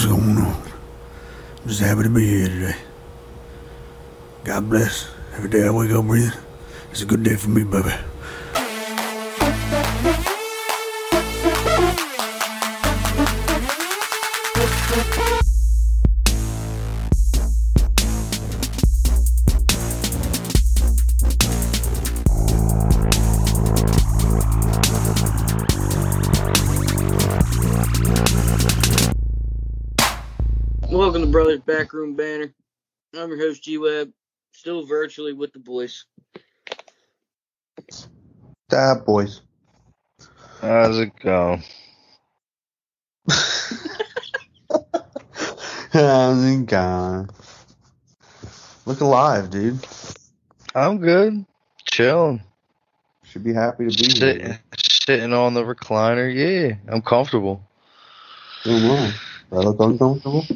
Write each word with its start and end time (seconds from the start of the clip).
What's 0.00 0.10
going 0.10 0.38
on? 0.38 0.46
I'm 0.46 1.68
just 1.68 1.80
happy 1.80 2.04
to 2.04 2.08
be 2.08 2.26
here 2.26 2.48
today. 2.48 2.76
God 4.44 4.70
bless. 4.70 5.10
Every 5.34 5.50
day 5.50 5.66
I 5.66 5.70
wake 5.70 5.90
up 5.90 6.06
breathing, 6.06 6.32
it's 6.90 7.02
a 7.02 7.04
good 7.04 7.22
day 7.22 7.36
for 7.36 7.50
me, 7.50 7.64
baby. 7.64 7.92
Brothers 31.90 32.14
Backroom 32.14 32.14
Banter. 32.14 32.54
I'm 33.16 33.30
your 33.30 33.38
host 33.38 33.62
G 33.64 33.78
Web, 33.78 34.10
still 34.52 34.86
virtually 34.86 35.32
with 35.32 35.52
the 35.52 35.58
boys. 35.58 36.04
That 38.68 39.04
boys. 39.04 39.40
How's 40.60 40.98
it 40.98 41.12
going? 41.20 41.62
How's 45.92 46.44
it 46.44 46.66
going? 46.66 47.28
Look 48.86 49.00
alive, 49.00 49.50
dude. 49.50 49.84
I'm 50.74 50.98
good. 50.98 51.44
Chilling. 51.90 52.42
Should 53.24 53.44
be 53.44 53.52
happy 53.52 53.88
to 53.88 53.96
be 53.96 54.10
Sit, 54.10 54.40
here. 54.40 54.60
sitting 55.06 55.32
on 55.32 55.54
the 55.54 55.62
recliner. 55.64 56.32
Yeah, 56.32 56.76
I'm 56.92 57.02
comfortable. 57.02 57.62
Doing 58.64 58.84
well. 58.84 59.12
Do 59.50 59.56
I 59.56 59.60
look 59.60 59.80
uncomfortable? 59.80 60.46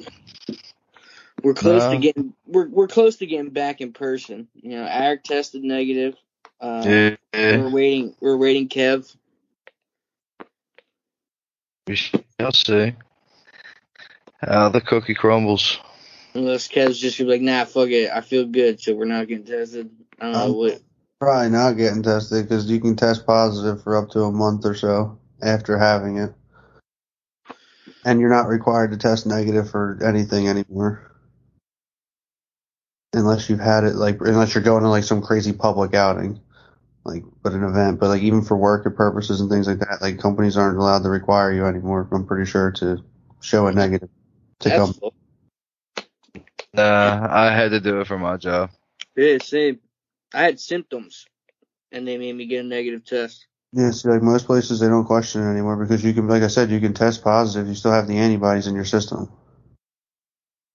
We're 1.44 1.54
close 1.54 1.82
No. 1.82 1.90
to 1.92 1.98
getting 1.98 2.32
we're 2.46 2.68
we're 2.68 2.88
close 2.88 3.16
to 3.16 3.26
getting 3.26 3.50
back 3.50 3.80
in 3.82 3.92
person. 3.92 4.48
You 4.54 4.78
know, 4.78 4.86
Eric 4.90 5.24
tested 5.24 5.62
negative. 5.62 6.16
Uh, 6.60 6.82
Yeah, 6.86 7.16
We're 7.34 7.68
waiting. 7.70 8.16
We're 8.20 8.36
waiting. 8.38 8.68
Kev. 8.68 9.14
we 11.86 11.96
shall 11.96 12.52
see. 12.52 12.94
How 14.40 14.70
the 14.70 14.80
cookie 14.80 15.14
crumbles. 15.14 15.78
Unless 16.34 16.68
Kev's 16.68 16.98
just 16.98 17.18
gonna 17.18 17.28
be 17.28 17.32
like, 17.34 17.42
nah, 17.42 17.64
fuck 17.66 17.90
it. 17.90 18.10
I 18.10 18.20
feel 18.22 18.46
good, 18.46 18.80
so 18.80 18.94
we're 18.94 19.04
not 19.04 19.28
getting 19.28 19.44
tested. 19.44 19.90
I 20.18 20.24
don't 20.24 20.32
know 20.32 20.44
Um, 20.46 20.54
what. 20.56 20.80
Probably 21.20 21.50
not 21.50 21.76
getting 21.76 22.02
tested 22.02 22.48
because 22.48 22.68
you 22.70 22.80
can 22.80 22.96
test 22.96 23.26
positive 23.26 23.82
for 23.82 23.96
up 23.96 24.10
to 24.10 24.22
a 24.22 24.32
month 24.32 24.64
or 24.66 24.74
so 24.74 25.18
after 25.42 25.78
having 25.78 26.18
it. 26.18 26.32
And 28.04 28.20
you're 28.20 28.30
not 28.30 28.48
required 28.48 28.90
to 28.90 28.96
test 28.98 29.26
negative 29.26 29.70
for 29.70 29.98
anything 30.02 30.48
anymore. 30.48 31.10
Unless 33.14 33.48
you've 33.48 33.60
had 33.60 33.84
it, 33.84 33.94
like, 33.94 34.20
unless 34.20 34.54
you're 34.54 34.64
going 34.64 34.82
to 34.82 34.90
like 34.90 35.04
some 35.04 35.22
crazy 35.22 35.52
public 35.52 35.94
outing. 35.94 36.40
Like, 37.06 37.22
but 37.42 37.52
an 37.52 37.64
event, 37.64 38.00
but 38.00 38.08
like 38.08 38.22
even 38.22 38.40
for 38.40 38.56
work 38.56 38.84
purposes 38.96 39.40
and 39.42 39.50
things 39.50 39.68
like 39.68 39.78
that, 39.80 40.00
like 40.00 40.18
companies 40.18 40.56
aren't 40.56 40.78
allowed 40.78 41.02
to 41.02 41.10
require 41.10 41.52
you 41.52 41.66
anymore, 41.66 42.08
I'm 42.10 42.26
pretty 42.26 42.50
sure, 42.50 42.70
to 42.72 43.04
show 43.40 43.66
a 43.66 43.72
negative 43.72 44.08
to 44.60 44.68
That's 44.70 44.80
come. 44.80 44.94
full. 44.94 45.14
Nah, 46.72 47.28
I 47.30 47.54
had 47.54 47.72
to 47.72 47.80
do 47.80 48.00
it 48.00 48.06
for 48.06 48.18
my 48.18 48.38
job. 48.38 48.70
Yeah, 49.16 49.36
same. 49.36 49.80
I 50.32 50.44
had 50.44 50.58
symptoms, 50.58 51.26
and 51.92 52.08
they 52.08 52.16
made 52.16 52.34
me 52.34 52.46
get 52.46 52.64
a 52.64 52.68
negative 52.68 53.04
test. 53.04 53.46
Yeah, 53.74 53.90
see, 53.90 54.08
like 54.08 54.22
most 54.22 54.46
places, 54.46 54.80
they 54.80 54.88
don't 54.88 55.04
question 55.04 55.42
it 55.42 55.50
anymore 55.50 55.76
because 55.76 56.02
you 56.02 56.14
can, 56.14 56.26
like 56.26 56.42
I 56.42 56.48
said, 56.48 56.70
you 56.70 56.80
can 56.80 56.94
test 56.94 57.22
positive. 57.22 57.68
You 57.68 57.74
still 57.74 57.92
have 57.92 58.08
the 58.08 58.16
antibodies 58.16 58.66
in 58.66 58.74
your 58.74 58.86
system. 58.86 59.30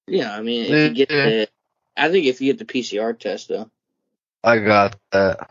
Yeah, 0.06 0.32
I 0.36 0.42
mean, 0.42 0.66
if 0.66 0.90
you 0.90 1.06
get 1.06 1.10
Yeah. 1.10 1.24
the, 1.26 1.50
I 2.00 2.10
think 2.10 2.26
if 2.26 2.40
you 2.42 2.54
get 2.54 2.60
the 2.60 2.66
PCR 2.74 3.18
test 3.18 3.50
though, 3.50 3.70
I 4.44 4.60
got 4.60 4.96
that. 5.12 5.50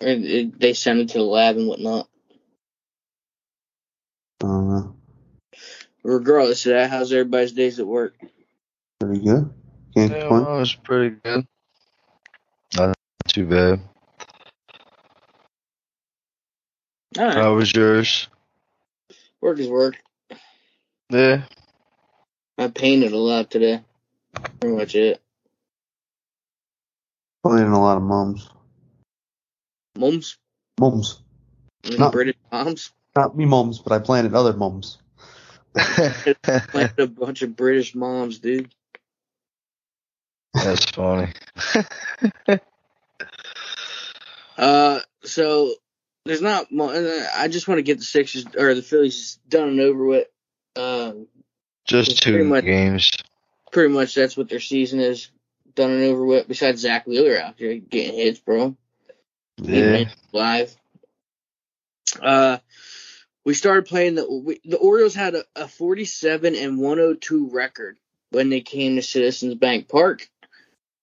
or 0.00 0.08
it, 0.08 0.58
they 0.58 0.72
send 0.74 1.00
it 1.00 1.08
to 1.10 1.18
the 1.18 1.24
lab 1.24 1.56
and 1.56 1.68
whatnot. 1.68 2.08
Uh, 4.42 4.82
Regardless 6.02 6.66
of 6.66 6.72
that, 6.72 6.90
how's 6.90 7.12
everybody's 7.12 7.52
days 7.52 7.78
at 7.80 7.86
work? 7.86 8.14
pretty 9.00 9.20
good. 9.24 9.52
Can't 9.94 10.12
Yeah, 10.12 10.28
well, 10.28 10.56
it 10.56 10.60
was 10.60 10.74
pretty 10.74 11.16
good. 11.22 11.46
Not 12.76 12.96
too 13.28 13.46
bad. 13.46 13.80
All 17.18 17.24
right, 17.24 17.34
How 17.34 17.54
was 17.54 17.72
yours? 17.72 18.28
work 19.40 19.58
is 19.60 19.68
work. 19.68 19.96
Yeah. 21.10 21.42
I 22.58 22.68
painted 22.68 23.12
a 23.12 23.18
lot 23.18 23.50
today. 23.50 23.82
Pretty 24.60 24.76
much 24.76 24.94
it. 24.94 25.20
Playing 27.44 27.68
a 27.68 27.80
lot 27.80 27.98
of 27.98 28.02
mums. 28.02 28.48
Mums, 29.98 30.38
Mums. 30.80 31.22
Mm, 31.84 31.98
No. 31.98 32.10
British 32.10 32.36
moms. 32.50 32.90
Not 33.14 33.36
me 33.36 33.44
mums, 33.44 33.78
but 33.78 33.92
I 33.92 33.98
planted 33.98 34.34
other 34.34 34.54
mums. 34.54 34.98
Planted 35.74 36.36
a 36.98 37.06
bunch 37.06 37.42
of 37.42 37.54
British 37.54 37.94
moms, 37.94 38.38
dude. 38.38 38.72
That's 40.54 40.84
funny. 40.90 41.32
Uh, 44.56 45.00
so 45.24 45.74
there's 46.24 46.40
not. 46.42 46.70
mo- 46.72 46.90
uh, 46.90 47.26
I 47.36 47.48
just 47.48 47.66
want 47.68 47.78
to 47.78 47.82
get 47.82 47.98
the 47.98 48.04
Sixers 48.04 48.46
or 48.56 48.74
the 48.74 48.82
Phillies 48.82 49.38
done 49.48 49.68
and 49.68 49.80
over 49.80 50.04
with. 50.06 50.28
Um, 50.76 51.26
Just 51.86 52.22
two 52.22 52.44
much- 52.44 52.64
games. 52.64 53.10
pretty 53.72 53.92
much 53.92 54.14
that's 54.14 54.36
what 54.36 54.48
their 54.48 54.60
season 54.60 55.00
is 55.00 55.28
done 55.74 55.90
and 55.90 56.04
over 56.04 56.24
with. 56.24 56.48
Besides 56.48 56.80
Zack 56.80 57.06
Wheeler 57.06 57.38
out 57.38 57.58
there 57.58 57.74
getting 57.74 58.14
hits, 58.14 58.38
bro. 58.38 58.76
Yeah. 59.58 60.04
live. 60.32 60.74
Uh, 62.20 62.58
we 63.44 63.54
started 63.54 63.86
playing 63.86 64.14
the 64.14 64.30
we, 64.30 64.60
the 64.64 64.78
Orioles 64.78 65.14
had 65.14 65.34
a, 65.34 65.44
a 65.56 65.68
47 65.68 66.54
and 66.54 66.78
102 66.78 67.50
record 67.50 67.96
when 68.30 68.50
they 68.50 68.60
came 68.60 68.96
to 68.96 69.02
Citizens 69.02 69.54
Bank 69.54 69.88
Park, 69.88 70.28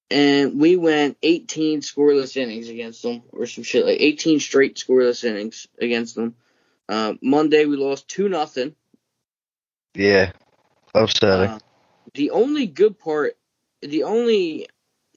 and 0.09 0.59
we 0.59 0.75
went 0.75 1.17
18 1.21 1.81
scoreless 1.81 2.35
innings 2.35 2.69
against 2.69 3.01
them, 3.03 3.23
or 3.31 3.45
some 3.45 3.63
shit 3.63 3.85
like 3.85 3.99
18 3.99 4.39
straight 4.39 4.75
scoreless 4.75 5.23
innings 5.23 5.67
against 5.79 6.15
them. 6.15 6.35
Uh, 6.89 7.13
Monday 7.21 7.65
we 7.65 7.77
lost 7.77 8.07
two 8.07 8.27
nothing. 8.27 8.75
Yeah. 9.93 10.31
Upsetting. 10.93 11.49
Uh, 11.49 11.59
the 12.13 12.31
only 12.31 12.67
good 12.67 12.99
part, 12.99 13.37
the 13.81 14.03
only 14.03 14.67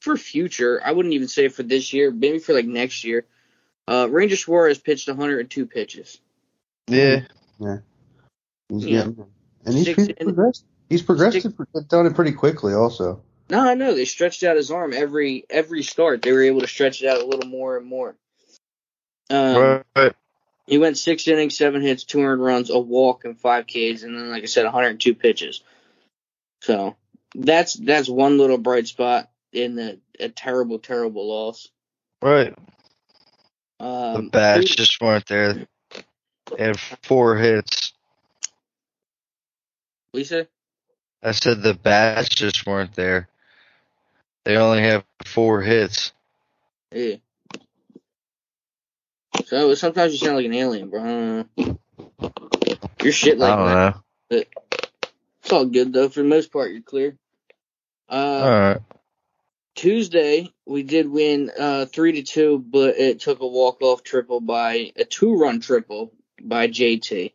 for 0.00 0.16
future, 0.16 0.80
I 0.84 0.92
wouldn't 0.92 1.14
even 1.14 1.28
say 1.28 1.48
for 1.48 1.62
this 1.62 1.92
year, 1.92 2.10
maybe 2.10 2.38
for 2.38 2.52
like 2.54 2.66
next 2.66 3.04
year. 3.04 3.26
Uh, 3.86 4.08
Ranger 4.10 4.36
Suarez 4.36 4.78
pitched 4.78 5.08
102 5.08 5.66
pitches. 5.66 6.20
yeah. 6.88 7.22
yeah, 7.58 7.78
He's 8.68 8.84
Yeah. 8.86 8.98
getting, 8.98 9.26
and 9.66 9.74
he's, 9.74 9.84
Six 9.84 9.96
he's 9.98 10.08
in- 10.08 10.26
progressed. 10.26 10.64
He's 10.88 11.02
progressed, 11.02 11.40
six- 11.42 11.54
done 11.88 12.06
it 12.06 12.14
pretty 12.14 12.32
quickly, 12.32 12.74
also. 12.74 13.22
No, 13.50 13.60
I 13.60 13.74
know 13.74 13.94
they 13.94 14.04
stretched 14.06 14.42
out 14.42 14.56
his 14.56 14.70
arm 14.70 14.92
every 14.94 15.44
every 15.50 15.82
start. 15.82 16.22
They 16.22 16.32
were 16.32 16.42
able 16.44 16.60
to 16.60 16.66
stretch 16.66 17.02
it 17.02 17.08
out 17.08 17.20
a 17.20 17.26
little 17.26 17.48
more 17.48 17.76
and 17.76 17.86
more. 17.86 18.16
Um, 19.30 19.82
right. 19.96 20.12
He 20.66 20.78
went 20.78 20.96
six 20.96 21.28
innings, 21.28 21.56
seven 21.58 21.82
hits, 21.82 22.04
200 22.04 22.38
runs, 22.38 22.70
a 22.70 22.78
walk, 22.78 23.24
and 23.26 23.38
five 23.38 23.66
Ks, 23.66 24.02
and 24.02 24.16
then, 24.16 24.30
like 24.30 24.42
I 24.44 24.46
said, 24.46 24.64
102 24.64 25.14
pitches. 25.14 25.62
So 26.62 26.96
that's 27.34 27.74
that's 27.74 28.08
one 28.08 28.38
little 28.38 28.58
bright 28.58 28.86
spot 28.86 29.30
in 29.52 29.76
the 29.76 30.00
a 30.20 30.28
terrible, 30.28 30.78
terrible 30.78 31.28
loss. 31.28 31.68
Right. 32.22 32.54
The 34.12 34.22
Um, 34.22 34.28
bats 34.30 34.74
just 34.74 35.00
weren't 35.00 35.26
there. 35.26 35.66
They 36.56 36.64
had 36.64 36.78
four 37.02 37.36
hits. 37.36 37.92
Lisa, 40.12 40.46
I 41.22 41.32
said 41.32 41.62
the 41.62 41.74
bats 41.74 42.28
just 42.30 42.66
weren't 42.66 42.94
there. 42.94 43.28
They 44.44 44.56
only 44.56 44.82
have 44.82 45.04
four 45.24 45.62
hits. 45.62 46.12
yeah. 46.92 47.16
So 49.46 49.74
sometimes 49.74 50.12
you 50.12 50.18
sound 50.18 50.36
like 50.36 50.46
an 50.46 50.54
alien, 50.54 50.90
bro. 50.90 51.02
I 51.02 51.06
don't 51.06 51.58
know. 51.58 51.78
Your 53.02 53.12
shit 53.12 53.38
like 53.38 53.50
I 53.50 53.56
don't 53.56 53.66
that. 53.66 53.94
know. 53.94 53.94
It's 55.42 55.52
all 55.52 55.66
good 55.66 55.92
though. 55.92 56.08
For 56.08 56.22
the 56.22 56.28
most 56.28 56.52
part, 56.52 56.72
you're 56.72 56.82
clear. 56.82 57.16
Uh, 58.08 58.12
All 58.14 58.50
right. 58.50 58.80
Tuesday 59.74 60.52
we 60.66 60.82
did 60.84 61.08
win 61.10 61.50
uh 61.58 61.86
three 61.86 62.12
to 62.12 62.22
two, 62.22 62.58
but 62.58 62.96
it 62.96 63.20
took 63.20 63.40
a 63.40 63.46
walk 63.46 63.82
off 63.82 64.02
triple 64.04 64.40
by 64.40 64.92
a 64.96 65.04
two 65.04 65.36
run 65.36 65.60
triple 65.60 66.12
by 66.40 66.68
JT. 66.68 67.32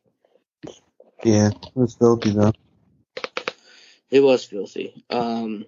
Yeah, 1.24 1.50
it 1.50 1.56
was 1.76 1.96
filthy, 1.96 2.32
though. 2.32 2.54
It 4.10 4.22
was 4.22 4.46
filthy. 4.46 5.04
Um, 5.10 5.66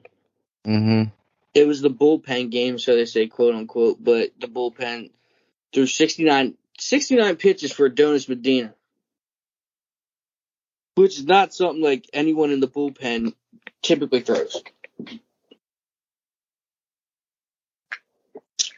Mm-hmm. 0.66 1.10
it 1.56 1.68
was 1.68 1.82
the 1.82 1.90
bullpen 1.90 2.52
game, 2.52 2.78
so 2.80 2.96
they 2.96 3.06
say 3.06 3.28
quote 3.28 3.56
unquote, 3.56 4.04
but 4.04 4.32
the 4.40 4.48
bullpen 4.48 5.10
threw 5.74 5.88
69, 5.88 6.56
69 6.80 7.36
pitches 7.38 7.72
for 7.74 7.88
Adonis 7.88 8.30
Medina. 8.30 8.74
which 10.96 11.18
is 11.18 11.26
not 11.26 11.54
something 11.54 11.82
like 11.84 12.10
anyone 12.14 12.52
in 12.52 12.60
the 12.60 12.68
bullpen 12.68 13.34
typically 13.82 14.22
throws. 14.22 14.62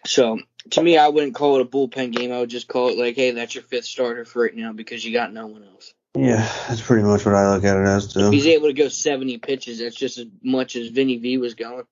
So 0.05 0.39
to 0.71 0.83
me, 0.83 0.97
I 0.97 1.07
wouldn't 1.07 1.35
call 1.35 1.55
it 1.57 1.61
a 1.61 1.65
bullpen 1.65 2.11
game. 2.11 2.31
I 2.31 2.39
would 2.39 2.49
just 2.49 2.67
call 2.67 2.89
it 2.89 2.97
like, 2.97 3.15
hey, 3.15 3.31
that's 3.31 3.55
your 3.55 3.63
fifth 3.63 3.85
starter 3.85 4.25
for 4.25 4.43
right 4.43 4.55
now 4.55 4.73
because 4.73 5.03
you 5.03 5.13
got 5.13 5.33
no 5.33 5.47
one 5.47 5.63
else. 5.63 5.93
Yeah, 6.15 6.47
that's 6.67 6.81
pretty 6.81 7.03
much 7.03 7.25
what 7.25 7.35
I 7.35 7.53
look 7.53 7.63
at 7.63 7.77
it 7.77 7.87
as 7.87 8.13
too. 8.13 8.27
If 8.27 8.33
he's 8.33 8.47
able 8.47 8.67
to 8.67 8.73
go 8.73 8.87
70 8.87 9.39
pitches, 9.39 9.79
that's 9.79 9.95
just 9.95 10.19
as 10.19 10.27
much 10.43 10.75
as 10.75 10.89
Vinny 10.89 11.17
V 11.17 11.37
was 11.39 11.55
going 11.55 11.85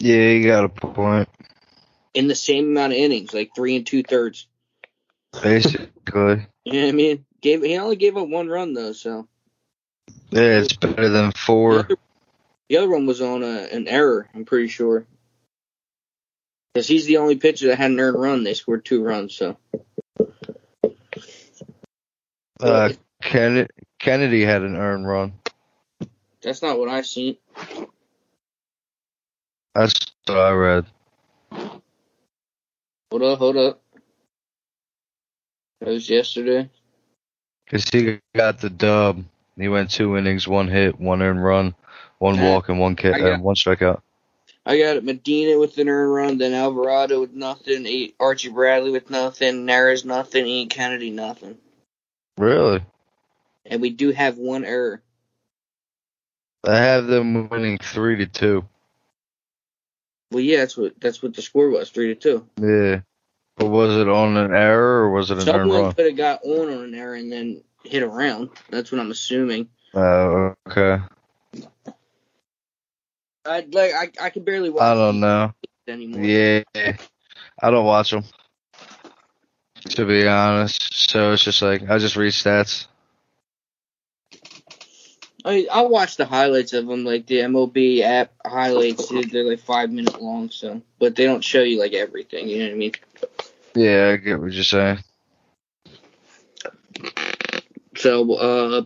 Yeah, 0.00 0.30
you 0.30 0.46
got 0.46 0.64
a 0.64 0.68
point. 0.68 1.28
in 2.12 2.26
the 2.26 2.34
same 2.34 2.70
amount 2.70 2.92
of 2.92 2.98
innings, 2.98 3.32
like 3.32 3.50
three 3.54 3.76
and 3.76 3.86
two 3.86 4.02
thirds. 4.02 4.46
Basically. 5.42 6.46
You 6.66 6.80
know 6.80 6.88
I 6.88 6.92
mean? 6.92 7.26
Gave 7.42 7.62
he 7.62 7.76
only 7.76 7.96
gave 7.96 8.16
up 8.16 8.26
one 8.26 8.48
run 8.48 8.72
though, 8.72 8.92
so 8.92 9.28
Yeah, 10.30 10.60
it's 10.60 10.72
better 10.72 11.10
than 11.10 11.30
four. 11.32 11.86
The 12.68 12.78
other 12.78 12.90
one 12.90 13.06
was 13.06 13.20
on 13.20 13.42
a, 13.42 13.68
an 13.72 13.88
error. 13.88 14.28
I'm 14.34 14.44
pretty 14.44 14.68
sure 14.68 15.06
because 16.74 16.88
he's 16.88 17.06
the 17.06 17.18
only 17.18 17.36
pitcher 17.36 17.68
that 17.68 17.78
had 17.78 17.90
an 17.92 18.00
earned 18.00 18.20
run. 18.20 18.44
They 18.44 18.54
scored 18.54 18.84
two 18.84 19.02
runs, 19.04 19.34
so 19.34 19.56
Uh, 22.60 22.90
Kennedy, 23.22 23.70
Kennedy 24.00 24.44
had 24.44 24.62
an 24.62 24.76
earned 24.76 25.06
run. 25.08 25.34
that's 26.42 26.62
not 26.62 26.78
what 26.78 26.88
I've 26.88 27.06
seen. 27.06 27.36
That's 29.74 29.94
what 30.26 30.38
I 30.38 30.52
read. 30.52 30.86
Hold 33.10 33.22
up, 33.24 33.38
hold 33.38 33.56
up. 33.56 33.82
That 35.80 35.90
was 35.90 36.08
yesterday. 36.10 36.70
Cause 37.70 37.84
he 37.92 38.20
got 38.34 38.60
the 38.60 38.70
dub. 38.70 39.24
He 39.56 39.68
went 39.68 39.90
two 39.90 40.16
innings, 40.18 40.48
one 40.48 40.68
hit, 40.68 41.00
one 41.00 41.22
earned 41.22 41.42
run, 41.44 41.74
one 42.18 42.40
walk, 42.40 42.68
and 42.68 42.78
one 42.78 42.96
ki- 42.96 43.08
I 43.08 43.20
uh, 43.20 43.38
one 43.38 43.54
strikeout. 43.54 44.00
I 44.66 44.78
got 44.78 45.04
Medina 45.04 45.58
with 45.58 45.76
an 45.78 45.88
earned 45.88 46.14
run, 46.14 46.38
then 46.38 46.54
Alvarado 46.54 47.20
with 47.20 47.32
nothing, 47.32 47.86
eight, 47.86 48.14
Archie 48.18 48.48
Bradley 48.48 48.90
with 48.90 49.10
nothing, 49.10 49.66
Neris 49.66 50.04
nothing, 50.04 50.46
Ian 50.46 50.68
Kennedy 50.68 51.10
nothing. 51.10 51.58
Really? 52.38 52.80
And 53.66 53.80
we 53.82 53.90
do 53.90 54.10
have 54.12 54.38
one 54.38 54.64
error. 54.64 55.02
I 56.66 56.76
have 56.78 57.06
them 57.06 57.48
winning 57.50 57.78
three 57.78 58.16
to 58.16 58.26
two. 58.26 58.64
Well, 60.30 60.42
yeah, 60.42 60.58
that's 60.58 60.76
what 60.76 60.98
that's 60.98 61.22
what 61.22 61.34
the 61.34 61.42
score 61.42 61.68
was, 61.68 61.90
three 61.90 62.14
to 62.14 62.14
two. 62.14 62.46
Yeah. 62.60 63.00
But 63.56 63.66
was 63.66 63.96
it 63.96 64.08
on 64.08 64.36
an 64.36 64.52
error 64.52 65.04
or 65.04 65.10
was 65.10 65.30
it 65.30 65.34
an 65.34 65.40
earned 65.40 65.46
Someone 65.46 65.82
run? 65.82 65.92
could 65.92 66.06
have 66.06 66.16
got 66.16 66.44
on 66.44 66.72
on 66.72 66.84
an 66.84 66.94
error 66.94 67.14
and 67.14 67.30
then 67.30 67.62
hit 67.84 68.02
around. 68.02 68.50
That's 68.70 68.90
what 68.90 69.00
I'm 69.00 69.10
assuming. 69.10 69.68
Oh, 69.92 70.54
okay. 70.66 71.04
I 73.46 73.66
like 73.70 73.92
I 73.94 74.10
I 74.26 74.30
can 74.30 74.44
barely 74.44 74.70
watch 74.70 74.82
I 74.82 74.94
don't 74.94 75.20
know. 75.20 75.52
anymore. 75.86 76.24
Yeah, 76.24 76.62
I 76.74 77.70
don't 77.70 77.86
watch 77.86 78.10
them. 78.10 78.24
To 79.90 80.06
be 80.06 80.26
honest, 80.26 81.10
so 81.10 81.32
it's 81.32 81.44
just 81.44 81.60
like 81.60 81.88
I 81.90 81.98
just 81.98 82.16
read 82.16 82.32
stats. 82.32 82.86
I 85.44 85.66
I 85.70 85.82
watch 85.82 86.16
the 86.16 86.24
highlights 86.24 86.72
of 86.72 86.86
them, 86.86 87.04
like 87.04 87.26
the 87.26 87.40
MLB 87.40 88.00
app 88.00 88.32
highlights. 88.46 89.08
They're 89.08 89.44
like 89.44 89.60
five 89.60 89.90
minute 89.90 90.22
long, 90.22 90.48
so 90.48 90.80
but 90.98 91.16
they 91.16 91.24
don't 91.24 91.44
show 91.44 91.62
you 91.62 91.78
like 91.78 91.92
everything. 91.92 92.48
You 92.48 92.60
know 92.60 92.64
what 92.66 92.72
I 92.72 92.76
mean? 92.76 92.92
Yeah, 93.74 94.10
I 94.14 94.16
get 94.16 94.40
what 94.40 94.52
you're 94.52 94.64
saying. 94.64 94.98
So 97.96 98.34
uh, 98.34 98.84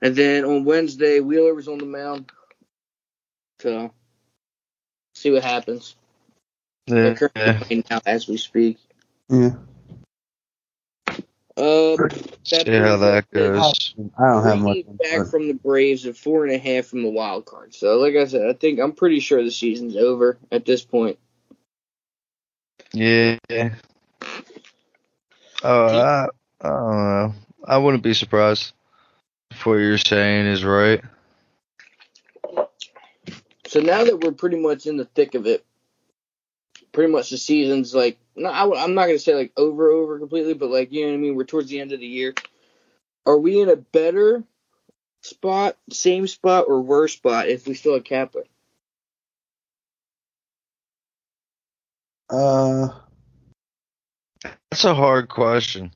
and 0.00 0.16
then 0.16 0.44
on 0.46 0.64
Wednesday, 0.64 1.20
Wheeler 1.20 1.54
was 1.54 1.68
on 1.68 1.78
the 1.78 1.86
mound. 1.86 2.32
So 3.66 3.90
see 5.16 5.32
what 5.32 5.42
happens. 5.42 5.96
Yeah, 6.86 7.14
currently 7.14 7.76
yeah. 7.78 7.82
now 7.90 8.00
as 8.06 8.28
we 8.28 8.36
speak. 8.36 8.78
Yeah, 9.28 9.56
Uh, 11.56 11.96
See 12.44 12.70
how 12.70 12.96
that 12.98 13.28
goes. 13.32 13.96
I 14.16 14.28
don't 14.28 14.44
have 14.44 14.58
three 14.58 14.62
much. 14.62 14.74
games 14.74 14.98
back 15.02 15.26
from 15.26 15.48
the 15.48 15.54
Braves 15.54 16.06
and 16.06 16.16
four 16.16 16.46
and 16.46 16.54
a 16.54 16.58
half 16.58 16.86
from 16.86 17.02
the 17.02 17.10
wild 17.10 17.44
card. 17.44 17.74
So, 17.74 17.98
like 17.98 18.14
I 18.14 18.26
said, 18.26 18.46
I 18.48 18.52
think 18.52 18.78
I'm 18.78 18.92
pretty 18.92 19.18
sure 19.18 19.42
the 19.42 19.50
season's 19.50 19.96
over 19.96 20.38
at 20.52 20.64
this 20.64 20.84
point. 20.84 21.18
Yeah. 22.92 23.36
Oh, 25.64 25.86
I, 25.88 26.28
I 26.60 26.68
don't 26.68 26.92
know. 26.92 27.34
I 27.64 27.78
wouldn't 27.78 28.04
be 28.04 28.14
surprised 28.14 28.74
if 29.50 29.66
what 29.66 29.74
you're 29.74 29.98
saying 29.98 30.46
is 30.46 30.64
right. 30.64 31.02
So 33.66 33.80
now 33.80 34.04
that 34.04 34.20
we're 34.20 34.32
pretty 34.32 34.58
much 34.58 34.86
in 34.86 34.96
the 34.96 35.04
thick 35.04 35.34
of 35.34 35.46
it, 35.46 35.64
pretty 36.92 37.12
much 37.12 37.30
the 37.30 37.38
season's 37.38 37.94
like, 37.94 38.18
no, 38.36 38.48
I, 38.48 38.84
am 38.84 38.94
not 38.94 39.06
gonna 39.06 39.18
say 39.18 39.34
like 39.34 39.52
over, 39.56 39.90
over 39.90 40.18
completely, 40.18 40.54
but 40.54 40.70
like 40.70 40.92
you 40.92 41.02
know 41.02 41.12
what 41.12 41.14
I 41.14 41.20
mean. 41.20 41.34
We're 41.34 41.44
towards 41.44 41.68
the 41.68 41.80
end 41.80 41.92
of 41.92 42.00
the 42.00 42.06
year. 42.06 42.34
Are 43.24 43.38
we 43.38 43.60
in 43.60 43.68
a 43.68 43.76
better 43.76 44.44
spot, 45.22 45.76
same 45.90 46.26
spot, 46.26 46.66
or 46.68 46.80
worse 46.80 47.12
spot 47.12 47.48
if 47.48 47.66
we 47.66 47.74
still 47.74 47.94
have 47.94 48.04
Kapler? 48.04 48.44
Uh, 52.28 52.88
That's 54.70 54.84
a 54.84 54.94
hard 54.94 55.28
question. 55.28 55.92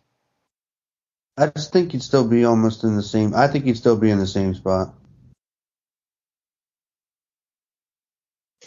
I 1.36 1.46
just 1.46 1.72
think 1.72 1.92
you'd 1.92 2.02
still 2.02 2.26
be 2.26 2.44
almost 2.44 2.84
in 2.84 2.96
the 2.96 3.02
same. 3.02 3.34
I 3.34 3.48
think 3.48 3.66
you'd 3.66 3.76
still 3.76 3.96
be 3.96 4.10
in 4.10 4.18
the 4.18 4.26
same 4.26 4.54
spot. 4.54 4.94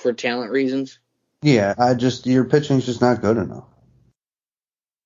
For 0.03 0.11
talent 0.11 0.51
reasons, 0.51 1.00
Yeah, 1.41 1.73
I 1.77 1.94
just 1.94 2.25
your 2.25 2.44
pitching's 2.44 2.85
just 2.85 3.00
not 3.00 3.21
good 3.21 3.38
enough, 3.38 3.63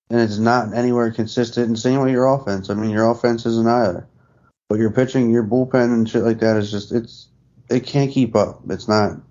and 0.10 0.20
it's 0.20 0.40
not 0.40 0.74
anywhere 0.74 1.12
consistent. 1.12 1.68
And 1.68 1.78
same 1.78 2.02
with 2.02 2.10
your 2.10 2.26
offense. 2.26 2.72
I 2.72 2.74
mean, 2.74 2.90
your 2.90 3.12
offense 3.12 3.46
isn't 3.46 3.68
either, 3.68 4.08
but 4.68 4.80
your 4.80 4.90
pitching, 4.90 5.30
your 5.30 5.44
bullpen 5.44 5.94
and 5.94 6.10
shit 6.10 6.24
like 6.24 6.40
that 6.40 6.58
is 6.58 6.72
just 6.72 6.92
it's 6.92 7.30
it 7.70 7.86
can't 7.86 8.12
keep 8.12 8.36
up. 8.36 8.62
It's 8.72 8.88
not 8.88 9.22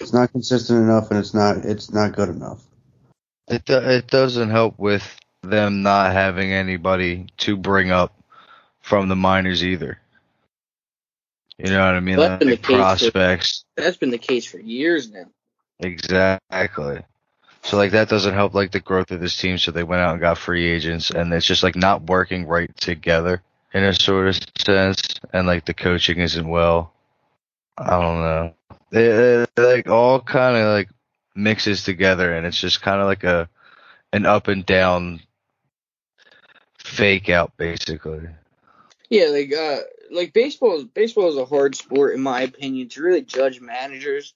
it's 0.00 0.12
not 0.12 0.30
consistent 0.30 0.78
enough, 0.78 1.10
and 1.10 1.18
it's 1.18 1.34
not 1.34 1.64
it's 1.64 1.90
not 1.92 2.14
good 2.14 2.28
enough. 2.28 2.62
It 3.48 3.64
do, 3.64 3.78
it 3.78 4.06
doesn't 4.06 4.50
help 4.50 4.78
with 4.78 5.04
them 5.42 5.82
not 5.82 6.12
having 6.12 6.52
anybody 6.52 7.26
to 7.38 7.56
bring 7.56 7.90
up 7.90 8.16
from 8.80 9.08
the 9.08 9.16
minors 9.16 9.64
either. 9.64 9.98
You 11.58 11.66
know 11.70 11.84
what 11.86 11.94
I 11.94 12.00
mean? 12.00 12.16
Well, 12.16 12.28
that's 12.30 12.40
been 12.40 12.50
Like 12.50 12.60
the 12.62 12.66
case 12.66 12.76
for- 12.76 12.78
prospects. 13.10 13.64
that's 13.76 13.96
been 13.96 14.10
the 14.10 14.18
case 14.18 14.46
for 14.46 14.58
years 14.58 15.10
now. 15.10 15.26
Exactly. 15.80 17.02
So 17.62 17.76
like 17.76 17.92
that 17.92 18.08
doesn't 18.08 18.34
help 18.34 18.54
like 18.54 18.72
the 18.72 18.80
growth 18.80 19.10
of 19.10 19.20
this 19.20 19.36
team. 19.36 19.56
So 19.58 19.70
they 19.70 19.84
went 19.84 20.02
out 20.02 20.12
and 20.12 20.20
got 20.20 20.36
free 20.38 20.66
agents, 20.68 21.10
and 21.10 21.32
it's 21.32 21.46
just 21.46 21.62
like 21.62 21.76
not 21.76 22.02
working 22.08 22.46
right 22.46 22.74
together 22.76 23.42
in 23.72 23.84
a 23.84 23.94
sort 23.94 24.28
of 24.28 24.38
sense. 24.58 25.00
And 25.32 25.46
like 25.46 25.64
the 25.64 25.74
coaching 25.74 26.18
isn't 26.18 26.46
well. 26.48 26.92
I 27.78 27.90
don't 28.00 28.20
know. 28.20 28.54
It, 28.92 29.48
it 29.56 29.60
like 29.60 29.88
all 29.88 30.20
kind 30.20 30.56
of 30.56 30.66
like 30.72 30.88
mixes 31.34 31.84
together, 31.84 32.34
and 32.34 32.46
it's 32.46 32.60
just 32.60 32.82
kind 32.82 33.00
of 33.00 33.06
like 33.06 33.24
a 33.24 33.48
an 34.12 34.26
up 34.26 34.48
and 34.48 34.64
down 34.66 35.20
fake 36.78 37.28
out 37.28 37.56
basically. 37.56 38.28
Yeah, 39.08 39.26
like 39.26 39.52
uh, 39.52 39.80
like 40.10 40.32
baseball. 40.32 40.84
Baseball 40.84 41.28
is 41.28 41.36
a 41.36 41.44
hard 41.44 41.74
sport, 41.74 42.14
in 42.14 42.20
my 42.20 42.42
opinion, 42.42 42.88
to 42.90 43.02
really 43.02 43.22
judge 43.22 43.60
managers 43.60 44.34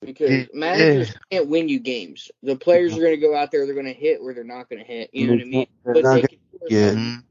because 0.00 0.30
Yeah. 0.30 0.44
managers 0.52 1.14
can't 1.30 1.48
win 1.48 1.68
you 1.68 1.80
games. 1.80 2.30
The 2.42 2.56
players 2.56 2.96
are 2.96 3.00
going 3.00 3.14
to 3.14 3.20
go 3.20 3.34
out 3.36 3.50
there, 3.50 3.64
they're 3.66 3.74
going 3.74 3.86
to 3.86 3.92
hit, 3.92 4.20
or 4.20 4.34
they're 4.34 4.44
not 4.44 4.68
going 4.68 4.80
to 4.80 4.86
hit. 4.86 5.10
You 5.12 5.26
know 5.26 5.34
what 5.34 5.42
I 5.42 5.44
mean? 5.44 5.66
They're 5.84 5.94
But 5.94 6.02
not 6.02 6.20
they 6.20 6.38
yeah. 6.68 6.90
Mhm. 6.90 7.22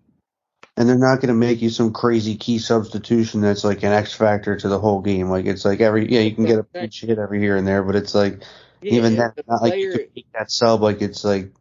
and 0.76 0.90
they're 0.90 0.98
not 0.98 1.18
going 1.22 1.28
to 1.28 1.34
make 1.34 1.62
you 1.62 1.70
some 1.70 1.94
crazy 1.94 2.36
key 2.36 2.58
substitution 2.58 3.42
that's 3.42 3.64
like 3.64 3.84
an 3.84 3.92
X 3.92 4.14
factor 4.14 4.56
to 4.56 4.68
the 4.68 4.80
whole 4.80 5.02
game. 5.02 5.30
Like 5.30 5.46
it's 5.46 5.66
like 5.66 5.82
every 5.82 6.12
yeah, 6.12 6.22
you 6.22 6.34
can 6.34 6.46
get 6.46 6.60
a 6.60 6.64
pinch 6.64 7.02
hit 7.02 7.20
every 7.20 7.40
here 7.40 7.58
and 7.58 7.68
there, 7.68 7.84
but 7.84 7.96
it's 7.96 8.16
like 8.16 8.42
Yeah, 8.82 8.92
even 8.94 9.16
that, 9.18 9.36
the 9.36 9.44
not 9.48 9.62
like 9.62 9.76
you 9.76 10.10
make 10.16 10.32
that 10.34 10.50
sub 10.50 10.82
like 10.82 11.02
it's 11.02 11.24
like 11.24 11.52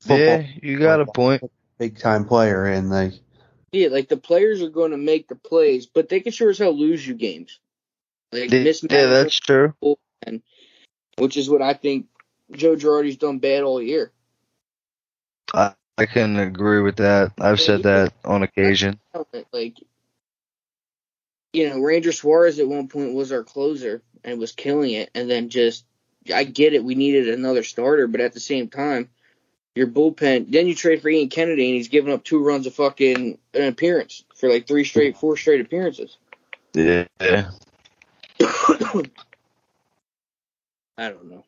football 0.00 0.38
Yeah, 0.38 0.46
you 0.62 0.78
got 0.78 1.00
a 1.00 1.06
point. 1.06 1.42
big 1.78 1.98
time 1.98 2.26
player 2.26 2.64
and 2.66 2.90
like 2.90 3.14
yeah, 3.76 3.88
like 3.88 4.08
the 4.08 4.16
players 4.16 4.62
are 4.62 4.70
going 4.70 4.90
to 4.90 4.96
make 4.96 5.28
the 5.28 5.36
plays, 5.36 5.86
but 5.86 6.08
they 6.08 6.20
can 6.20 6.32
sure 6.32 6.50
as 6.50 6.58
hell 6.58 6.76
lose 6.76 7.06
you 7.06 7.14
games. 7.14 7.60
Like 8.32 8.50
Yeah, 8.52 8.64
mismanagement, 8.64 9.24
that's 9.24 9.38
true. 9.38 9.74
which 11.16 11.36
is 11.36 11.48
what 11.48 11.62
I 11.62 11.74
think 11.74 12.06
Joe 12.52 12.76
Girardi's 12.76 13.16
done 13.16 13.38
bad 13.38 13.62
all 13.62 13.80
year. 13.80 14.12
I, 15.54 15.74
I 15.98 16.06
can 16.06 16.38
agree 16.38 16.80
with 16.80 16.96
that. 16.96 17.32
I've 17.38 17.60
said 17.60 17.84
that 17.84 18.12
on 18.24 18.42
occasion. 18.42 19.00
Like, 19.52 19.76
you 21.52 21.70
know, 21.70 21.78
Ranger 21.80 22.12
Suarez 22.12 22.58
at 22.58 22.68
one 22.68 22.88
point 22.88 23.14
was 23.14 23.32
our 23.32 23.44
closer 23.44 24.02
and 24.24 24.38
was 24.38 24.52
killing 24.52 24.92
it, 24.92 25.10
and 25.14 25.30
then 25.30 25.48
just, 25.48 25.84
I 26.34 26.44
get 26.44 26.74
it, 26.74 26.84
we 26.84 26.94
needed 26.94 27.28
another 27.28 27.62
starter, 27.62 28.06
but 28.06 28.20
at 28.20 28.34
the 28.34 28.40
same 28.40 28.68
time, 28.68 29.08
your 29.76 29.86
bullpen. 29.86 30.50
Then 30.50 30.66
you 30.66 30.74
trade 30.74 31.02
for 31.02 31.08
Ian 31.08 31.28
Kennedy, 31.28 31.66
and 31.68 31.76
he's 31.76 31.88
giving 31.88 32.12
up 32.12 32.24
two 32.24 32.42
runs 32.42 32.66
a 32.66 32.70
fucking 32.70 33.38
an 33.54 33.62
appearance 33.68 34.24
for 34.34 34.48
like 34.50 34.66
three 34.66 34.84
straight, 34.84 35.16
four 35.16 35.36
straight 35.36 35.60
appearances. 35.60 36.16
Yeah. 36.74 37.04
I 40.98 41.10
don't 41.10 41.30
know. 41.30 41.44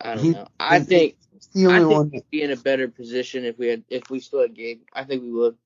I 0.00 0.14
don't 0.14 0.24
He- 0.24 0.30
know. 0.30 0.46
I 0.58 0.78
he- 0.78 0.84
think 0.84 1.16
He's 1.32 1.48
the 1.64 1.66
I 1.72 1.78
only 1.78 1.88
think 1.88 1.98
one. 1.98 2.10
we'd 2.10 2.30
be 2.30 2.42
in 2.42 2.50
a 2.50 2.56
better 2.56 2.88
position 2.88 3.44
if 3.44 3.58
we 3.58 3.66
had 3.68 3.82
if 3.90 4.08
we 4.10 4.20
still 4.20 4.40
had 4.42 4.54
Gabe. 4.54 4.80
I 4.92 5.04
think 5.04 5.22
we 5.22 5.32
would. 5.32 5.56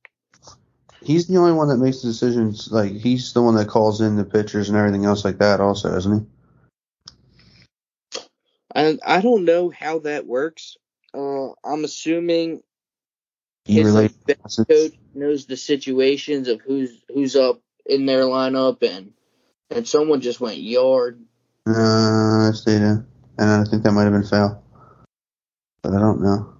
He's 1.02 1.26
the 1.26 1.36
only 1.38 1.52
one 1.52 1.68
that 1.68 1.78
makes 1.78 2.02
the 2.02 2.08
decisions. 2.08 2.70
Like 2.70 2.92
he's 2.92 3.32
the 3.32 3.42
one 3.42 3.54
that 3.56 3.68
calls 3.68 4.00
in 4.00 4.16
the 4.16 4.24
pitchers 4.24 4.68
and 4.68 4.76
everything 4.78 5.04
else 5.04 5.24
like 5.24 5.38
that. 5.38 5.60
Also, 5.60 5.94
isn't 5.96 6.28
I 8.74 8.98
I 9.04 9.20
don't 9.20 9.44
know 9.44 9.70
how 9.70 10.00
that 10.00 10.26
works. 10.26 10.76
Uh, 11.12 11.50
I'm 11.64 11.84
assuming 11.84 12.62
his 13.64 13.92
bench 13.92 14.68
coach 14.68 14.92
knows 15.14 15.46
the 15.46 15.56
situations 15.56 16.48
of 16.48 16.60
who's 16.60 17.02
who's 17.12 17.36
up 17.36 17.60
in 17.86 18.06
their 18.06 18.22
lineup 18.22 18.82
and 18.82 19.12
and 19.70 19.86
someone 19.86 20.20
just 20.20 20.40
went 20.40 20.58
yard. 20.58 21.20
Uh, 21.66 22.46
that's 22.46 22.64
data, 22.64 23.04
and 23.38 23.50
I 23.50 23.64
think 23.64 23.82
that 23.82 23.92
might 23.92 24.04
have 24.04 24.12
been 24.12 24.24
foul, 24.24 24.62
but 25.82 25.92
I 25.92 25.98
don't 25.98 26.22
know. 26.22 26.54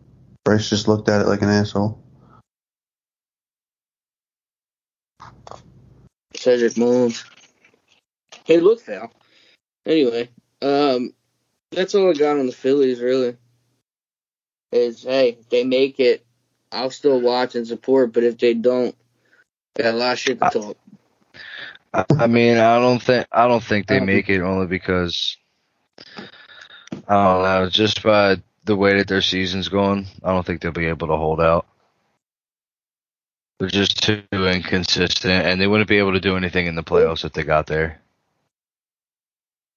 Bryce 0.45 0.69
just 0.69 0.89
looked 0.89 1.09
at 1.09 1.21
it 1.21 1.27
like 1.27 1.43
an 1.43 1.49
asshole. 1.49 2.03
Cedric 6.35 6.77
Mullins. 6.77 7.25
He 8.45 8.59
looked 8.59 8.87
foul. 8.87 9.13
Anyway, 9.87 10.29
um, 10.63 11.13
that's 11.71 11.95
all 11.95 12.11
I 12.11 12.15
got 12.15 12.39
on 12.39 12.47
the 12.47 12.53
Phillies. 12.53 13.01
Really, 13.01 13.37
is 14.73 15.03
hey, 15.03 15.31
if 15.41 15.49
they 15.49 15.65
make 15.65 16.01
it, 16.01 16.25
I'll 16.73 16.91
still 16.91 17.21
watch 17.21 17.55
and 17.55 17.67
support. 17.67 18.13
But 18.13 18.25
if 18.25 18.39
they 18.39 18.55
don't, 18.55 18.95
got 19.77 19.95
a 19.95 19.97
lot 19.97 20.13
of 20.13 20.19
shit 20.19 20.41
to 20.41 20.51
talk. 20.51 20.77
I 21.93 22.05
I 22.19 22.27
mean, 22.27 22.57
I 22.59 22.79
don't 22.79 23.03
think 23.03 23.27
I 23.33 23.49
don't 23.49 23.65
think 23.65 23.87
they 23.87 23.99
um, 23.99 24.07
make 24.07 24.29
it 24.29 24.43
only 24.43 24.67
because 24.67 25.37
I 27.09 27.25
don't 27.25 27.43
know. 27.43 27.69
Just 27.69 28.03
by 28.03 28.37
the 28.65 28.77
way 28.77 28.99
that 28.99 29.09
their 29.09 29.23
season's 29.23 29.69
going, 29.69 30.07
I 30.23 30.33
don't 30.33 30.47
think 30.47 30.61
they'll 30.61 30.73
be 30.73 30.87
able 30.87 31.09
to 31.09 31.17
hold 31.17 31.41
out. 31.41 31.67
They're 33.59 33.69
just 33.69 34.03
too 34.03 34.23
inconsistent, 34.33 35.47
and 35.47 35.61
they 35.61 35.67
wouldn't 35.67 35.89
be 35.89 35.99
able 35.99 36.13
to 36.13 36.21
do 36.21 36.37
anything 36.37 36.67
in 36.67 36.77
the 36.77 36.83
playoffs 36.83 37.25
if 37.25 37.33
they 37.33 37.43
got 37.43 37.67
there. 37.67 38.01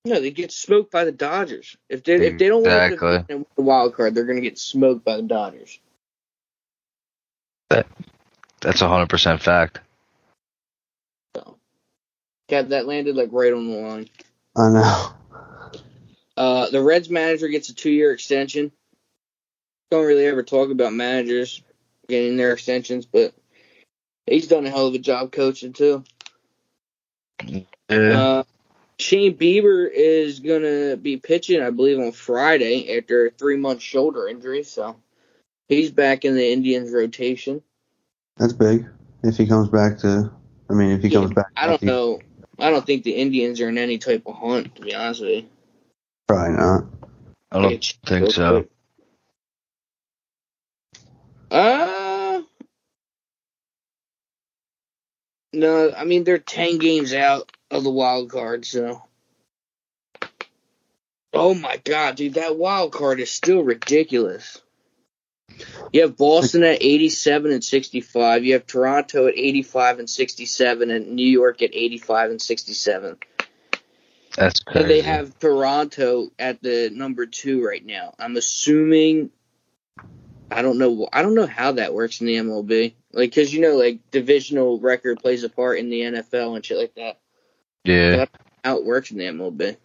No, 0.06 0.20
they 0.20 0.32
get 0.32 0.52
smoked 0.52 0.92
by 0.92 1.06
the 1.06 1.14
Dodgers. 1.14 1.78
If 1.90 2.04
they 2.04 2.16
if 2.16 2.38
they 2.38 2.50
don't 2.50 2.66
Exactly. 2.66 3.08
win 3.08 3.26
the, 3.28 3.46
the 3.56 3.62
wild 3.62 3.96
card, 3.96 4.14
they're 4.14 4.26
gonna 4.26 4.42
get 4.42 4.60
smoked 4.60 5.06
by 5.06 5.16
the 5.16 5.24
Dodgers. 5.24 5.80
That's 7.70 8.82
a 8.82 8.88
hundred 8.88 9.10
percent 9.10 9.42
fact. 9.42 9.80
So, 11.36 11.58
Cat 12.50 12.70
that 12.70 12.86
landed 12.86 13.16
like 13.16 13.30
right 13.32 13.54
on 13.54 13.70
the 13.70 13.78
line. 13.78 14.10
I 14.56 14.70
know. 14.70 15.10
Uh, 16.36 16.70
the 16.70 16.82
Reds 16.82 17.10
manager 17.10 17.48
gets 17.48 17.70
a 17.70 17.76
two-year 17.76 18.12
extension. 18.12 18.72
Don't 19.92 20.06
really 20.06 20.26
ever 20.26 20.44
talk 20.44 20.70
about 20.70 20.94
managers 20.94 21.62
getting 22.08 22.38
their 22.38 22.54
extensions, 22.54 23.06
but 23.06 23.34
he's 24.26 24.48
done 24.48 24.66
a 24.66 24.70
hell 24.70 24.88
of 24.88 24.96
a 24.96 25.00
job 25.00 25.32
coaching 25.32 25.74
too. 25.74 26.04
Yeah. 27.46 27.64
Uh, 27.90 28.44
Shane 29.04 29.38
Bieber 29.38 29.90
is 29.94 30.40
gonna 30.40 30.96
be 30.96 31.18
pitching, 31.18 31.62
I 31.62 31.72
believe, 31.72 32.00
on 32.00 32.14
Friday 32.14 32.98
after 32.98 33.28
a 33.28 33.32
three-month 33.32 33.82
shoulder 33.82 34.30
injury, 34.30 34.64
so 34.64 34.96
he's 35.68 35.92
back 35.92 36.24
in 36.24 36.36
the 36.36 36.52
Indians 36.54 36.90
rotation. 36.90 37.62
That's 38.38 38.54
big. 38.54 38.88
If 39.22 39.36
he 39.36 39.46
comes 39.46 39.68
back 39.68 39.98
to, 40.00 40.32
I 40.70 40.74
mean, 40.74 40.92
if 40.92 41.02
he 41.04 41.10
Yeah, 41.10 41.20
comes 41.20 41.34
back, 41.34 41.48
I 41.58 41.64
don't 41.68 41.72
healthy, 41.84 41.86
know. 41.86 42.22
I 42.58 42.70
don't 42.70 42.86
think 42.86 43.04
the 43.04 43.16
Indians 43.16 43.60
are 43.60 43.68
in 43.68 43.78
any 43.78 43.98
type 43.98 44.24
of 44.26 44.36
hunt, 44.36 44.76
to 44.76 44.82
be 44.82 44.96
honest 44.96 45.20
with 45.20 45.30
you. 45.32 45.50
Probably 46.28 46.56
not. 46.56 46.86
I 47.52 47.62
don't 47.62 47.74
It's- 47.74 47.96
think 48.06 48.32
so. 48.32 48.66
Uh, 51.52 52.42
no, 55.52 55.92
I 55.92 56.06
mean 56.06 56.24
they're 56.24 56.38
ten 56.40 56.78
games 56.78 57.14
out 57.14 57.52
of 57.74 57.84
the 57.84 57.90
wild 57.92 58.30
card, 58.30 58.66
so. 58.66 59.04
Oh 61.34 61.56
my 61.56 61.78
god, 61.84 62.16
dude, 62.16 62.36
that 62.36 62.58
wild 62.58 62.92
card 62.92 63.20
is 63.20 63.32
still 63.32 63.62
ridiculous. 63.64 64.62
You 65.92 66.02
have 66.02 66.16
Boston 66.18 66.64
at 66.64 66.82
eighty-seven 66.82 67.52
and 67.52 67.64
sixty-five. 67.64 68.44
You 68.46 68.54
have 68.54 68.66
Toronto 68.68 69.28
at 69.28 69.36
eighty-five 69.38 70.00
and 70.00 70.10
sixty-seven, 70.10 70.92
and 70.92 71.14
New 71.16 71.28
York 71.28 71.62
at 71.62 71.72
eighty-five 71.74 72.30
and 72.32 72.42
sixty-seven. 72.42 73.18
That's 74.36 74.60
So 74.60 74.72
crazy. 74.72 74.88
they 74.88 75.02
have 75.02 75.38
Toronto 75.40 76.30
at 76.40 76.62
the 76.64 76.90
number 76.92 77.26
two 77.26 77.64
right 77.66 77.86
now. 77.86 78.14
I'm 78.20 78.36
assuming. 78.38 79.32
I 80.52 80.62
don't 80.62 80.78
know. 80.78 81.08
I 81.12 81.24
don't 81.24 81.36
know 81.36 81.48
how 81.48 81.74
that 81.74 81.94
works 81.96 82.22
in 82.22 82.28
the 82.28 82.36
MLB. 82.36 82.94
Like, 83.12 83.34
cause 83.34 83.52
you 83.52 83.62
know, 83.62 83.76
like 83.76 84.00
divisional 84.12 84.80
record 84.80 85.20
plays 85.20 85.44
a 85.44 85.50
part 85.50 85.80
in 85.80 85.90
the 85.90 86.02
NFL 86.02 86.56
and 86.56 86.64
shit 86.66 86.78
like 86.78 86.94
that. 86.96 87.20
Yeah. 87.84 88.26
How 88.64 88.78
it 88.78 88.86
works 88.86 89.12
in 89.12 89.18
the 89.18 89.26
MLB. 89.26 89.78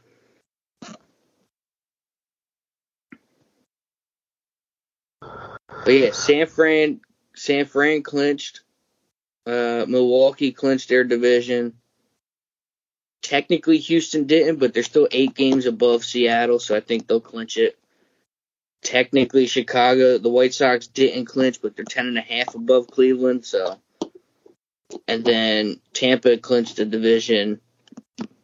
But 5.21 5.95
yeah, 5.95 6.13
San 6.13 6.47
Fran, 6.47 7.01
San 7.35 7.65
Fran 7.65 8.03
clinched. 8.03 8.61
Uh, 9.47 9.87
Milwaukee 9.89 10.53
clinched 10.53 10.89
their 10.89 11.05
division. 11.05 11.75
Technically, 13.23 13.79
Houston 13.79 14.27
didn't, 14.27 14.59
but 14.59 14.75
they're 14.75 14.83
still 14.83 15.09
eight 15.11 15.35
games 15.35 15.67
above 15.67 16.05
Seattle, 16.05 16.59
so 16.59 16.77
I 16.77 16.81
think 16.81 17.07
they'll 17.07 17.21
clinch 17.21 17.57
it. 17.57 17.79
Technically, 18.83 19.47
Chicago, 19.47 20.19
the 20.19 20.29
White 20.29 20.55
Sox 20.55 20.87
didn't 20.87 21.25
clinch, 21.25 21.61
but 21.61 21.75
they're 21.75 21.85
ten 21.85 22.07
and 22.07 22.19
a 22.19 22.23
half 22.23 22.55
above 22.55 22.87
Cleveland, 22.89 23.45
so. 23.45 23.81
And 25.07 25.25
then 25.25 25.81
Tampa 25.93 26.37
clinched 26.39 26.77
the 26.77 26.85
division 26.85 27.61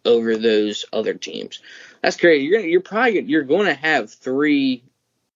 over 0.05 0.37
those 0.37 0.85
other 0.93 1.15
teams. 1.15 1.61
That's 2.03 2.17
crazy. 2.17 2.45
You're 2.45 2.59
gonna, 2.59 2.71
you're 2.71 2.81
probably 2.81 3.15
gonna- 3.15 3.27
you're 3.27 3.43
going 3.45 3.67
to 3.67 3.75
have 3.75 4.13
three 4.13 4.83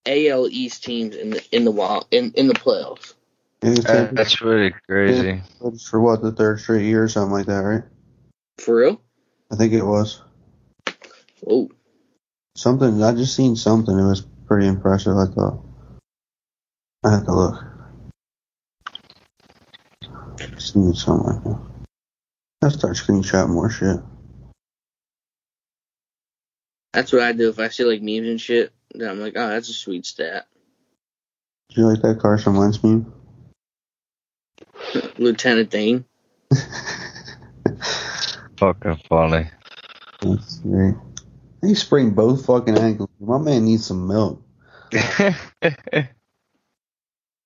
AL 0.06 0.48
East 0.48 0.84
teams 0.84 1.16
in 1.16 1.30
the 1.30 1.44
in 1.52 1.64
the 1.64 1.70
wild 1.70 2.06
in 2.10 2.32
in 2.34 2.46
the 2.48 2.54
playoffs. 2.54 3.14
Uh, 3.62 4.08
That's 4.12 4.40
really 4.40 4.72
crazy. 4.88 5.42
for 5.90 6.00
what 6.00 6.22
the 6.22 6.32
third 6.32 6.60
straight 6.60 6.84
year 6.84 7.02
or 7.02 7.08
something 7.08 7.32
like 7.32 7.46
that, 7.46 7.58
right? 7.58 7.82
For 8.58 8.76
real? 8.76 9.00
I 9.50 9.56
think 9.56 9.72
it 9.72 9.82
was 9.84 10.22
Oh, 11.46 11.68
something. 12.56 13.02
I 13.02 13.12
just 13.12 13.34
seen 13.36 13.56
something. 13.56 13.98
It 13.98 14.04
was 14.04 14.26
pretty 14.46 14.66
impressive. 14.66 15.16
I 15.16 15.26
thought. 15.26 15.64
I 17.04 17.10
have 17.12 17.24
to 17.26 17.32
look. 17.32 17.64
Seen 20.58 20.92
something 20.94 21.26
like 21.26 21.44
that. 21.44 21.60
I 22.62 22.68
start 22.68 22.96
screenshot 22.96 23.48
more 23.48 23.70
shit. 23.70 23.98
That's 26.98 27.12
what 27.12 27.22
I 27.22 27.30
do 27.30 27.48
if 27.48 27.60
I 27.60 27.68
see 27.68 27.84
like 27.84 28.02
memes 28.02 28.26
and 28.26 28.40
shit. 28.40 28.72
Then 28.92 29.08
I'm 29.08 29.20
like, 29.20 29.34
oh, 29.36 29.48
that's 29.50 29.68
a 29.68 29.72
sweet 29.72 30.04
stat. 30.04 30.48
Do 31.68 31.80
you 31.80 31.86
like 31.86 32.02
that 32.02 32.18
Carson 32.18 32.56
Wentz 32.56 32.82
meme? 32.82 33.12
Lieutenant 35.16 35.70
Dan. 35.70 36.04
Fucking 38.58 39.00
funny. 39.08 39.48
That's 40.22 40.56
great. 40.58 40.96
He 41.62 41.76
sprained 41.76 42.16
both 42.16 42.46
fucking 42.46 42.76
ankles. 42.76 43.10
My 43.20 43.38
man 43.38 43.66
needs 43.66 43.86
some 43.86 44.08
milk. 44.08 44.42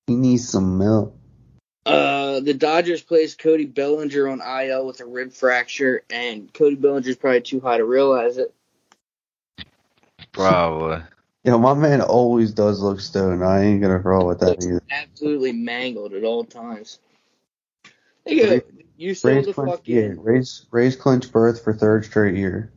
He 0.09 0.17
needs 0.17 0.49
some 0.49 0.79
milk. 0.79 1.15
Uh, 1.87 2.41
the 2.41 2.55
Dodgers 2.55 3.03
placed 3.03 3.39
Cody 3.39 3.67
Bellinger 3.67 4.29
on 4.29 4.41
IL 4.41 4.87
with 4.87 5.01
a 5.01 5.07
rib 5.07 5.33
fracture, 5.33 6.03
and 6.11 6.53
Cody 6.53 6.75
Bellinger's 6.75 7.17
probably 7.17 7.43
too 7.43 7.61
high 7.61 7.77
to 7.77 7.85
realize 7.85 8.37
it. 8.37 8.53
Probably. 10.33 11.03
Yo, 11.45 11.59
my 11.59 11.75
man 11.75 12.01
always 12.01 12.53
does 12.53 12.81
look 12.81 13.01
stoned. 13.01 13.45
I 13.45 13.65
ain't 13.65 13.83
gonna 13.83 13.99
roll 13.99 14.27
with 14.29 14.41
that 14.41 14.51
Looks 14.51 14.67
either. 14.67 14.83
absolutely 14.91 15.53
mangled 15.53 16.13
at 16.15 16.23
all 16.23 16.45
times. 16.45 17.01
Nigga, 18.27 18.63
you 18.97 19.15
saw 19.15 19.29
Rays 19.29 19.47
the 19.47 19.53
clinch, 19.53 19.71
fucking 19.73 19.95
yeah, 19.97 20.15
Rays 20.17 20.67
Rays 20.71 20.95
clinch 20.95 21.33
berth 21.33 21.65
for 21.65 21.73
third 21.73 22.05
straight 22.05 22.37
year. 22.37 22.73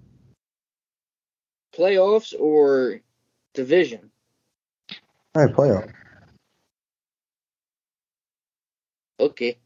playoffs 1.76 2.34
or 2.40 3.02
division? 3.54 4.10
All 5.36 5.46
right, 5.46 5.56
playoff. 5.56 5.94
Okay. 9.20 9.58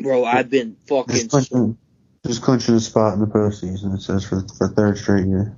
Bro, 0.00 0.24
I've 0.24 0.50
been 0.50 0.76
He's 1.08 1.24
fucking. 1.24 1.28
clinching, 1.28 1.78
Just 2.26 2.42
clinching 2.42 2.74
a 2.74 2.80
spot 2.80 3.14
in 3.14 3.20
the 3.20 3.26
postseason. 3.26 3.94
It 3.94 4.02
says 4.02 4.24
for 4.24 4.42
for 4.56 4.68
third 4.68 4.98
straight 4.98 5.26
year. 5.26 5.56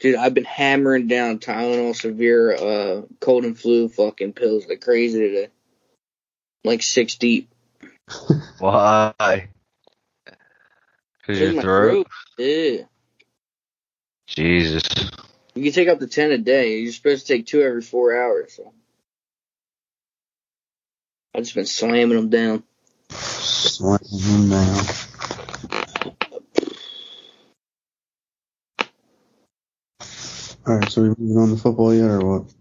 Dude, 0.00 0.16
I've 0.16 0.34
been 0.34 0.44
hammering 0.44 1.06
down 1.06 1.38
Tylenol 1.38 1.94
severe 1.94 2.52
uh 2.52 3.02
cold 3.20 3.44
and 3.44 3.58
flu 3.58 3.88
fucking 3.88 4.32
pills 4.32 4.66
like 4.68 4.80
crazy 4.80 5.20
today. 5.20 5.48
Like 6.64 6.82
six 6.82 7.16
deep. 7.16 7.48
Why? 8.58 9.12
Because 9.18 9.48
In 11.38 11.38
your 11.38 11.54
my 11.54 11.62
throat? 11.62 12.06
Yeah. 12.38 12.76
Jesus. 14.26 14.82
You 15.54 15.64
can 15.64 15.72
take 15.72 15.88
up 15.88 15.98
to 16.00 16.06
ten 16.06 16.32
a 16.32 16.38
day. 16.38 16.78
You're 16.78 16.92
supposed 16.92 17.26
to 17.26 17.34
take 17.34 17.46
two 17.46 17.62
every 17.62 17.82
four 17.82 18.16
hours. 18.16 18.54
So. 18.54 18.72
I've 21.34 21.44
just 21.44 21.54
been 21.54 21.66
slamming 21.66 22.16
them 22.16 22.30
down. 22.30 22.62
Slamming 23.62 24.18
him 24.18 24.50
down. 24.50 24.84
All 30.66 30.76
right, 30.76 30.90
so 30.90 31.02
we 31.02 31.08
moving 31.10 31.38
on 31.38 31.50
to 31.50 31.56
football 31.56 31.94
yet, 31.94 32.10
or 32.10 32.20
what? 32.20 32.54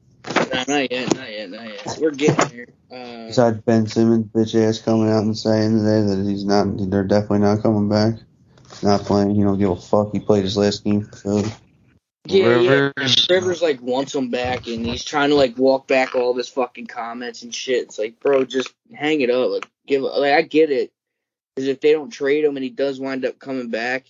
No, 0.53 0.63
not 0.67 0.91
yet, 0.91 1.15
not 1.15 1.31
yet, 1.31 1.49
not 1.49 1.65
yet. 1.65 1.97
We're 1.99 2.11
getting 2.11 2.57
there. 2.57 2.67
Uh, 2.91 3.27
Besides 3.27 3.61
Ben 3.61 3.87
Simmons, 3.87 4.27
bitch 4.27 4.55
ass 4.55 4.79
coming 4.79 5.09
out 5.09 5.23
and 5.23 5.37
saying 5.37 5.77
today 5.77 6.01
that 6.01 6.23
he's 6.27 6.45
not, 6.45 6.65
they're 6.89 7.03
definitely 7.03 7.39
not 7.39 7.63
coming 7.63 7.89
back. 7.89 8.15
Not 8.83 9.01
playing. 9.01 9.35
He 9.35 9.41
don't 9.41 9.57
give 9.57 9.69
a 9.71 9.75
fuck. 9.75 10.11
He 10.13 10.19
played 10.19 10.43
his 10.43 10.57
last 10.57 10.83
game 10.83 11.05
for 11.05 11.15
Philly. 11.15 11.51
yeah, 12.25 12.59
yeah. 12.59 12.91
Rivers. 12.97 13.27
Rivers 13.29 13.61
like 13.61 13.81
wants 13.81 14.13
him 14.13 14.29
back, 14.29 14.67
and 14.67 14.85
he's 14.85 15.03
trying 15.03 15.29
to 15.29 15.35
like 15.35 15.57
walk 15.57 15.87
back 15.87 16.15
all 16.15 16.33
this 16.33 16.49
fucking 16.49 16.87
comments 16.87 17.43
and 17.43 17.53
shit. 17.53 17.83
It's 17.83 17.99
like, 17.99 18.19
bro, 18.19 18.45
just 18.45 18.73
hang 18.93 19.21
it 19.21 19.29
up. 19.29 19.49
Like, 19.51 19.69
give. 19.87 20.01
Like, 20.01 20.33
I 20.33 20.41
get 20.41 20.71
it, 20.71 20.91
because 21.55 21.67
if 21.67 21.81
they 21.81 21.91
don't 21.91 22.09
trade 22.09 22.43
him 22.43 22.55
and 22.57 22.63
he 22.63 22.69
does 22.69 22.99
wind 22.99 23.25
up 23.25 23.39
coming 23.39 23.69
back, 23.69 24.05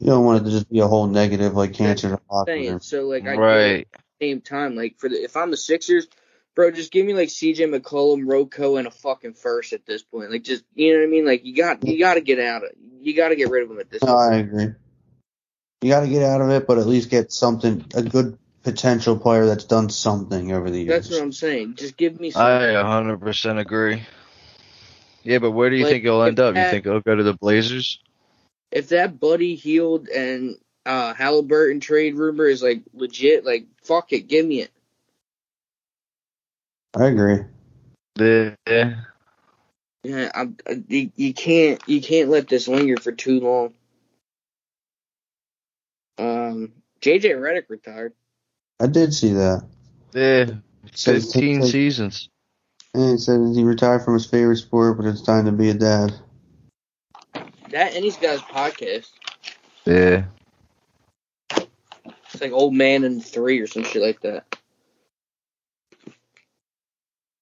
You 0.00 0.06
don't 0.08 0.24
want 0.24 0.42
it 0.42 0.44
to 0.44 0.50
just 0.50 0.70
be 0.70 0.80
a 0.80 0.86
whole 0.86 1.06
negative 1.06 1.54
like 1.54 1.72
cancer 1.72 2.10
to 2.10 2.20
locker 2.30 2.50
saying 2.50 2.80
so. 2.80 3.06
Like, 3.08 3.22
I 3.22 3.26
get 3.26 3.34
it. 3.34 3.40
Right. 3.40 3.88
At 3.94 4.00
the 4.20 4.26
same 4.26 4.40
time, 4.40 4.74
like 4.76 4.98
for 4.98 5.08
the 5.08 5.16
if 5.16 5.36
I'm 5.36 5.50
the 5.50 5.56
Sixers, 5.56 6.08
bro, 6.54 6.70
just 6.70 6.92
give 6.92 7.06
me 7.06 7.14
like 7.14 7.30
C.J. 7.30 7.66
McCollum, 7.68 8.24
Roko, 8.26 8.78
and 8.78 8.86
a 8.86 8.90
fucking 8.90 9.34
first 9.34 9.72
at 9.72 9.86
this 9.86 10.02
point. 10.02 10.30
Like, 10.30 10.42
just 10.42 10.64
you 10.74 10.92
know 10.92 11.00
what 11.00 11.06
I 11.06 11.10
mean? 11.10 11.26
Like, 11.26 11.44
you 11.44 11.54
got 11.54 11.86
you 11.86 11.98
got 11.98 12.14
to 12.14 12.20
get 12.20 12.38
out 12.38 12.64
of. 12.64 12.70
You 13.00 13.14
got 13.14 13.28
to 13.28 13.36
get 13.36 13.50
rid 13.50 13.64
of 13.64 13.70
him 13.70 13.80
at 13.80 13.90
this 13.90 14.02
No, 14.02 14.14
point. 14.14 14.34
I 14.34 14.36
agree. 14.38 14.68
You 15.82 15.90
got 15.90 16.00
to 16.00 16.08
get 16.08 16.22
out 16.22 16.40
of 16.40 16.50
it, 16.50 16.66
but 16.66 16.78
at 16.78 16.86
least 16.86 17.10
get 17.10 17.30
something, 17.30 17.84
a 17.94 18.02
good 18.02 18.38
potential 18.62 19.18
player 19.18 19.44
that's 19.44 19.64
done 19.64 19.90
something 19.90 20.52
over 20.52 20.70
the 20.70 20.78
years. 20.78 20.88
That's 20.88 21.10
what 21.10 21.20
I'm 21.22 21.32
saying. 21.32 21.74
Just 21.74 21.96
give 21.98 22.18
me. 22.18 22.30
Some, 22.30 22.42
I 22.42 22.60
100% 22.82 23.60
agree. 23.60 24.02
Yeah, 25.24 25.38
but 25.38 25.52
where 25.52 25.70
do 25.70 25.76
you 25.76 25.84
Like, 25.84 25.92
think 25.92 26.04
he'll 26.04 26.22
end 26.22 26.38
if 26.38 26.44
up? 26.44 26.54
You 26.56 26.70
think 26.70 26.84
he'll 26.84 27.00
go 27.00 27.14
to 27.16 27.22
the 27.22 27.34
Blazers? 27.34 27.98
if 28.70 28.88
that 28.88 29.18
Buddy 29.20 29.54
Hield 29.54 30.08
and 30.08 30.56
uh 30.84 31.14
Haliburton 31.14 31.80
trade 31.80 32.16
rumor 32.16 32.46
is 32.46 32.62
like 32.62 32.82
legit, 32.92 33.44
like 33.44 33.66
fuck 33.82 34.12
it, 34.12 34.28
give 34.28 34.44
me 34.46 34.60
it. 34.62 34.70
I 36.96 37.06
agree. 37.06 37.44
Yeah. 38.18 38.54
Yeah, 40.04 40.30
I'm, 40.34 40.56
I, 40.68 40.82
you, 40.88 41.10
you 41.16 41.32
can't 41.32 41.82
you 41.86 42.02
can't 42.02 42.28
let 42.28 42.46
this 42.48 42.68
linger 42.68 42.98
for 42.98 43.10
too 43.12 43.40
long. 43.40 43.72
Um, 46.18 46.72
JJ 47.00 47.36
Redick 47.40 47.70
retired. 47.70 48.12
I 48.78 48.86
did 48.86 49.14
see 49.14 49.32
that. 49.32 49.64
Yeah. 50.12 50.46
15 50.92 51.62
said- 51.62 51.70
seasons. 51.70 52.28
And 52.94 53.10
he 53.10 53.18
said 53.18 53.40
he 53.54 53.64
retired 53.64 54.02
from 54.02 54.14
his 54.14 54.26
favorite 54.26 54.56
sport, 54.56 54.96
but 54.96 55.06
it's 55.06 55.20
time 55.20 55.46
to 55.46 55.52
be 55.52 55.68
a 55.68 55.74
dad. 55.74 56.14
That 57.70 57.94
and 57.94 58.04
he's 58.04 58.16
got 58.16 58.32
his 58.32 58.42
podcast. 58.42 59.10
Yeah. 59.84 60.24
It's 61.56 62.40
like 62.40 62.52
old 62.52 62.74
man 62.74 63.02
and 63.02 63.24
three 63.24 63.58
or 63.58 63.66
some 63.66 63.82
shit 63.82 64.00
like 64.00 64.20
that. 64.20 64.56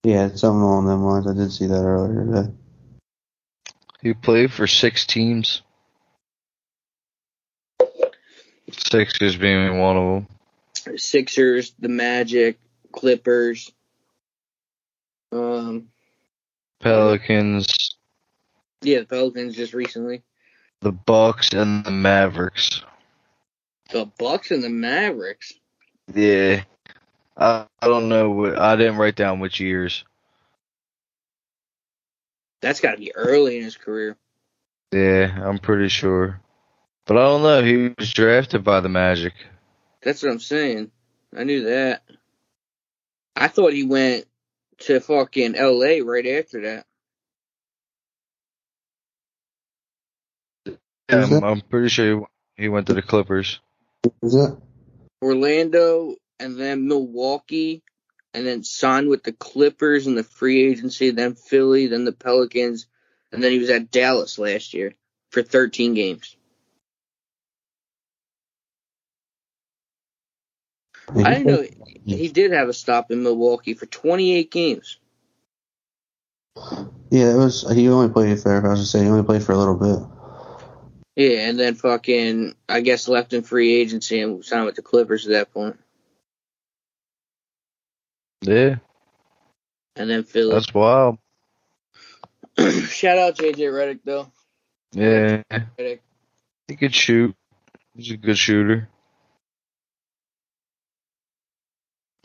Yeah, 0.05 0.27
it's 0.27 0.41
something 0.41 0.63
along 0.63 0.87
them 0.87 1.05
lines. 1.05 1.27
I 1.27 1.35
did 1.35 1.53
see 1.53 1.67
that 1.67 1.85
earlier 1.85 2.25
today. 2.25 2.53
He 4.01 4.15
played 4.15 4.53
for 4.53 4.67
six 4.67 5.07
teams. 5.07 5.63
Sixers 8.71 9.37
being 9.37 9.79
one 9.79 9.97
of 9.97 10.27
them. 10.85 10.97
Sixers, 10.99 11.73
the 11.79 11.89
Magic, 11.89 12.59
Clippers. 12.91 13.71
Um, 15.33 15.89
Pelicans, 16.81 17.97
yeah, 18.83 19.01
the 19.01 19.07
Pelicans 19.07 19.57
just 19.57 19.73
recently. 19.73 20.23
the 20.81 20.93
Bucks, 20.93 21.53
and 21.53 21.85
the 21.85 21.91
Mavericks. 21.91 22.83
The 23.91 24.07
Bucks 24.19 24.51
and 24.51 24.63
the 24.63 24.69
Mavericks. 24.71 25.53
Yeah. 26.13 26.63
I, 27.37 27.67
I 27.81 27.87
don't 27.89 28.09
know. 28.09 28.31
What, 28.31 28.59
I 28.59 28.77
didn't 28.77 28.97
write 28.97 29.17
down 29.17 29.41
which 29.41 29.61
years. 29.61 30.05
That's 32.61 32.81
got 32.81 32.93
to 32.93 32.99
be 32.99 33.15
early 33.15 33.57
in 33.59 33.65
his 33.65 33.77
career. 33.77 34.17
Yeah, 34.93 35.35
I'm 35.43 35.59
pretty 35.59 35.89
sure. 35.89 36.41
But 37.07 37.17
I 37.17 37.21
don't 37.21 37.43
know. 37.43 37.63
He 37.63 37.95
was 37.99 38.13
drafted 38.13 38.65
by 38.65 38.81
the 38.81 38.89
Magic. 38.89 39.33
That's 40.03 40.23
what 40.23 40.33
I'm 40.33 40.41
saying. 40.41 40.91
I 41.37 41.45
knew 41.45 41.65
that. 41.65 42.03
I 43.35 43.49
thought 43.49 43.73
he 43.73 43.85
went 43.85 44.27
to 44.87 45.01
fucking 45.01 45.55
L.A. 45.55 46.01
right 46.01 46.27
after 46.27 46.63
that. 46.63 46.87
Yeah, 51.11 51.25
I'm. 51.25 51.45
I'm 51.45 51.61
pretty 51.61 51.89
sure 51.89 52.29
he, 52.57 52.65
he 52.65 52.69
went 52.69 52.87
to 52.87 52.95
the 52.95 53.03
Clippers. 53.03 53.61
Is 54.23 54.33
that? 54.33 54.61
Orlando 55.23 56.17
and 56.41 56.59
then 56.59 56.89
Milwaukee 56.89 57.83
and 58.35 58.47
then 58.47 58.65
signed 58.65 59.09
with 59.09 59.23
the 59.23 59.33
Clippers 59.33 60.07
in 60.07 60.15
the 60.15 60.25
free 60.25 60.65
agency, 60.65 61.11
then 61.11 61.35
Philly, 61.35 61.87
then 61.87 62.05
the 62.05 62.13
Pelicans, 62.13 62.87
and 63.31 63.43
then 63.43 63.53
he 63.53 63.59
was 63.59 63.71
at 63.71 63.91
Dallas 63.91 64.39
last 64.39 64.75
year 64.75 64.95
for 65.31 65.43
13 65.43 65.95
games. 65.95 66.37
I 71.17 71.35
didn't 71.35 71.47
know 71.47 71.67
he 72.07 72.29
did 72.29 72.53
have 72.53 72.69
a 72.69 72.73
stop 72.73 73.11
in 73.11 73.23
Milwaukee 73.23 73.75
for 73.75 73.87
28 73.87 74.51
games. 74.51 74.99
Yeah, 77.11 77.33
it 77.33 77.37
was. 77.37 77.71
He 77.71 77.89
only 77.89 78.09
played 78.13 78.41
for. 78.41 78.53
I 78.53 78.57
was 78.57 78.63
gonna 78.63 78.85
say 78.85 79.03
he 79.03 79.09
only 79.09 79.23
played 79.25 79.43
for 79.43 79.53
a 79.53 79.57
little 79.59 79.77
bit. 79.77 80.09
Yeah, 81.15 81.49
and 81.49 81.59
then 81.61 81.75
fucking, 81.75 82.55
I 82.69 82.81
guess 82.81 83.07
left 83.07 83.35
in 83.35 83.43
free 83.43 83.75
agency 83.75 84.21
and 84.21 84.43
signed 84.45 84.65
with 84.65 84.77
the 84.77 84.83
Clippers 84.83 85.27
at 85.27 85.33
that 85.33 85.53
point. 85.53 85.79
Yeah, 88.41 88.77
And 89.95 90.09
then 90.11 90.25
Philly. 90.25 90.55
that's 90.55 90.73
wild. 90.73 91.19
Shout 92.59 93.19
out 93.19 93.37
JJ 93.37 93.57
Redick 93.59 94.01
though. 94.05 94.33
Yeah, 94.93 95.43
Redick. 95.79 96.01
he 96.69 96.77
could 96.77 96.95
shoot. 96.95 97.37
He's 97.95 98.11
a 98.11 98.17
good 98.17 98.39
shooter. 98.39 98.89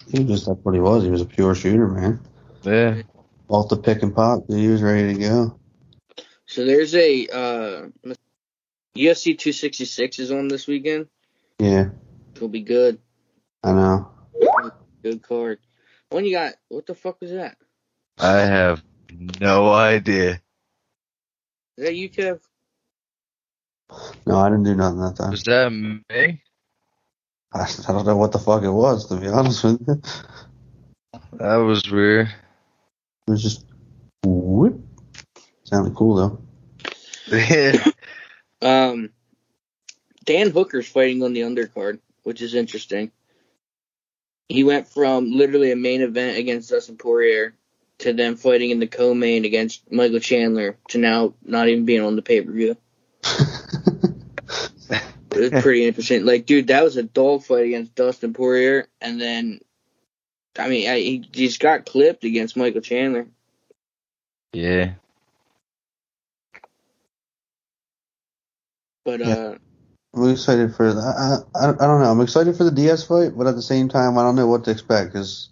He 0.09 0.19
was 0.19 0.27
just 0.27 0.45
that's 0.47 0.59
what 0.63 0.73
he 0.73 0.81
was. 0.81 1.03
He 1.03 1.09
was 1.09 1.21
a 1.21 1.25
pure 1.25 1.55
shooter, 1.55 1.87
man. 1.87 2.19
Yeah. 2.63 3.01
Off 3.49 3.69
the 3.69 3.77
pick 3.77 4.03
and 4.03 4.15
pop, 4.15 4.43
he 4.47 4.67
was 4.67 4.81
ready 4.81 5.13
to 5.13 5.19
go. 5.19 5.59
So 6.45 6.65
there's 6.65 6.95
a 6.95 7.27
uh, 7.27 7.87
UFC 8.95 9.37
266 9.37 10.19
is 10.19 10.31
on 10.31 10.47
this 10.47 10.67
weekend. 10.67 11.07
Yeah, 11.59 11.89
It'll 12.35 12.47
be 12.47 12.61
good. 12.61 12.99
I 13.63 13.73
know. 13.73 14.11
Good 15.03 15.23
card. 15.23 15.59
When 16.09 16.23
you 16.23 16.31
got 16.31 16.53
what 16.69 16.85
the 16.85 16.95
fuck 16.95 17.19
was 17.19 17.31
that? 17.31 17.57
I 18.19 18.37
have 18.37 18.83
no 19.39 19.71
idea. 19.71 20.41
Is 21.77 21.85
that 21.85 21.95
you, 21.95 22.09
Kev? 22.09 22.39
No, 24.25 24.39
I 24.39 24.49
didn't 24.49 24.63
do 24.63 24.75
nothing 24.75 24.99
that 24.99 25.15
time. 25.15 25.31
Was 25.31 25.43
that 25.43 25.71
me? 25.71 26.41
I, 27.53 27.61
I 27.61 27.91
don't 27.91 28.05
know 28.05 28.17
what 28.17 28.31
the 28.31 28.39
fuck 28.39 28.63
it 28.63 28.71
was, 28.71 29.07
to 29.07 29.17
be 29.17 29.27
honest 29.27 29.63
with 29.63 29.81
you. 29.87 30.01
That 31.33 31.55
was 31.57 31.89
weird. 31.89 32.27
It 33.27 33.31
was 33.31 33.43
just 33.43 33.65
whoop. 34.23 34.81
Sounded 35.63 35.95
cool 35.95 36.15
though. 36.15 37.37
Yeah. 37.37 37.83
Um, 38.59 39.11
Dan 40.25 40.49
Hooker's 40.49 40.87
fighting 40.87 41.21
on 41.21 41.33
the 41.33 41.41
undercard, 41.41 41.99
which 42.23 42.41
is 42.41 42.55
interesting. 42.55 43.11
He 44.49 44.63
went 44.63 44.87
from 44.87 45.31
literally 45.31 45.71
a 45.71 45.75
main 45.75 46.01
event 46.01 46.39
against 46.39 46.71
Dustin 46.71 46.97
Poirier 46.97 47.53
to 47.99 48.13
then 48.13 48.35
fighting 48.35 48.71
in 48.71 48.79
the 48.79 48.87
co-main 48.87 49.45
against 49.45 49.91
Michael 49.91 50.19
Chandler 50.19 50.77
to 50.89 50.97
now 50.97 51.35
not 51.45 51.67
even 51.67 51.85
being 51.85 52.01
on 52.01 52.15
the 52.15 52.23
pay-per-view. 52.23 52.75
It 55.37 55.53
was 55.53 55.61
pretty 55.63 55.85
interesting. 55.85 56.25
Like, 56.25 56.45
dude, 56.45 56.67
that 56.67 56.83
was 56.83 56.97
a 56.97 57.03
dogfight 57.03 57.65
against 57.65 57.95
Dustin 57.95 58.33
Poirier, 58.33 58.87
and 59.01 59.19
then, 59.21 59.59
I 60.57 60.67
mean, 60.69 60.89
I, 60.89 60.99
he 60.99 61.19
just 61.19 61.59
got 61.59 61.85
clipped 61.85 62.23
against 62.23 62.57
Michael 62.57 62.81
Chandler. 62.81 63.27
Yeah. 64.53 64.93
But 69.05 69.19
Yeah. 69.21 69.35
uh, 69.35 69.57
I'm 70.15 70.29
excited 70.31 70.75
for 70.75 70.93
that. 70.93 71.45
I, 71.55 71.59
I, 71.59 71.69
I 71.69 71.87
don't 71.87 72.01
know. 72.01 72.09
I'm 72.09 72.21
excited 72.21 72.55
for 72.57 72.63
the 72.63 72.71
Diaz 72.71 73.05
fight, 73.05 73.37
but 73.37 73.45
at 73.47 73.55
the 73.55 73.61
same 73.61 73.87
time, 73.87 74.17
I 74.17 74.23
don't 74.23 74.35
know 74.35 74.47
what 74.47 74.63
to 74.65 74.71
expect 74.71 75.13
because 75.13 75.49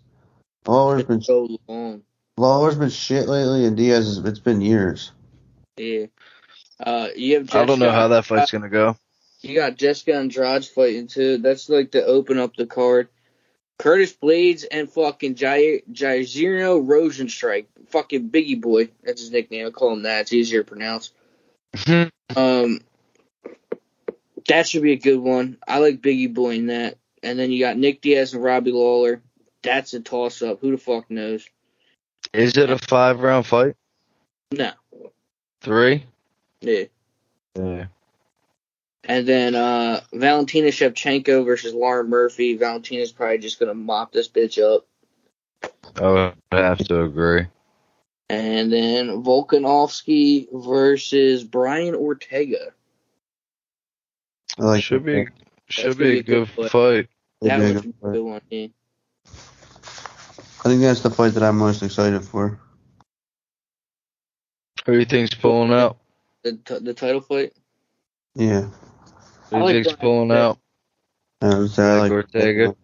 Lawler's 0.65 1.04
been 1.04 1.17
it's 1.17 1.28
so 1.28 1.48
long. 1.67 2.02
Lawler's 2.38 2.76
been 2.76 2.89
shit 2.89 3.28
lately, 3.28 3.65
and 3.65 3.78
Diaz 3.78 4.08
is, 4.08 4.17
it's 4.26 4.39
been 4.39 4.62
years. 4.62 5.12
Yeah. 5.78 6.08
Uh, 6.80 7.10
you 7.15 7.36
have. 7.36 7.54
I 7.54 7.65
don't 7.65 7.80
know 7.80 7.86
Jessica- 7.86 7.91
how 7.91 8.08
that 8.10 8.26
fight's 8.26 8.52
gonna 8.52 8.69
go. 8.69 8.98
You 9.45 9.53
got 9.53 9.77
Jessica 9.77 10.15
Andrade 10.15 10.65
fighting 10.65 11.05
too. 11.05 11.38
That's 11.38 11.69
like 11.69 11.91
to 11.91 12.03
open 12.03 12.39
up 12.39 12.55
the 12.55 12.65
card. 12.65 13.10
Curtis 13.77 14.12
Blaydes 14.12 14.65
and 14.71 14.89
fucking 14.89 15.36
Jair 15.36 15.84
Jairzinho 15.91 16.84
Rozenstruik, 16.84 17.65
fucking 17.89 18.31
Biggie 18.31 18.60
Boy. 18.60 18.89
That's 19.03 19.21
his 19.21 19.31
nickname. 19.31 19.67
I 19.67 19.69
call 19.69 19.93
him 19.93 20.03
that. 20.03 20.21
It's 20.21 20.34
easier 20.34 20.63
to 20.63 20.69
pronounce. 20.69 21.12
Um, 22.36 22.79
that 24.47 24.67
should 24.67 24.81
be 24.81 24.93
a 24.93 24.97
good 24.97 25.19
one. 25.19 25.58
I 25.67 25.77
like 25.77 26.01
Biggie 26.01 26.34
Boy 26.34 26.55
in 26.55 26.67
that. 26.67 26.97
And 27.21 27.38
then 27.38 27.51
you 27.51 27.60
got 27.60 27.77
Nick 27.77 28.01
Diaz 28.01 28.34
and 28.34 28.43
Robbie 28.43 28.71
Lawler. 28.71 29.21
That's 29.62 29.93
a 29.93 29.99
toss 29.99 30.41
up. 30.41 30.60
Who 30.60 30.71
the 30.71 30.77
fuck 30.77 31.10
knows? 31.12 31.47
Is 32.34 32.58
it 32.58 32.71
a 32.71 32.79
five 32.79 33.19
round 33.19 33.45
fight? 33.45 33.75
No. 34.51 34.71
Three? 35.62 36.03
Yeah. 36.62 36.86
Yeah. 37.55 37.86
And 39.08 39.28
then 39.28 39.56
uh 39.56 40.02
Valentina 40.13 40.70
Shevchenko 40.70 41.46
versus 41.46 41.74
Lauren 41.74 42.10
Murphy. 42.10 42.58
Valentina's 42.58 43.12
probably 43.12 43.38
just 43.38 43.60
gonna 43.60 43.74
mop 43.74 44.12
this 44.12 44.28
bitch 44.28 44.62
up. 44.62 44.86
I 45.98 46.12
would 46.12 46.34
have 46.52 46.80
to 46.80 47.04
agree. 47.04 47.46
And 48.30 48.74
then 48.74 49.24
Volkanovski 49.24 50.48
versus 50.52 51.44
Brian 51.44 51.94
Ortega. 51.94 52.74
I 54.58 54.63
like 54.63 54.84
should 54.84 55.06
be 55.06 55.28
should 55.70 55.98
be 55.98 56.04
be 56.04 56.18
a 56.18 56.20
a 56.20 56.24
good 56.24 56.50
good 56.58 56.72
fight. 56.72 57.08
That 57.41 57.48
Yeah, 57.48 57.58
was 57.60 57.86
a 57.86 57.88
good 58.12 58.24
one. 58.24 58.41
Yeah. 58.50 58.68
I 59.28 60.70
think 60.70 60.82
that's 60.82 61.02
the 61.02 61.12
fight 61.12 61.36
that 61.36 61.44
I'm 61.44 61.60
most 61.60 61.84
excited 61.84 62.24
for. 62.24 62.60
Who 64.86 64.94
do 64.94 65.00
you 65.00 65.06
think's 65.06 65.36
pulling 65.36 65.72
out? 65.72 65.98
The 66.44 66.54
t- 66.54 66.80
the 66.80 66.94
title 66.94 67.22
fight. 67.22 67.54
Yeah. 68.34 68.68
Who 69.49 69.58
I 69.58 69.60
like 69.62 69.75
you 69.75 69.84
think's 69.84 69.97
Brian 69.99 70.27
pulling 70.27 70.31
out? 70.31 70.60
I 71.41 71.55
was- 71.55 71.77
Like 71.77 72.12
Ortega? 72.12 72.75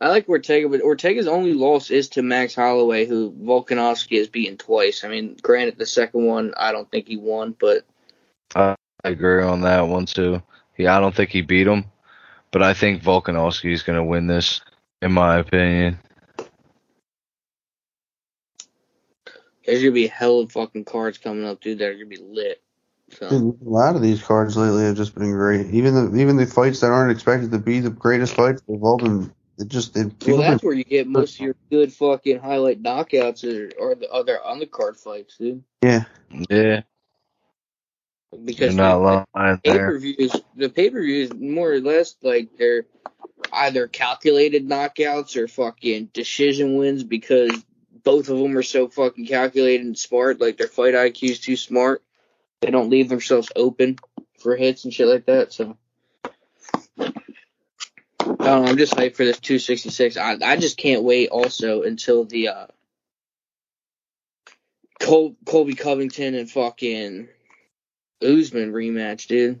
I 0.00 0.08
like 0.10 0.28
Ortega, 0.28 0.68
but 0.68 0.80
Ortega's 0.82 1.26
only 1.26 1.54
loss 1.54 1.90
is 1.90 2.08
to 2.10 2.22
Max 2.22 2.54
Holloway, 2.54 3.04
who 3.04 3.32
Volkanovski 3.32 4.18
has 4.18 4.28
beaten 4.28 4.56
twice. 4.56 5.02
I 5.02 5.08
mean, 5.08 5.36
granted, 5.42 5.76
the 5.76 5.86
second 5.86 6.24
one 6.24 6.54
I 6.56 6.70
don't 6.70 6.88
think 6.88 7.08
he 7.08 7.16
won, 7.16 7.56
but 7.58 7.84
I 8.54 8.76
agree 9.02 9.42
on 9.42 9.62
that 9.62 9.88
one 9.88 10.06
too. 10.06 10.40
Yeah, 10.76 10.96
I 10.96 11.00
don't 11.00 11.14
think 11.14 11.30
he 11.30 11.42
beat 11.42 11.66
him, 11.66 11.86
but 12.52 12.62
I 12.62 12.74
think 12.74 13.02
Volkanovski 13.02 13.72
is 13.72 13.82
gonna 13.82 14.04
win 14.04 14.28
this, 14.28 14.60
in 15.02 15.12
my 15.12 15.38
opinion. 15.38 15.98
there's 19.66 19.82
gonna 19.82 19.92
be 19.92 20.06
a 20.06 20.10
hell 20.10 20.40
of 20.40 20.50
fucking 20.52 20.84
cards 20.84 21.18
coming 21.18 21.44
up, 21.44 21.60
dude. 21.60 21.78
That 21.80 21.90
are 21.90 21.92
gonna 21.94 22.06
be 22.06 22.16
lit. 22.16 22.62
So 23.10 23.26
A 23.28 23.54
lot 23.62 23.96
of 23.96 24.02
these 24.02 24.22
cards 24.22 24.56
lately 24.56 24.84
have 24.84 24.96
just 24.96 25.14
been 25.14 25.32
great. 25.32 25.66
Even 25.66 25.94
the 25.94 26.20
even 26.20 26.36
the 26.36 26.46
fights 26.46 26.80
that 26.80 26.90
aren't 26.90 27.10
expected 27.10 27.50
to 27.52 27.58
be 27.58 27.80
the 27.80 27.90
greatest 27.90 28.34
fights, 28.34 28.62
they've 28.68 28.82
all 28.82 28.98
been. 28.98 29.32
It 29.58 29.68
just 29.68 29.96
it, 29.96 30.12
well, 30.26 30.38
people 30.38 30.68
where 30.68 30.74
you 30.74 30.84
get 30.84 31.08
most 31.08 31.34
of 31.34 31.40
your 31.40 31.56
good 31.70 31.92
fucking 31.92 32.38
highlight 32.38 32.80
knockouts, 32.82 33.42
or, 33.44 33.72
or 33.78 33.94
the 33.96 34.08
other 34.10 34.38
undercard 34.46 34.96
fights, 34.96 35.36
dude. 35.36 35.64
yeah. 35.82 36.04
Yeah, 36.50 36.82
Because 38.44 38.74
you're 38.76 38.84
not 38.84 39.26
lying 39.34 39.58
pay 39.64 39.78
per 39.78 39.98
views, 39.98 40.36
the 40.54 40.68
pay 40.68 40.90
per 40.90 41.02
views 41.02 41.32
more 41.34 41.72
or 41.72 41.80
less 41.80 42.16
like 42.22 42.50
they're 42.56 42.84
either 43.52 43.88
calculated 43.88 44.68
knockouts 44.68 45.36
or 45.36 45.48
fucking 45.48 46.10
decision 46.12 46.76
wins 46.76 47.02
because 47.02 47.52
both 48.04 48.28
of 48.28 48.38
them 48.38 48.56
are 48.56 48.62
so 48.62 48.88
fucking 48.88 49.26
calculated 49.26 49.86
and 49.86 49.98
smart. 49.98 50.40
Like 50.40 50.56
their 50.56 50.68
fight 50.68 50.94
IQ 50.94 51.30
is 51.30 51.40
too 51.40 51.56
smart. 51.56 52.02
They 52.60 52.70
don't 52.70 52.90
leave 52.90 53.08
themselves 53.08 53.50
open 53.54 53.98
for 54.38 54.56
hits 54.56 54.84
and 54.84 54.92
shit 54.92 55.06
like 55.08 55.26
that. 55.26 55.52
So. 55.52 55.76
I 58.28 58.44
don't 58.44 58.64
know, 58.64 58.70
I'm 58.70 58.76
just 58.76 58.94
hyped 58.94 59.16
for 59.16 59.24
this 59.24 59.40
266. 59.40 60.16
I 60.16 60.36
I 60.42 60.56
just 60.56 60.76
can't 60.76 61.02
wait 61.02 61.30
also 61.30 61.82
until 61.82 62.24
the 62.24 62.48
uh 62.48 62.66
Col- 65.00 65.36
Colby 65.46 65.74
Covington 65.74 66.34
and 66.34 66.50
fucking 66.50 67.28
Usman 68.22 68.72
rematch, 68.72 69.28
dude. 69.28 69.60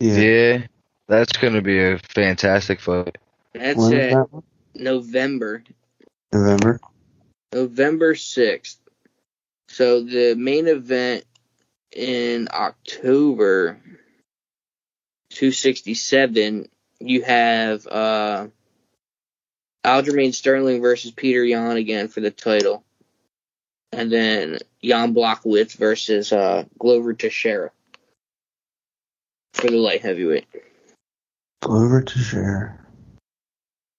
Yeah. 0.00 0.18
Yeah, 0.18 0.66
that's 1.08 1.32
gonna 1.32 1.62
be 1.62 1.82
a 1.82 1.98
fantastic 1.98 2.80
fight. 2.80 3.18
That's 3.52 3.78
When 3.78 3.92
is 3.92 4.14
at 4.14 4.30
that? 4.30 4.42
November, 4.74 5.64
November. 6.32 6.80
November 7.52 8.14
6th. 8.14 8.76
So 9.74 10.04
the 10.04 10.36
main 10.36 10.68
event 10.68 11.24
in 11.90 12.46
October 12.52 13.80
267, 15.30 16.68
you 17.00 17.22
have 17.22 17.84
uh 17.88 18.46
Aljamain 19.84 20.32
Sterling 20.32 20.80
versus 20.80 21.10
Peter 21.10 21.42
Yan 21.42 21.76
again 21.76 22.06
for 22.06 22.20
the 22.20 22.30
title. 22.30 22.84
And 23.90 24.12
then 24.12 24.58
Jan 24.80 25.12
Blachowicz 25.12 25.76
versus 25.76 26.32
uh 26.32 26.66
Glover 26.78 27.12
Teixeira 27.12 27.72
for 29.54 29.66
the 29.66 29.76
light 29.76 30.02
heavyweight. 30.02 30.46
Glover 31.62 32.00
Teixeira. 32.00 32.78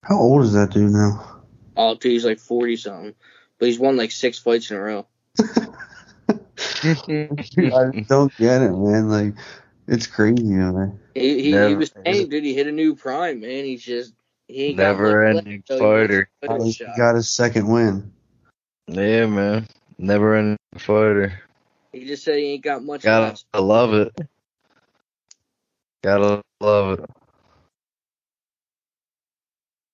How 0.04 0.20
old 0.20 0.46
is 0.46 0.54
that 0.54 0.72
dude 0.72 0.94
now? 0.94 1.42
Oh, 1.76 1.96
dude, 1.96 2.14
he's 2.14 2.24
like 2.24 2.40
40 2.40 2.78
something. 2.78 3.16
But 3.60 3.68
he's 3.68 3.80
won 3.80 3.98
like 3.98 4.12
six 4.12 4.40
fights 4.40 4.72
in 4.72 4.78
a 4.78 4.80
row. 4.80 5.06
I 6.84 7.92
don't 8.08 8.38
get 8.38 8.62
it, 8.62 8.72
man. 8.72 9.10
Like, 9.10 9.36
it's 9.88 10.08
crazy, 10.08 10.44
man. 10.44 11.00
He 11.14 11.42
he, 11.42 11.68
he 11.70 11.76
was 11.76 11.92
saying, 12.06 12.30
dude, 12.30 12.44
he 12.44 12.54
hit 12.54 12.68
a 12.68 12.72
new 12.72 12.96
prime, 12.96 13.42
man. 13.42 13.66
He's 13.66 13.84
just 13.84 14.14
he 14.48 14.66
ain't 14.66 14.78
Never 14.78 15.22
much 15.22 15.38
ending 15.38 15.64
left, 15.64 15.68
so 15.68 15.76
he 15.78 15.84
fighter. 15.84 16.30
He 16.64 16.72
shot. 16.74 16.98
got 16.98 17.16
his 17.16 17.30
second 17.30 17.68
win. 17.68 18.12
Yeah, 18.88 19.26
man. 19.28 19.68
Never 19.98 20.36
ending 20.36 20.58
fighter. 20.78 21.42
He 21.94 22.06
just 22.06 22.24
said 22.24 22.38
he 22.38 22.54
ain't 22.54 22.64
got 22.64 22.84
much 22.84 23.04
Gotta 23.04 23.26
left. 23.28 23.46
love 23.56 23.94
it. 23.94 24.14
Gotta 26.04 26.42
love 26.62 27.00
it. 27.00 27.10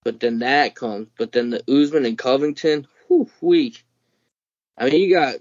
But 0.03 0.19
then 0.19 0.39
that 0.39 0.75
comes. 0.75 1.07
But 1.17 1.31
then 1.31 1.51
the 1.51 1.63
Usman 1.71 2.05
and 2.05 2.17
Covington, 2.17 2.87
whew, 3.07 3.29
weak. 3.41 3.83
I 4.77 4.89
mean, 4.89 5.01
you 5.01 5.13
got 5.13 5.35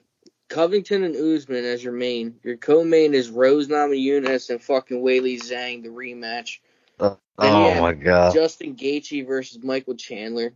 Covington 0.49 1.05
and 1.05 1.17
Usman 1.17 1.65
as 1.65 1.83
your 1.83 1.93
main. 1.93 2.37
Your 2.43 2.57
co-main 2.57 3.15
is 3.15 3.31
Rose 3.31 3.69
Namajunas 3.69 4.51
and 4.51 4.63
fucking 4.63 5.03
Weili 5.03 5.37
Zhang, 5.37 5.83
the 5.83 5.89
rematch. 5.89 6.59
Oh, 6.99 7.19
Then 7.39 7.57
you 7.57 7.67
oh 7.67 7.71
have 7.71 7.83
my 7.83 7.93
god. 7.95 8.35
Justin 8.35 8.75
Gaethje 8.75 9.27
versus 9.27 9.63
Michael 9.63 9.95
Chandler. 9.95 10.53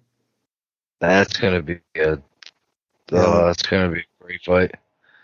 That's 1.00 1.36
gonna 1.36 1.62
be 1.62 1.80
good. 1.94 2.22
Oh, 3.12 3.46
that's 3.46 3.62
gonna 3.62 3.90
be 3.90 4.00
a 4.00 4.24
great 4.24 4.42
fight. 4.42 4.72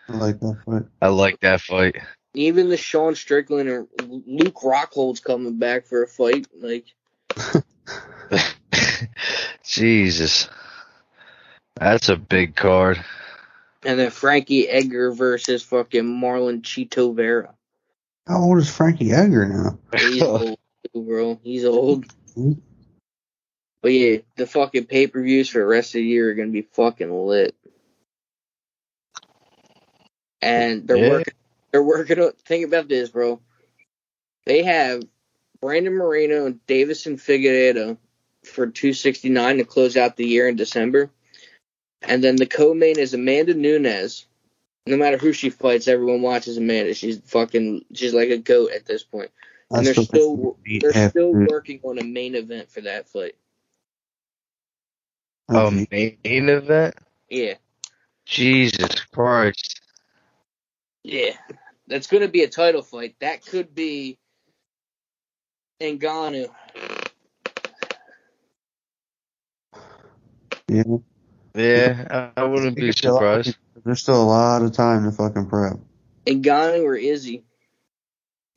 I 0.08 0.12
like 0.16 0.40
that 0.40 0.58
fight. 0.64 0.82
I 1.02 1.08
like 1.08 1.40
that 1.40 1.60
fight. 1.60 1.96
Even 2.34 2.68
the 2.68 2.76
Sean 2.76 3.14
Strickland 3.14 3.68
or 3.68 3.86
Luke 4.02 4.62
Rockhold's 4.62 5.20
coming 5.20 5.58
back 5.58 5.86
for 5.86 6.02
a 6.02 6.06
fight. 6.06 6.46
Like, 6.56 6.86
Jesus. 9.64 10.48
That's 11.76 12.08
a 12.08 12.16
big 12.16 12.54
card. 12.54 13.02
And 13.82 13.98
then 13.98 14.10
Frankie 14.10 14.68
Edgar 14.68 15.12
versus 15.12 15.62
fucking 15.62 16.04
Marlon 16.04 16.60
Chito 16.60 17.14
Vera. 17.14 17.54
How 18.26 18.42
old 18.42 18.58
is 18.58 18.74
Frankie 18.74 19.12
Edgar 19.12 19.46
now? 19.46 19.78
He's 19.98 20.22
old, 20.22 20.58
too, 20.92 21.02
bro. 21.02 21.40
He's 21.42 21.64
old. 21.64 22.06
Mhm. 22.36 22.60
But 23.82 23.92
yeah, 23.92 24.18
the 24.36 24.46
fucking 24.46 24.84
pay 24.84 25.06
per 25.06 25.22
views 25.22 25.48
for 25.48 25.60
the 25.60 25.64
rest 25.66 25.90
of 25.90 26.00
the 26.00 26.04
year 26.04 26.30
are 26.30 26.34
gonna 26.34 26.50
be 26.50 26.62
fucking 26.62 27.10
lit. 27.10 27.54
And 30.42 30.86
they're 30.86 30.98
Yeah. 30.98 31.08
working. 31.08 31.34
They're 31.72 31.82
working 31.82 32.18
on. 32.20 32.32
Think 32.44 32.66
about 32.66 32.88
this, 32.88 33.08
bro. 33.08 33.40
They 34.44 34.62
have 34.64 35.02
Brandon 35.60 35.94
Moreno 35.94 36.46
and 36.46 36.60
Deiveson 36.66 37.14
Figueiredo 37.14 37.96
for 38.44 38.66
269 38.66 39.58
to 39.58 39.64
close 39.64 39.96
out 39.96 40.16
the 40.16 40.26
year 40.26 40.48
in 40.48 40.56
December, 40.56 41.10
and 42.02 42.22
then 42.24 42.36
the 42.36 42.46
co-main 42.46 42.98
is 42.98 43.14
Amanda 43.14 43.54
Nunes. 43.54 44.26
No 44.86 44.96
matter 44.96 45.18
who 45.18 45.32
she 45.32 45.50
fights, 45.50 45.88
everyone 45.88 46.22
watches 46.22 46.56
Amanda. 46.56 46.94
She's 46.94 47.20
fucking. 47.26 47.84
She's 47.94 48.14
like 48.14 48.30
a 48.30 48.38
goat 48.38 48.72
at 48.72 48.86
this 48.86 49.02
point. 49.02 49.30
And 49.70 49.86
they're 49.86 49.94
That's 49.94 50.08
still 50.08 50.56
they're 50.66 50.90
after- 50.90 51.10
still 51.10 51.32
working 51.32 51.80
on 51.84 51.98
a 51.98 52.04
main 52.04 52.34
event 52.34 52.70
for 52.70 52.80
that 52.82 53.08
fight. 53.08 53.36
Okay. 55.52 56.18
main 56.24 56.48
event? 56.48 56.94
Yeah, 57.28 57.54
Jesus 58.24 59.00
Christ. 59.12 59.80
yeah. 61.04 61.32
that's 61.86 62.06
going 62.06 62.22
to 62.22 62.28
be 62.28 62.42
a 62.44 62.48
title 62.48 62.82
fight. 62.82 63.16
That 63.20 63.44
could 63.44 63.74
be 63.74 64.18
Ngannou. 65.80 66.48
Yeah. 70.68 70.82
Yeah, 71.54 72.30
I, 72.36 72.40
I 72.42 72.44
wouldn't 72.44 72.76
be 72.76 72.92
surprised. 72.92 73.56
There's 73.84 74.00
still 74.02 74.22
a 74.22 74.24
lot 74.24 74.62
of 74.62 74.72
time 74.72 75.04
to 75.04 75.12
fucking 75.12 75.46
prep. 75.48 75.78
Ngannou 76.26 76.84
or 76.84 76.96
Izzy. 76.96 77.44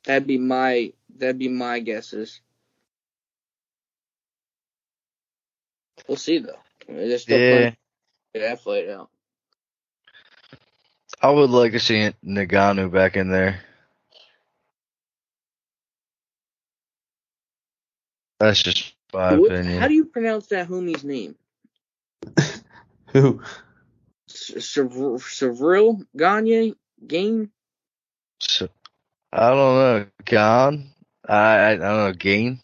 That'd 0.04 0.26
be 0.26 0.38
my 0.38 0.92
that'd 1.16 1.38
be 1.38 1.48
my 1.48 1.80
guesses. 1.80 2.40
We'll 6.06 6.18
see 6.18 6.38
though. 6.38 6.58
There's 6.86 7.22
still 7.22 7.38
Yeah, 7.38 7.56
plenty 7.58 7.76
to 8.34 8.40
that 8.40 8.60
fight 8.62 8.88
out. 8.90 9.08
I 11.22 11.30
would 11.30 11.48
like 11.50 11.72
to 11.72 11.80
see 11.80 12.10
Ngannou 12.24 12.92
back 12.92 13.16
in 13.16 13.30
there. 13.30 13.60
That's 18.38 18.62
just 18.62 18.94
my 19.12 19.34
What- 19.36 19.52
opinion. 19.52 19.80
how 19.80 19.88
do 19.88 19.94
you 19.94 20.04
pronounce 20.04 20.46
that 20.48 20.68
homie's 20.68 21.04
name? 21.04 21.34
Who? 23.14 23.40
Sevril 24.28 26.04
Gagne 26.16 26.74
Gain? 27.06 27.50
I 29.32 29.50
don't 29.50 29.56
know. 29.56 30.06
Gan? 30.24 30.90
I, 31.26 31.70
I 31.70 31.76
don't 31.76 31.80
know. 31.80 32.12
Gain? 32.12 32.60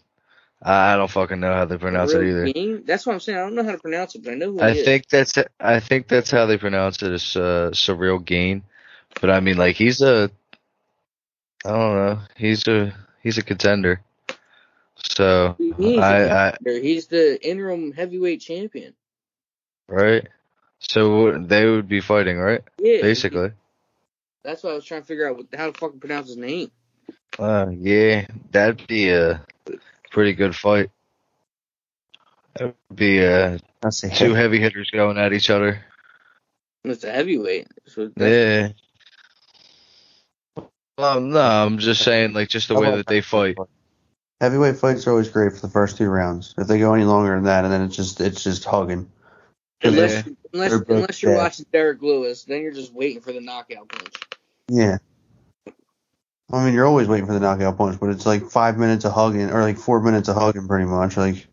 I, 0.63 0.97
don't 0.97 1.11
fucking 1.11 1.41
know 1.41 1.55
how 1.55 1.65
they 1.65 1.79
pronounce 1.79 2.13
it 2.13 2.23
either. 2.29 2.53
Gain? 2.53 2.85
That's 2.85 3.07
what 3.07 3.15
I'm 3.15 3.21
saying. 3.21 3.39
I 3.39 3.43
don't 3.43 3.55
know 3.55 3.65
how 3.65 3.73
to 3.73 3.79
pronounce 3.79 4.15
it, 4.15 4.25
but 4.25 4.33
I 4.33 4.35
know 4.35 4.53
who 4.53 4.63
I 4.63 4.73
he 4.73 4.79
is. 4.81 4.85
think 4.85 5.09
that's 5.09 5.33
I 5.59 5.81
think 5.81 6.09
that's 6.09 6.31
how 6.31 6.47
they 6.47 6.59
pronounce 6.59 7.03
it. 7.03 7.13
it. 7.13 7.15
Is 7.15 7.37
uh, 7.37 7.71
surreal 7.73 8.23
gain, 8.23 8.65
but 9.21 9.31
I 9.31 9.41
mean 9.41 9.57
like 9.57 9.77
he's 9.77 10.03
a 10.03 10.31
I 11.65 11.71
don't 11.71 11.97
know. 11.97 12.21
He's 12.37 12.67
a 12.69 12.93
he's 13.23 13.39
a 13.39 13.43
contender. 13.43 14.03
So 14.97 15.57
He 15.59 15.97
is 15.97 16.11
a 16.11 16.31
I. 16.33 16.57
He's 16.65 17.07
the 17.07 17.39
interim 17.47 17.93
heavyweight 17.93 18.41
champion. 18.41 18.95
right. 19.89 20.29
So 20.81 21.39
they 21.39 21.67
would 21.67 21.89
be 21.89 22.01
fighting, 22.01 22.39
right? 22.39 22.63
Yeah, 22.79 23.03
Basically. 23.03 23.53
That's 24.43 24.63
why 24.63 24.71
I 24.71 24.75
was 24.75 24.85
trying 24.85 25.03
to 25.03 25.07
figure 25.07 25.29
out 25.29 25.45
how 25.55 25.71
to 25.71 25.79
fucking 25.79 26.01
pronounce 26.01 26.29
his 26.29 26.39
name. 26.39 26.71
Uh, 27.39 27.67
yeah, 27.71 28.27
that'd 28.51 28.87
be 28.87 29.11
a 29.11 29.45
pretty 30.11 30.33
good 30.33 30.57
fight. 30.57 30.91
That'd 32.55 32.75
be 32.93 33.25
uh, 33.25 33.59
I 33.85 33.91
say 33.91 34.09
two 34.09 34.35
heavy 34.35 34.59
hitters 34.59 34.91
going 34.91 35.19
at 35.19 35.33
each 35.33 35.51
other. 35.51 35.85
It's 36.85 37.05
a 37.05 37.13
heavyweight. 37.13 37.69
So 37.87 38.11
Yeah. 38.17 38.71
Well, 40.97 41.21
no, 41.21 41.41
I'm 41.41 41.79
just 41.79 42.03
saying, 42.03 42.33
like, 42.33 42.49
just 42.49 42.69
the 42.69 42.75
way 42.75 42.91
that 42.91 43.07
they 43.07 43.21
fight. 43.21 43.57
Heavyweight 44.41 44.77
fights 44.77 45.07
are 45.07 45.11
always 45.11 45.29
great 45.29 45.53
for 45.53 45.61
the 45.61 45.73
first 45.73 45.97
two 45.97 46.09
rounds. 46.09 46.55
If 46.59 46.67
they 46.67 46.79
go 46.79 46.95
any 46.95 47.05
longer 47.05 47.35
than 47.35 47.45
that, 47.45 47.65
and 47.65 47.73
then 47.73 47.83
it's 47.83 47.97
just 47.97 48.21
it's 48.21 48.43
just 48.43 48.65
hugging. 48.65 49.11
Unless, 49.83 50.27
Yeah. 50.27 50.33
unless, 50.53 50.73
unless 50.73 51.23
you're 51.23 51.33
bad. 51.35 51.43
watching 51.43 51.67
Derrick 51.73 52.03
Lewis, 52.03 52.45
then 52.45 52.63
you're 52.63 52.73
just 52.73 52.93
waiting 52.93 53.21
for 53.23 53.33
the 53.33 53.41
knockout 53.41 53.89
punch. 53.89 54.15
Yeah. 54.69 54.99
I 56.53 56.65
mean, 56.65 56.75
you're 56.75 56.87
always 56.87 57.07
waiting 57.09 57.27
for 57.27 57.33
the 57.33 57.41
knockout 57.41 57.79
punch, 57.79 58.01
but 58.01 58.11
it's 58.11 58.27
like 58.27 58.51
five 58.51 58.77
minutes 58.77 59.05
of 59.05 59.13
hugging, 59.13 59.51
or 59.51 59.63
like 59.63 59.79
four 59.79 60.01
minutes 60.01 60.29
of 60.29 60.37
hugging, 60.37 60.67
pretty 60.67 60.85
much. 60.87 61.17
Like, 61.17 61.47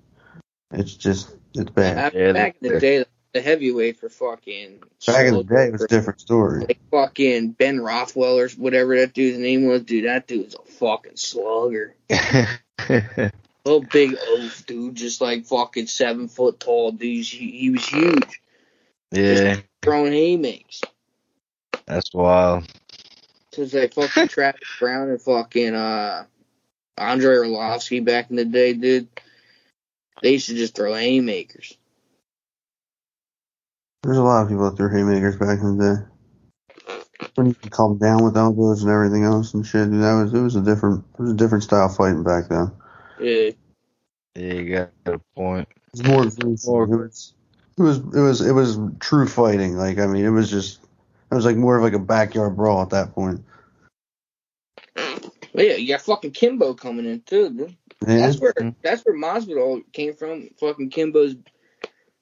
it's 0.71 0.93
just 0.95 1.35
it's 1.53 1.69
bad. 1.69 1.95
Back, 1.95 2.13
Yeah, 2.13 2.31
back 2.33 2.55
in 2.61 2.73
the 2.73 2.79
day, 2.79 3.05
the 3.33 3.41
heavyweight 3.41 3.99
for 3.99 4.09
fucking 4.09 4.81
Back 5.05 5.27
in 5.27 5.35
the 5.35 5.43
day, 5.43 5.65
it 5.67 5.71
was 5.73 5.83
a 5.83 5.87
different 5.87 6.19
story. 6.19 6.61
like 6.61 6.79
fucking 6.89 7.51
Ben 7.51 7.79
Rothwell 7.79 8.39
or 8.39 8.49
whatever 8.49 8.97
that 8.99 9.13
dude's 9.13 9.37
name 9.37 9.67
was. 9.67 9.83
Dude, 9.83 10.05
that 10.05 10.27
dude's 10.27 10.55
a 10.55 10.71
fucking 10.71 11.15
slugger. 11.15 11.95
Little 13.67 13.81
big 13.81 14.15
oaf 14.29 14.65
dude, 14.65 14.95
just 14.95 15.19
like 15.19 15.45
fucking 15.45 15.87
seven 15.87 16.29
foot 16.29 16.57
tall 16.57 16.93
dude. 16.93 17.25
He, 17.25 17.51
he 17.51 17.69
was 17.69 17.85
huge, 17.85 18.41
yeah, 19.11 19.57
throwing 19.81 20.13
haymakers. 20.13 20.81
that's 21.85 22.13
wild. 22.13 22.63
So 23.51 23.63
it's 23.63 23.73
like 23.73 23.93
fucking 23.93 24.27
Travis 24.29 24.61
Browne 24.79 25.09
and 25.09 25.21
fucking 25.21 25.75
uh 25.75 26.23
Andre 26.97 27.35
Arlovski 27.35 28.05
back 28.05 28.29
in 28.29 28.37
the 28.37 28.45
day, 28.45 28.71
dude. 28.71 29.09
They 30.23 30.31
used 30.31 30.47
to 30.47 30.55
just 30.55 30.73
throw 30.73 30.93
haymakers. 30.93 31.77
There's 34.01 34.15
a 34.15 34.23
lot 34.23 34.43
of 34.43 34.47
people 34.47 34.69
that 34.69 34.77
threw 34.77 34.89
haymakers 34.89 35.35
back 35.35 35.59
in 35.59 35.77
the 35.77 36.07
day. 37.19 37.27
When 37.35 37.47
you 37.47 37.53
could 37.53 37.71
calm 37.71 37.97
down 37.97 38.23
with 38.23 38.37
elbows 38.37 38.83
and 38.83 38.91
everything 38.93 39.25
else 39.25 39.53
and 39.53 39.67
shit, 39.67 39.91
dude, 39.91 40.01
that 40.03 40.13
was 40.13 40.33
it 40.33 40.39
was 40.39 40.55
a 40.55 40.61
different 40.61 41.03
it 41.19 41.21
was 41.21 41.31
a 41.33 41.35
different 41.35 41.65
style 41.65 41.89
fighting 41.89 42.23
back 42.23 42.47
then. 42.47 42.71
Yeah. 43.19 43.51
Yeah, 44.35 44.53
you 44.53 44.75
got 44.75 44.91
a 45.05 45.19
point. 45.35 45.67
It 45.71 45.91
was 45.91 46.03
more 46.03 46.25
gruesome. 46.25 46.73
More- 46.73 46.83
It 46.83 47.01
was 47.01 47.33
it 47.77 47.81
was 47.81 47.97
it 48.15 48.21
was 48.21 48.41
it 48.41 48.51
was 48.51 48.79
true 48.99 49.27
fighting. 49.27 49.75
Like 49.75 49.97
I 49.99 50.07
mean, 50.07 50.25
it 50.25 50.29
was 50.29 50.49
just 50.49 50.81
it 51.31 51.35
was 51.35 51.45
like 51.45 51.55
more 51.57 51.77
of 51.77 51.83
like 51.83 51.93
a 51.93 51.99
backyard 51.99 52.55
brawl 52.55 52.81
at 52.81 52.89
that 52.91 53.13
point. 53.13 53.43
But 54.95 55.65
yeah, 55.65 55.73
you 55.75 55.87
got 55.87 56.01
fucking 56.01 56.31
Kimbo 56.31 56.73
coming 56.75 57.05
in 57.05 57.21
too, 57.21 57.49
dude. 57.49 57.75
Yeah. 58.07 58.17
That's 58.17 58.39
where 58.39 58.53
that's 58.83 59.03
where 59.03 59.15
Masvidal 59.15 59.81
came 59.91 60.13
from. 60.13 60.49
Fucking 60.59 60.91
Kimbo's 60.91 61.35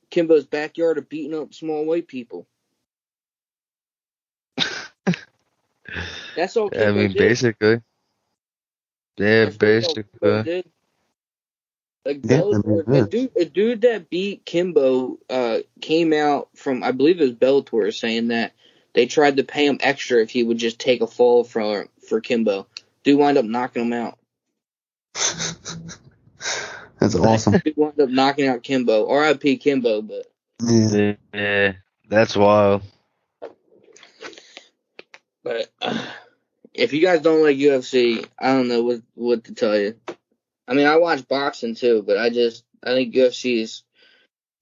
Kimbo's 0.10 0.45
backyard 0.45 0.97
of 0.97 1.10
beating 1.10 1.38
up 1.38 1.53
small 1.53 1.86
white 1.86 2.08
people. 2.08 2.47
That's 6.36 6.55
all. 6.55 6.69
Kimbo 6.69 6.88
I 6.88 6.91
mean, 6.91 7.10
did. 7.10 7.17
basically. 7.17 7.81
Yeah, 9.17 9.45
That's 9.45 9.62
really 9.62 9.86
all 9.86 9.93
Kimbo 9.95 10.43
basically. 10.43 10.71
Did. 12.05 12.23
Like 12.23 12.23
Yeah, 12.23 12.43
I 12.51 12.59
Bellator, 12.61 12.87
mean, 12.87 13.03
a 13.03 13.07
dude, 13.07 13.31
a 13.37 13.45
dude 13.45 13.81
that 13.81 14.09
beat 14.09 14.45
Kimbo 14.45 15.19
uh, 15.29 15.59
came 15.81 16.13
out 16.13 16.49
from, 16.55 16.83
I 16.83 16.91
believe 16.91 17.19
it 17.19 17.23
was 17.23 17.33
Bellator, 17.33 17.93
saying 17.93 18.29
that 18.29 18.53
they 18.93 19.05
tried 19.07 19.37
to 19.37 19.43
pay 19.43 19.65
him 19.67 19.79
extra 19.81 20.21
if 20.21 20.29
he 20.29 20.43
would 20.43 20.57
just 20.57 20.79
take 20.79 21.01
a 21.01 21.07
fall 21.07 21.43
for 21.43 21.87
for 22.07 22.21
Kimbo. 22.21 22.67
Dude 23.03 23.19
wound 23.19 23.37
up 23.37 23.45
knocking 23.45 23.83
him 23.85 23.93
out. 23.93 24.17
That's 26.99 27.15
awesome. 27.15 27.59
Dude 27.63 27.77
wound 27.77 27.99
up 27.99 28.09
knocking 28.09 28.47
out 28.47 28.63
Kimbo. 28.63 29.09
R.I.P. 29.09 29.57
Kimbo, 29.57 30.01
but 30.01 30.27
Yeah. 30.63 31.15
Yeah, 31.33 31.73
that's 32.09 32.35
wild. 32.35 32.83
but 35.43 35.67
uh, 35.81 36.05
if 36.73 36.93
you 36.93 37.01
guys 37.01 37.21
don't 37.21 37.43
like 37.43 37.57
UFC, 37.57 38.25
I 38.39 38.53
don't 38.53 38.67
know 38.67 38.83
what 38.83 39.01
what 39.15 39.43
to 39.45 39.53
tell 39.53 39.77
you. 39.77 39.95
I 40.67 40.73
mean, 40.73 40.88
I 40.88 40.97
watch 40.97 41.28
boxing 41.28 41.75
too, 41.75 42.04
but 42.06 42.17
I 42.17 42.30
just 42.30 42.63
I 42.84 42.93
think 42.93 43.13
UFC 43.13 43.60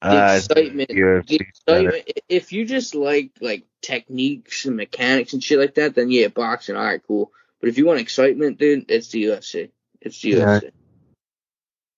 ah, 0.01 0.33
is 0.33 0.47
the 0.47 0.59
excitement. 0.59 0.89
think 0.89 0.99
UFC's 0.99 1.27
the 1.27 1.37
better. 1.65 1.89
excitement. 1.89 2.19
If 2.29 2.51
you 2.51 2.65
just 2.65 2.95
like 2.95 3.31
like 3.41 3.65
techniques 3.81 4.65
and 4.65 4.75
mechanics 4.75 5.33
and 5.33 5.43
shit 5.43 5.59
like 5.59 5.75
that, 5.75 5.95
then 5.95 6.09
yeah, 6.09 6.27
boxing, 6.27 6.75
all 6.75 6.83
right, 6.83 7.01
cool. 7.05 7.31
But 7.59 7.69
if 7.69 7.77
you 7.77 7.85
want 7.85 7.99
excitement, 7.99 8.57
dude, 8.59 8.89
it's 8.89 9.09
the 9.09 9.23
UFC. 9.23 9.69
It's 10.01 10.21
the 10.21 10.29
Yeah. 10.29 10.59
UFC. 10.59 10.71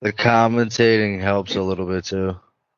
The 0.02 0.14
commentating 0.14 1.20
helps 1.20 1.56
a 1.56 1.62
little 1.62 1.88
bit 1.88 2.06
too. 2.06 2.36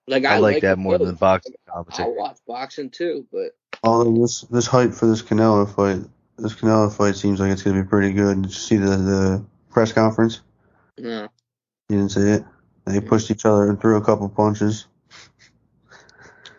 Like 0.07 0.23
I, 0.23 0.35
I, 0.35 0.37
like 0.37 0.61
that 0.61 0.77
more 0.77 0.97
both. 0.97 1.07
than 1.07 1.15
boxing 1.15 1.55
I'll 1.73 2.15
watch 2.15 2.37
boxing 2.47 2.89
too, 2.89 3.27
but 3.31 3.51
Although 3.83 4.21
this 4.21 4.41
this 4.41 4.67
hype 4.67 4.93
for 4.93 5.07
this 5.07 5.21
Canelo 5.21 5.67
fight, 5.73 6.09
this 6.37 6.53
Canelo 6.53 6.91
fight 6.95 7.15
seems 7.15 7.39
like 7.39 7.51
it's 7.51 7.63
gonna 7.63 7.83
be 7.83 7.87
pretty 7.87 8.13
good. 8.13 8.41
Did 8.41 8.51
you 8.51 8.57
see 8.57 8.77
the 8.77 8.95
the 8.97 9.45
press 9.69 9.91
conference? 9.91 10.41
No. 10.97 11.27
You 11.89 11.97
didn't 11.97 12.11
see 12.11 12.21
it. 12.21 12.45
They 12.85 13.01
pushed 13.01 13.31
each 13.31 13.45
other 13.45 13.69
and 13.69 13.79
threw 13.79 13.97
a 13.97 14.03
couple 14.03 14.29
punches. 14.29 14.87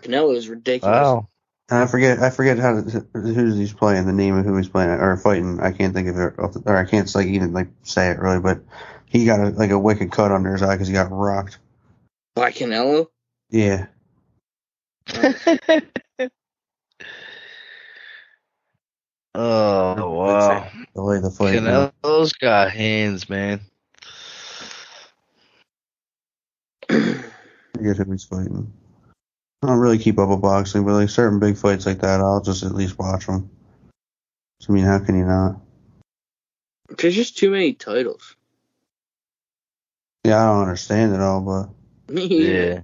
Canelo 0.02 0.36
is 0.36 0.48
ridiculous. 0.48 0.94
Wow. 0.94 1.28
And 1.70 1.80
I 1.80 1.86
forget 1.86 2.18
I 2.20 2.30
forget 2.30 2.58
how 2.58 2.80
to, 2.80 3.06
who's 3.12 3.56
he's 3.56 3.72
playing, 3.74 4.06
the 4.06 4.12
name 4.12 4.36
of 4.36 4.44
who 4.44 4.56
he's 4.56 4.68
playing 4.68 4.90
or 4.90 5.16
fighting. 5.18 5.60
I 5.60 5.72
can't 5.72 5.92
think 5.92 6.08
of 6.08 6.16
it, 6.16 6.34
or 6.38 6.76
I 6.76 6.84
can't 6.84 7.14
like 7.14 7.26
even 7.26 7.52
like 7.52 7.68
say 7.82 8.10
it 8.10 8.18
really. 8.18 8.40
But 8.40 8.60
he 9.04 9.26
got 9.26 9.40
a, 9.40 9.50
like 9.50 9.70
a 9.70 9.78
wicked 9.78 10.10
cut 10.10 10.32
under 10.32 10.52
his 10.52 10.62
eye 10.62 10.74
because 10.74 10.88
he 10.88 10.94
got 10.94 11.10
rocked. 11.10 11.58
By 12.34 12.52
Canelo? 12.52 13.08
Yeah, 13.50 13.86
oh 19.34 20.10
wow. 20.10 20.68
the 20.94 21.02
way 21.02 21.20
the 21.20 21.30
fight. 21.30 21.54
went. 21.54 21.66
Canelo's 21.66 22.32
got 22.34 22.70
hands, 22.70 23.28
man. 23.28 23.60
Forget 27.78 27.96
who 27.96 28.12
he's 28.12 28.24
fighting. 28.24 28.72
I 29.62 29.66
don't 29.66 29.78
really 29.78 29.98
keep 29.98 30.18
up 30.18 30.28
with 30.28 30.42
boxing, 30.42 30.84
but 30.84 30.92
like 30.92 31.08
certain 31.08 31.40
big 31.40 31.56
fights 31.56 31.86
like 31.86 32.00
that, 32.00 32.20
I'll 32.20 32.42
just 32.42 32.62
at 32.62 32.74
least 32.74 32.98
watch 32.98 33.26
them. 33.26 33.50
I 34.68 34.72
mean, 34.72 34.84
how 34.84 34.98
can 34.98 35.16
you 35.18 35.24
not? 35.24 35.60
There's 36.96 37.14
just 37.14 37.38
too 37.38 37.50
many 37.50 37.72
titles. 37.74 38.36
Yeah, 40.24 40.42
I 40.42 40.52
don't 40.52 40.62
understand 40.62 41.14
it 41.14 41.20
all, 41.20 41.40
but 41.40 42.14
Yeah. 42.14 42.82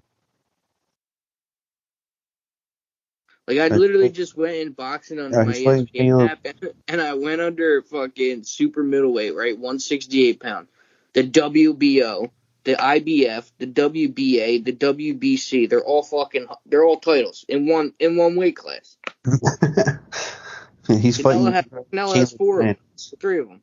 Like 3.46 3.58
I 3.58 3.68
literally 3.68 4.08
just 4.08 4.36
went 4.36 4.56
in 4.56 4.72
boxing 4.72 5.20
on 5.20 5.32
Yeah, 5.32 5.44
my 5.44 5.52
ESPN 5.52 6.30
app, 6.30 6.46
and 6.88 7.00
I 7.00 7.12
went 7.12 7.42
under 7.42 7.82
fucking 7.82 8.44
super 8.44 8.82
middleweight, 8.82 9.34
right, 9.34 9.58
one 9.58 9.78
sixty 9.78 10.26
eight 10.26 10.40
pound, 10.40 10.68
the 11.12 11.24
WBO, 11.24 12.30
the 12.64 12.74
IBF, 12.74 13.50
the 13.58 13.66
WBA, 13.66 14.64
the 14.64 14.72
WBC. 14.72 15.68
They're 15.68 15.84
all 15.84 16.02
fucking, 16.02 16.46
they're 16.66 16.84
all 16.84 16.98
titles 16.98 17.44
in 17.48 17.66
one 17.66 17.92
in 17.98 18.16
one 18.16 18.36
weight 18.36 18.56
class. 18.56 18.96
He's 20.86 21.18
Canelo 21.18 21.22
fighting 21.22 21.52
has, 21.52 21.64
Canelo 21.64 22.14
has 22.16 22.28
Caleb 22.30 22.38
four 22.38 22.60
of 22.60 22.66
them, 22.66 22.76
three 23.20 23.38
of 23.38 23.48
them. 23.48 23.62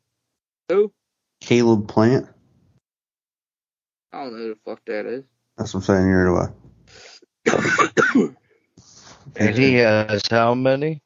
Who? 0.70 0.94
Caleb 1.40 1.88
Plant. 1.88 2.28
I 4.14 4.24
don't 4.24 4.34
know 4.34 4.40
who 4.40 4.50
the 4.50 4.60
fuck 4.66 4.82
that 4.86 5.06
is. 5.06 5.24
That's 5.58 5.74
what 5.74 5.82
I'm 5.82 5.86
saying. 5.86 6.08
Here 6.08 6.26
do 6.26 6.38
I. 8.26 8.28
And 9.36 9.58
he 9.58 9.76
has 9.76 10.24
how 10.30 10.54
many? 10.56 11.02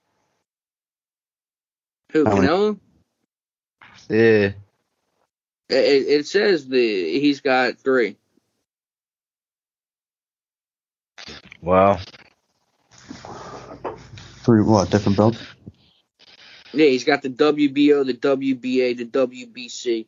Who? 2.12 2.26
How 2.26 2.36
many? 2.36 2.48
Canelo? 2.48 2.80
Yeah. 4.10 4.52
It, 5.70 5.76
it 5.76 6.08
it 6.08 6.28
says 6.28 6.68
the 6.68 7.20
he's 7.20 7.42
got 7.42 7.80
three. 7.80 8.18
Wow. 11.62 12.00
Three 14.44 14.62
what? 14.62 14.92
Different 14.92 15.18
belts. 15.18 15.40
Yeah, 16.72 16.88
he's 16.88 17.04
got 17.04 17.22
the 17.22 17.30
WBO, 17.30 18.06
the 18.06 18.14
WBA, 18.14 18.98
the 18.98 19.06
WBC. 19.06 20.06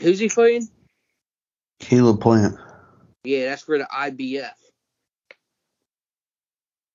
Who's 0.00 0.18
he 0.18 0.28
fighting? 0.28 0.68
Caleb 1.80 2.20
Plant. 2.20 2.56
Yeah, 3.24 3.46
that's 3.46 3.62
for 3.62 3.78
the 3.78 3.84
IBF. 3.84 4.50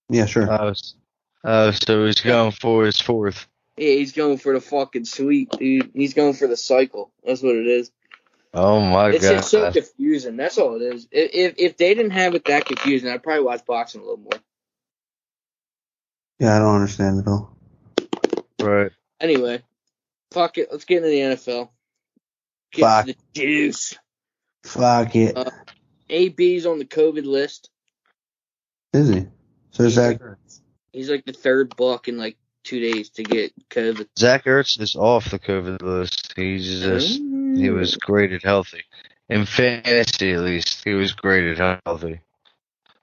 Yeah, 0.10 0.26
sure. 0.26 0.52
S- 0.70 0.94
oh, 1.44 1.72
so 1.72 2.06
he's 2.06 2.22
going 2.22 2.52
for 2.52 2.86
his 2.86 3.00
fourth. 3.02 3.48
Yeah, 3.82 3.94
he's 3.96 4.12
going 4.12 4.38
for 4.38 4.54
the 4.54 4.62
fucking 4.62 5.06
sweep, 5.06 5.50
dude. 5.54 5.90
He's 5.96 6.14
going 6.14 6.34
for 6.34 6.48
the 6.48 6.56
cycle. 6.56 7.12
That's 7.26 7.42
what 7.42 7.56
it 7.56 7.66
is. 7.66 7.90
Oh 8.54 8.80
my 8.80 9.10
It's 9.10 9.26
god. 9.28 9.38
just 9.38 9.50
so 9.50 9.72
confusing. 9.72 10.38
That's 10.38 10.60
all 10.60 10.76
it 10.76 10.84
is. 10.94 11.08
If, 11.12 11.32
if 11.34 11.54
if 11.58 11.78
they 11.78 11.96
didn't 11.96 12.12
have 12.12 12.36
it 12.36 12.46
that 12.46 12.66
confusing, 12.66 13.10
I'd 13.10 13.24
probably 13.24 13.44
watch 13.44 13.66
boxing 13.66 14.02
a 14.02 14.04
little 14.04 14.20
more. 14.20 14.40
yeah, 16.38 16.56
I 16.58 16.60
don't 16.60 16.76
understand 16.76 17.22
it 17.22 17.28
all. 17.28 17.58
right. 18.62 18.92
Anyway, 19.20 19.64
fuck 20.32 20.60
it. 20.60 20.68
Let's 20.72 20.86
get 20.86 20.98
into 20.98 21.10
the 21.10 21.20
NFL. 21.36 21.70
Get 22.74 22.82
Fuck. 22.82 23.06
the 23.08 23.16
juice. 23.34 23.98
Fuck 24.64 25.16
it. 25.16 25.36
Uh, 25.36 25.50
AB's 26.08 26.68
on 26.68 26.78
the 26.78 26.86
COVID 26.86 27.26
list. 27.26 27.72
Is 28.94 29.10
he? 29.10 29.26
So 29.72 29.86
He's 29.86 29.96
that? 29.96 30.22
like, 30.22 30.38
he's 30.94 31.10
like 31.10 31.26
the 31.26 31.34
third 31.34 31.76
buck 31.76 32.08
in 32.08 32.18
like 32.18 32.38
two 32.64 32.80
days 32.80 33.10
to 33.12 33.24
get 33.24 33.54
COVID. 33.70 34.08
Zach 34.18 34.46
Ertz 34.46 34.80
is 34.80 34.96
off 34.96 35.30
the 35.30 35.40
COVID 35.40 35.82
list. 35.82 36.34
He's 36.36 36.80
just 36.82 37.18
he 37.20 37.70
was 37.70 37.96
graded 37.96 38.44
healthy. 38.44 38.84
In 39.30 39.46
fantasy 39.46 40.34
at 40.34 40.42
least, 40.42 40.84
he 40.84 40.94
was 40.94 41.14
graded 41.14 41.58
healthy. 41.86 42.22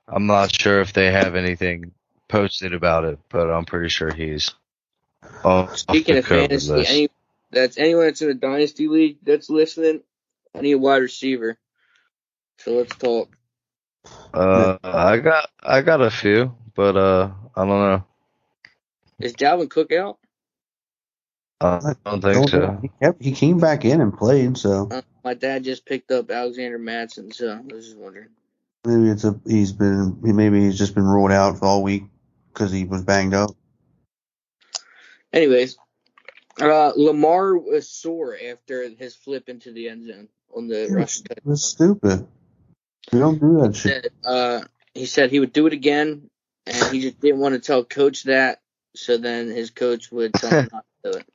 I'm 0.06 0.26
not 0.26 0.52
sure 0.52 0.80
if 0.80 0.92
they 0.92 1.10
have 1.10 1.34
anything 1.34 1.92
posted 2.28 2.74
about 2.74 3.04
it, 3.04 3.18
but 3.28 3.50
I'm 3.50 3.64
pretty 3.64 3.88
sure 3.88 4.12
he's 4.12 4.50
off 5.44 5.76
Speaking 5.76 6.14
the 6.14 6.18
of 6.20 6.24
COVID 6.26 6.28
fantasy, 6.28 6.72
list. 6.72 6.90
any 6.90 7.08
that's 7.50 7.78
anyone 7.78 8.04
that's 8.04 8.22
in 8.22 8.30
a 8.30 8.34
dynasty 8.34 8.88
league 8.88 9.18
that's 9.22 9.48
listening, 9.50 10.02
I 10.54 10.60
need 10.60 10.72
a 10.72 10.78
wide 10.78 11.02
receiver. 11.02 11.58
So 12.58 12.72
let's 12.72 12.94
talk. 12.96 13.30
Uh, 14.32 14.78
I 14.82 15.18
got 15.18 15.50
I 15.62 15.80
got 15.82 16.00
a 16.02 16.10
few, 16.10 16.54
but 16.74 16.96
uh, 16.96 17.30
I 17.56 17.60
don't 17.64 17.68
know. 17.68 18.04
Is 19.20 19.34
Dalvin 19.34 19.68
Cook 19.68 19.92
out? 19.92 20.18
I 21.60 21.94
don't 22.04 22.22
think 22.22 22.48
so. 22.48 22.78
He, 22.80 22.90
kept, 23.02 23.22
he 23.22 23.32
came 23.32 23.58
back 23.58 23.84
in 23.84 24.00
and 24.00 24.16
played, 24.16 24.56
so 24.56 24.88
Uh, 24.90 25.02
my 25.24 25.34
dad 25.34 25.64
just 25.64 25.84
picked 25.84 26.12
up 26.12 26.30
Alexander 26.30 26.78
Mattison, 26.78 27.32
so 27.32 27.48
I 27.48 27.74
was 27.74 27.86
just 27.86 27.96
wondering. 27.96 28.28
maybe 28.84 29.08
it's 29.10 29.24
a 29.24 29.38
he's 29.44 29.72
been 29.72 30.20
he 30.24 30.32
maybe 30.32 30.60
he's 30.60 30.78
just 30.78 30.94
been 30.94 31.04
ruled 31.04 31.32
out 31.32 31.58
for 31.58 31.64
all 31.66 31.82
week 31.82 32.04
because 32.52 32.70
he 32.70 32.84
was 32.84 33.02
banged 33.02 33.34
up. 33.34 33.50
Anyways, 35.32 35.76
uh, 36.60 36.92
Lamar 36.96 37.58
was 37.58 37.90
sore 37.90 38.36
after 38.36 38.88
his 38.88 39.16
flip 39.16 39.48
into 39.48 39.72
the 39.72 39.88
end 39.88 40.06
zone 40.06 40.28
on 40.54 40.68
the 40.68 40.88
rush. 40.90 41.20
It 41.28 41.44
was 41.44 41.64
stupid. 41.64 42.26
We 43.12 43.18
don't 43.18 43.40
do 43.40 43.60
that 43.62 43.74
shit. 43.74 44.04
Said, 44.04 44.12
uh, 44.24 44.60
he 44.94 45.06
said 45.06 45.30
he 45.30 45.40
would 45.40 45.52
do 45.52 45.66
it 45.66 45.72
again, 45.72 46.30
and 46.66 46.92
he 46.92 47.00
just 47.00 47.20
didn't 47.20 47.40
want 47.40 47.54
to 47.54 47.60
tell 47.60 47.84
coach 47.84 48.22
that. 48.24 48.60
So 48.98 49.16
then 49.16 49.48
his 49.48 49.70
coach 49.70 50.10
would 50.10 50.34
tell 50.34 50.50
him 50.50 50.68
not 50.72 50.84
to 51.04 51.12
do 51.12 51.18
it. 51.18 51.26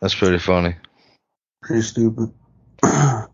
That's 0.00 0.14
pretty 0.14 0.38
funny. 0.38 0.76
Pretty 1.62 1.82
stupid. 1.82 2.32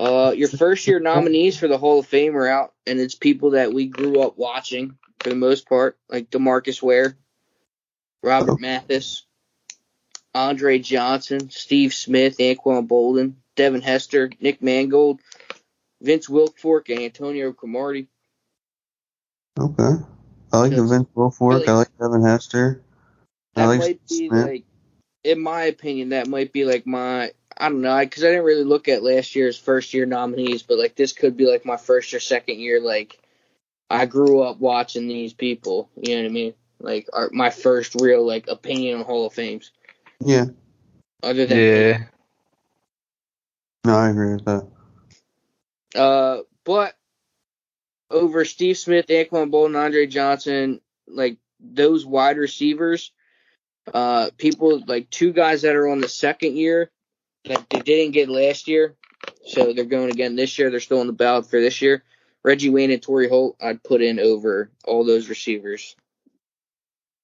Uh, 0.00 0.32
your 0.36 0.46
first 0.46 0.86
year 0.86 1.00
nominees 1.00 1.58
for 1.58 1.66
the 1.66 1.76
Hall 1.76 1.98
of 1.98 2.06
Fame 2.06 2.36
are 2.36 2.46
out, 2.46 2.72
and 2.86 3.00
it's 3.00 3.16
people 3.16 3.50
that 3.50 3.72
we 3.72 3.86
grew 3.88 4.20
up 4.20 4.38
watching 4.38 4.96
for 5.18 5.28
the 5.28 5.34
most 5.34 5.68
part, 5.68 5.98
like 6.08 6.30
Demarcus 6.30 6.80
Ware, 6.80 7.16
Robert 8.22 8.60
Mathis, 8.60 9.26
Andre 10.36 10.78
Johnson, 10.78 11.50
Steve 11.50 11.92
Smith, 11.92 12.38
Anquan 12.38 12.86
Boldin, 12.86 13.34
Devin 13.56 13.80
Hester, 13.80 14.30
Nick 14.40 14.62
Mangold, 14.62 15.20
Vince 16.00 16.28
Wilfork, 16.28 16.90
and 16.90 17.00
Antonio 17.00 17.52
Cromartie. 17.52 18.06
Okay. 19.58 20.04
I 20.52 20.58
like 20.58 20.70
the 20.70 20.84
Vince 20.84 21.08
Wilfork. 21.14 21.60
Really? 21.60 21.68
I 21.68 21.72
like 21.72 21.98
Devin 21.98 22.24
Hester. 22.24 22.82
I 23.56 23.62
That 23.62 23.66
like 23.66 23.78
might 23.80 24.08
be 24.08 24.28
Smith. 24.28 24.46
like, 24.46 24.64
in 25.24 25.40
my 25.40 25.62
opinion, 25.64 26.10
that 26.10 26.28
might 26.28 26.52
be 26.52 26.64
like 26.64 26.86
my. 26.86 27.32
I 27.60 27.68
don't 27.70 27.80
know, 27.80 27.98
because 27.98 28.22
I 28.22 28.28
didn't 28.28 28.44
really 28.44 28.62
look 28.64 28.88
at 28.88 29.02
last 29.02 29.34
year's 29.34 29.58
first 29.58 29.92
year 29.92 30.06
nominees, 30.06 30.62
but 30.62 30.78
like 30.78 30.94
this 30.94 31.12
could 31.12 31.36
be 31.36 31.50
like 31.50 31.64
my 31.64 31.76
first 31.76 32.14
or 32.14 32.20
second 32.20 32.60
year. 32.60 32.80
Like 32.80 33.18
I 33.90 34.06
grew 34.06 34.42
up 34.42 34.58
watching 34.60 35.08
these 35.08 35.32
people. 35.32 35.90
You 35.96 36.16
know 36.16 36.22
what 36.22 36.30
I 36.30 36.32
mean? 36.32 36.54
Like 36.78 37.08
are 37.12 37.30
my 37.32 37.50
first 37.50 38.00
real 38.00 38.24
like 38.24 38.46
opinion 38.48 39.00
on 39.00 39.04
Hall 39.04 39.26
of 39.26 39.32
Fames. 39.32 39.72
Yeah. 40.20 40.46
Other 41.22 41.46
than 41.46 41.58
Yeah. 41.58 42.04
No, 43.84 43.96
I 43.96 44.10
agree 44.10 44.34
with 44.34 44.44
that. 44.44 44.68
Uh, 46.00 46.42
but 46.64 46.94
over 48.10 48.44
Steve 48.44 48.78
Smith, 48.78 49.06
Anquan 49.08 49.50
Boldin, 49.50 49.76
Andre 49.82 50.06
Johnson, 50.06 50.80
like 51.06 51.38
those 51.60 52.04
wide 52.06 52.38
receivers, 52.38 53.12
uh, 53.92 54.30
people 54.38 54.82
like 54.86 55.10
two 55.10 55.32
guys 55.32 55.62
that 55.62 55.76
are 55.76 55.88
on 55.88 56.00
the 56.00 56.08
second 56.08 56.56
year 56.56 56.90
that 57.44 57.68
they 57.70 57.80
didn't 57.80 58.12
get 58.12 58.28
last 58.28 58.68
year, 58.68 58.94
so 59.46 59.72
they're 59.72 59.84
going 59.84 60.10
again 60.10 60.36
this 60.36 60.58
year. 60.58 60.70
They're 60.70 60.80
still 60.80 61.00
on 61.00 61.06
the 61.06 61.12
ballot 61.12 61.46
for 61.46 61.60
this 61.60 61.80
year. 61.82 62.02
Reggie 62.44 62.70
Wayne 62.70 62.90
and 62.90 63.02
Torry 63.02 63.28
Holt, 63.28 63.56
I'd 63.60 63.82
put 63.82 64.00
in 64.02 64.18
over 64.20 64.70
all 64.84 65.04
those 65.04 65.28
receivers, 65.28 65.96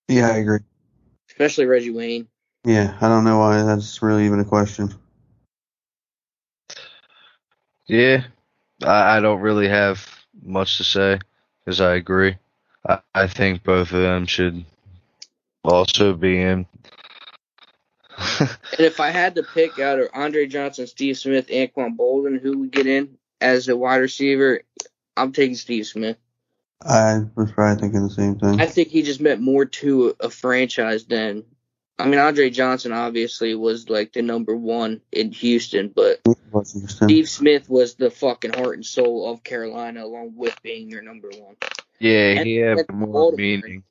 Yeah, 0.08 0.28
I 0.30 0.36
agree. 0.38 0.58
especially 1.30 1.66
Reggie 1.66 1.90
Wayne. 1.90 2.26
Yeah, 2.64 2.96
I 3.00 3.08
don't 3.08 3.24
know 3.24 3.38
why 3.38 3.62
that's 3.62 4.02
really 4.02 4.24
even 4.26 4.40
a 4.40 4.44
question. 4.44 4.92
Yeah. 7.86 8.24
I, 8.82 9.18
I 9.18 9.20
don't 9.20 9.40
really 9.40 9.68
have 9.68 10.06
much 10.42 10.78
to 10.78 10.84
say 10.84 11.18
because 11.64 11.80
I 11.80 11.94
agree. 11.94 12.36
I, 12.86 13.00
I 13.14 13.26
think 13.26 13.62
both 13.62 13.92
of 13.92 14.00
them 14.00 14.26
should 14.26 14.64
also 15.62 16.14
be 16.14 16.40
in. 16.40 16.66
And 18.76 18.80
if 18.86 18.98
I 18.98 19.10
had 19.10 19.36
to 19.36 19.44
pick 19.44 19.78
out 19.78 20.00
of 20.00 20.08
Andre 20.14 20.46
Johnson, 20.46 20.88
Steve 20.88 21.16
Smith, 21.16 21.46
Anquan 21.46 21.96
Boldin, 21.96 22.40
who 22.40 22.58
would 22.58 22.72
get 22.72 22.88
in 22.88 23.18
as 23.40 23.68
a 23.68 23.76
wide 23.76 23.98
receiver, 23.98 24.62
I'm 25.16 25.32
taking 25.32 25.54
Steve 25.54 25.86
Smith. 25.86 26.16
I 26.82 27.20
was 27.36 27.52
probably 27.52 27.80
thinking 27.80 28.02
the 28.02 28.10
same 28.10 28.38
thing. 28.38 28.60
I 28.60 28.66
think 28.66 28.88
he 28.88 29.02
just 29.02 29.20
meant 29.20 29.40
more 29.40 29.64
to 29.64 30.16
a 30.20 30.28
franchise 30.28 31.04
than. 31.04 31.44
I 31.98 32.06
mean, 32.06 32.18
Andre 32.18 32.50
Johnson 32.50 32.92
obviously 32.92 33.54
was 33.54 33.88
like 33.88 34.12
the 34.12 34.22
number 34.22 34.56
one 34.56 35.00
in 35.12 35.30
Houston, 35.32 35.88
but 35.88 36.20
Houston? 36.24 36.88
Steve 36.88 37.28
Smith 37.28 37.68
was 37.68 37.94
the 37.94 38.10
fucking 38.10 38.52
heart 38.52 38.74
and 38.76 38.84
soul 38.86 39.30
of 39.30 39.42
Carolina, 39.44 40.04
along 40.04 40.34
with 40.36 40.60
being 40.62 40.90
your 40.90 41.02
number 41.02 41.28
one. 41.28 41.56
yeah, 42.00 42.32
And 42.38 42.46
he 42.46 42.56
had 42.56 42.88
more 42.90 43.08
Baltimore. 43.12 43.38
meaning. 43.38 43.84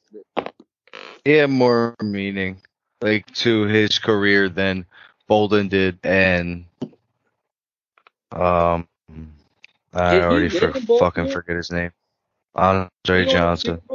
He 1.24 1.32
had 1.32 1.50
more 1.50 1.96
meaning, 2.02 2.62
like 3.02 3.26
to 3.36 3.64
his 3.64 3.98
career 4.00 4.50
than 4.50 4.86
Boldin 5.30 5.70
did, 5.70 6.00
and 6.04 6.66
um, 8.32 8.88
I 9.94 10.16
Did 10.16 10.24
already 10.24 10.50
for, 10.50 10.66
in 10.68 10.72
Baltimore? 10.86 11.00
fucking 11.00 11.28
forget 11.30 11.56
his 11.56 11.72
name. 11.72 11.92
Andre 12.56 12.90
You 13.08 13.26
know, 13.26 13.32
Johnson. 13.32 13.82
Super 13.82 13.88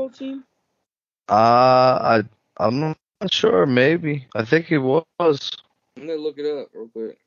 Uh, 1.28 1.32
I 1.32 2.22
I'm 2.56 2.80
not 3.20 3.32
sure. 3.32 3.66
Maybe 3.66 4.26
I 4.34 4.44
think 4.44 4.66
he 4.66 4.78
was. 4.78 5.06
I'm 5.20 5.38
gonna 5.96 6.14
look 6.14 6.38
it 6.38 6.46
up 6.46 6.68
real 6.72 6.88
quick. 6.88 7.18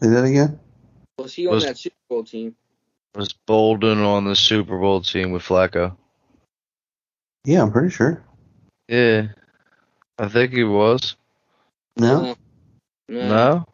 Is 0.00 0.10
that 0.10 0.24
again? 0.24 0.58
Was 1.18 1.34
he 1.34 1.46
on 1.46 1.54
Was- 1.54 1.64
that 1.64 1.78
Super 1.78 1.96
Bowl 2.08 2.24
team? 2.24 2.56
Was 3.14 3.34
Boldin 3.46 4.04
on 4.04 4.24
the 4.24 4.34
Super 4.34 4.78
Bowl 4.78 5.00
team 5.00 5.30
with 5.30 5.42
Flacco? 5.42 5.96
Yeah, 7.44 7.62
I'm 7.62 7.70
pretty 7.70 7.90
sure. 7.90 8.24
Yeah, 8.88 9.28
I 10.18 10.28
think 10.28 10.52
he 10.52 10.64
was. 10.64 11.14
No, 11.96 12.30
uh, 12.30 12.34
No. 13.08 13.28
No, 13.28 13.66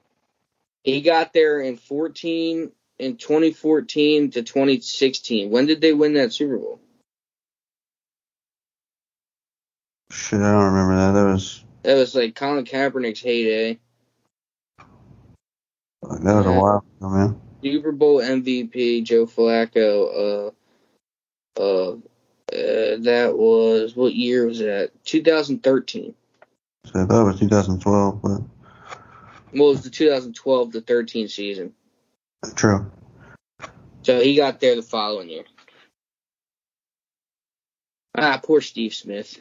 He 0.85 1.01
got 1.01 1.33
there 1.33 1.61
in 1.61 1.76
14 1.76 2.70
in 2.99 3.16
2014 3.16 4.33
to 4.33 4.43
2016. 4.43 5.51
When 5.51 5.66
did 5.66 5.81
they 5.81 5.95
win 5.95 6.14
that 6.14 6.33
Super 6.33 6.59
Bowl? 6.59 6.81
Shit, 10.11 10.40
I 10.40 10.52
don't 10.52 10.72
remember 10.72 10.96
that. 10.96 11.12
That 11.12 11.32
was 11.32 11.64
That 11.82 11.96
was 11.96 12.14
like 12.14 12.34
Colin 12.34 12.64
Kaepernick's 12.64 13.20
heyday. 13.20 13.78
that 16.02 16.34
was 16.34 16.46
a 16.46 16.52
while 16.52 16.84
ago, 17.00 17.08
man. 17.08 17.40
Super 17.62 17.92
Bowl 17.92 18.20
MVP 18.20 19.04
Joe 19.04 19.26
Flacco. 19.26 20.52
Uh, 21.58 21.61
uh, 21.61 21.92
uh, 21.92 22.96
that 23.02 23.34
was 23.36 23.94
what 23.94 24.14
year 24.14 24.46
was 24.46 24.58
that? 24.61 24.90
2013. 25.04 26.14
So 26.86 27.02
I 27.02 27.04
thought 27.04 27.22
it 27.22 27.24
was 27.24 27.40
2012, 27.40 28.22
but 28.22 28.28
Well, 28.30 28.40
it 29.52 29.58
was 29.58 29.82
the 29.82 29.90
2012 29.90 30.72
to 30.72 30.80
13 30.80 31.28
season. 31.28 31.74
true. 32.54 32.90
So 34.02 34.20
he 34.20 34.34
got 34.36 34.61
there 34.61 34.76
the 34.76 34.82
following 34.82 35.28
year. 35.28 35.44
Ah, 38.16 38.40
poor 38.42 38.61
Steve 38.62 38.94
Smith. 38.94 39.40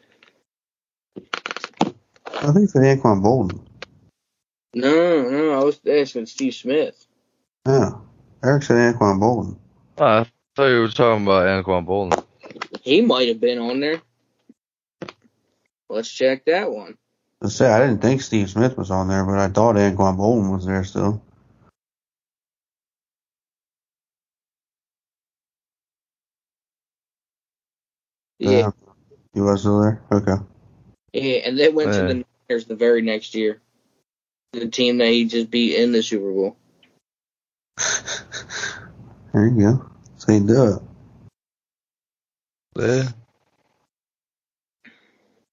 I 2.42 2.52
think 2.54 2.64
it's 2.64 2.74
Anquan 2.74 3.22
Boldin. 3.22 3.60
No, 4.74 5.30
no, 5.30 5.60
I 5.60 5.64
was 5.64 5.80
asking 5.86 6.26
Steve 6.28 6.54
Smith. 6.54 7.06
Yeah, 7.68 7.92
Eric 8.44 8.64
said 8.64 8.96
Anquan 8.96 9.20
Boldin. 9.20 9.58
Oh, 9.98 10.06
I 10.06 10.26
thought 10.56 10.68
you 10.68 10.80
were 10.80 10.88
talking 10.88 11.24
about 11.24 11.46
Anquan 11.46 11.86
Boldin. 11.86 12.24
He 12.82 13.02
might 13.02 13.28
have 13.28 13.42
been 13.42 13.60
on 13.60 13.80
there. 13.80 14.02
Let's 15.90 16.10
check 16.10 16.46
that 16.46 16.72
one. 16.72 16.98
I 17.42 17.48
say 17.50 17.70
I 17.70 17.80
didn't 17.80 18.02
think 18.02 18.22
Steve 18.22 18.50
Smith 18.50 18.78
was 18.78 18.92
on 18.92 19.08
there, 19.08 19.26
but 19.26 19.38
I 19.38 19.48
thought 19.50 19.76
Anquan 19.76 20.18
Boldin 20.18 20.52
was 20.52 20.66
there 20.66 20.84
still. 20.84 21.22
Yeah, 28.40 28.68
uh, 28.68 28.72
he 29.34 29.42
was 29.42 29.62
still 29.62 29.82
there. 29.82 30.02
Okay. 30.12 30.42
Yeah, 31.14 31.40
and 31.46 31.58
they 31.58 31.70
went 31.70 31.94
to 31.94 32.02
the 32.02 32.26
Niners 32.50 32.66
the 32.66 32.76
very 32.76 33.02
next 33.02 33.36
year. 33.36 33.62
The 34.54 34.68
team 34.68 34.98
that 34.98 35.10
he 35.10 35.26
just 35.26 35.52
beat 35.52 35.76
in 35.76 35.92
the 35.92 36.02
Super 36.02 36.32
Bowl. 36.32 36.58
there 39.34 39.48
you 39.48 39.60
go. 39.60 39.90
So 40.18 40.32
you 40.32 40.40
do 40.42 40.74
it. 40.76 40.82
Yeah. 42.80 43.10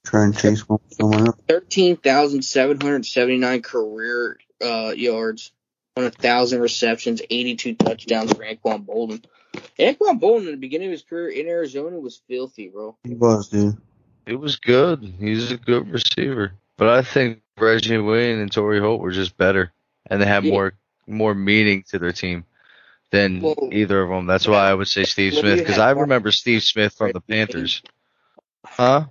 Try 0.04 0.24
and 0.24 0.38
chase 0.38 0.68
one 0.68 0.78
someone 0.90 1.26
else. 1.26 1.40
Thirteen 1.48 1.96
thousand 1.96 2.42
seven 2.42 2.80
hundred 2.80 3.06
seventy 3.06 3.38
nine 3.38 3.62
career 3.62 4.38
uh, 4.64 4.92
yards 4.96 5.52
on 5.96 6.04
a 6.04 6.10
thousand 6.10 6.60
receptions, 6.60 7.22
eighty 7.28 7.56
two 7.56 7.74
touchdowns 7.74 8.32
for 8.32 8.44
Anquan 8.44 8.86
Boldin. 8.86 9.24
Anquan 9.78 10.20
Boldin 10.20 10.46
in 10.46 10.52
the 10.52 10.56
beginning 10.56 10.88
of 10.88 10.92
his 10.92 11.02
career 11.02 11.28
in 11.28 11.48
Arizona 11.48 11.98
was 11.98 12.22
filthy, 12.28 12.68
bro. 12.68 12.96
He 13.02 13.14
was, 13.14 13.48
dude. 13.48 13.76
He 14.26 14.34
was 14.36 14.56
good. 14.56 15.14
He's 15.18 15.50
a 15.52 15.56
good 15.56 15.88
receiver. 15.90 16.52
But 16.76 16.88
I 16.88 17.02
think 17.02 17.40
Reggie 17.58 17.98
Wayne 17.98 18.38
and 18.38 18.52
Torry 18.52 18.80
Holt 18.80 19.00
were 19.00 19.12
just 19.12 19.36
better, 19.36 19.72
and 20.10 20.20
they 20.20 20.26
had 20.26 20.44
Yeah. 20.44 20.52
more 20.52 20.72
more 21.08 21.34
meaning 21.34 21.84
to 21.90 22.00
their 22.00 22.10
team 22.12 22.44
than 23.12 23.40
Well, 23.40 23.68
either 23.70 24.02
of 24.02 24.08
them. 24.10 24.26
That's 24.26 24.48
why 24.48 24.68
I 24.68 24.74
would 24.74 24.88
say 24.88 25.04
Steve 25.04 25.34
when 25.34 25.42
Smith 25.42 25.58
because 25.60 25.78
I 25.78 25.92
remember 25.92 26.32
Steve 26.32 26.64
Smith 26.64 26.94
from 26.94 27.12
the 27.12 27.20
Reggie 27.20 27.24
Wayne- 27.28 27.46
Panthers. 27.46 27.82
Huh? 28.64 29.04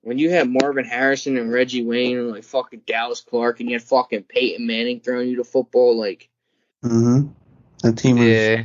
When 0.00 0.16
you 0.18 0.30
had 0.30 0.48
Marvin 0.48 0.86
Harrison 0.86 1.36
and 1.36 1.52
Reggie 1.52 1.84
Wayne 1.84 2.16
and 2.18 2.30
like 2.30 2.44
fucking 2.44 2.82
Dallas 2.86 3.20
Clark 3.20 3.60
and 3.60 3.68
you 3.68 3.74
had 3.74 3.82
fucking 3.82 4.22
Peyton 4.22 4.66
Manning 4.66 5.00
throwing 5.00 5.28
you 5.28 5.36
the 5.36 5.44
football, 5.44 5.98
like 5.98 6.28
Mm-hmm. 6.82 7.28
That 7.82 7.98
team 7.98 8.18
was. 8.18 8.26
Yeah. 8.28 8.62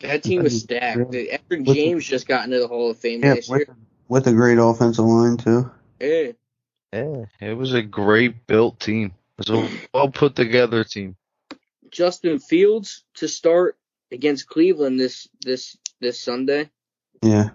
that 0.00 0.22
team 0.24 0.42
was 0.42 0.60
stacked. 0.60 1.14
Yeah. 1.14 1.38
Edgerrin 1.38 1.64
James 1.72 2.04
just 2.04 2.26
got 2.26 2.44
into 2.44 2.58
the 2.58 2.66
Hall 2.68 2.90
of 2.90 2.98
Fame 2.98 3.22
Yeah, 3.22 3.34
last 3.34 3.48
with, 3.48 3.68
year. 3.68 3.76
With 4.10 4.26
a 4.26 4.32
great 4.32 4.58
offensive 4.58 5.04
line 5.04 5.38
too. 5.38 5.70
Yeah. 6.00 6.32
Yeah. 6.92 7.24
It 7.40 7.56
was 7.56 7.72
a 7.72 7.80
great 7.80 8.46
built 8.46 8.80
team. 8.80 9.14
It 9.38 9.48
was 9.48 9.50
a 9.50 9.70
well 9.94 10.10
put 10.10 10.36
together 10.36 10.84
team. 10.84 11.16
Justin 11.90 12.40
Fields 12.40 13.04
to 13.14 13.28
start 13.28 13.78
against 14.12 14.48
Cleveland 14.48 15.00
this 15.00 15.28
this 15.40 15.78
this 16.00 16.20
Sunday. 16.20 16.68
Yeah. 17.22 17.50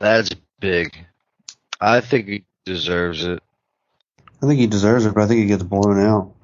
That's 0.00 0.30
big. 0.58 0.96
I 1.80 2.00
think 2.00 2.26
he 2.26 2.44
deserves 2.64 3.24
it. 3.24 3.42
I 4.42 4.46
think 4.46 4.58
he 4.58 4.66
deserves 4.66 5.04
it, 5.04 5.14
but 5.14 5.24
I 5.24 5.26
think 5.26 5.40
he 5.40 5.46
gets 5.46 5.62
blown 5.62 6.00
out. 6.00 6.34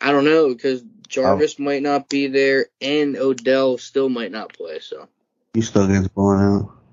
I 0.00 0.12
don't 0.12 0.24
know 0.24 0.48
because 0.48 0.82
Jarvis 1.08 1.56
oh. 1.58 1.62
might 1.62 1.82
not 1.82 2.10
be 2.10 2.26
there 2.26 2.66
and 2.82 3.16
Odell 3.16 3.78
still 3.78 4.10
might 4.10 4.32
not 4.32 4.52
play. 4.52 4.80
So, 4.80 5.08
He 5.54 5.62
still 5.62 5.86
gets 5.86 6.08
blown 6.08 6.40
out. 6.40 6.83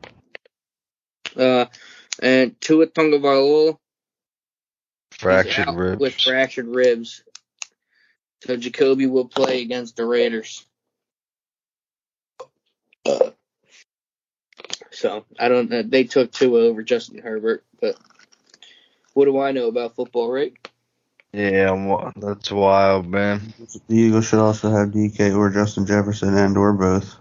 Uh, 1.38 1.66
and 2.22 2.60
Tua 2.62 2.88
Tagovailoa 2.88 3.78
he's 5.12 5.20
Fractured 5.20 5.70
out 5.70 5.76
ribs. 5.76 6.00
with 6.00 6.16
fractured 6.20 6.68
ribs. 6.68 7.24
So 8.44 8.58
Jacoby 8.58 9.06
will 9.06 9.28
play 9.28 9.62
against 9.62 9.96
the 9.96 10.06
Raiders. 10.06 10.66
Uh, 13.06 13.32
so 14.92 15.26
I 15.40 15.48
don't 15.48 15.70
know. 15.70 15.84
They 15.84 16.06
took 16.06 16.32
Tua 16.32 16.62
over 16.62 16.84
Justin 16.84 17.20
Herbert, 17.20 17.64
but 17.80 17.98
what 19.14 19.26
do 19.26 19.40
I 19.40 19.52
know 19.52 19.68
about 19.68 19.96
football, 19.96 20.32
right? 20.32 20.54
Yeah, 21.34 21.72
I'm 21.72 22.12
that's 22.18 22.52
wild, 22.52 23.08
man. 23.08 23.54
The 23.88 23.96
Eagles 23.96 24.28
should 24.28 24.40
also 24.40 24.70
have 24.70 24.90
DK 24.90 25.36
or 25.36 25.50
Justin 25.50 25.86
Jefferson 25.86 26.36
and 26.36 26.58
or 26.58 26.74
both. 26.74 27.16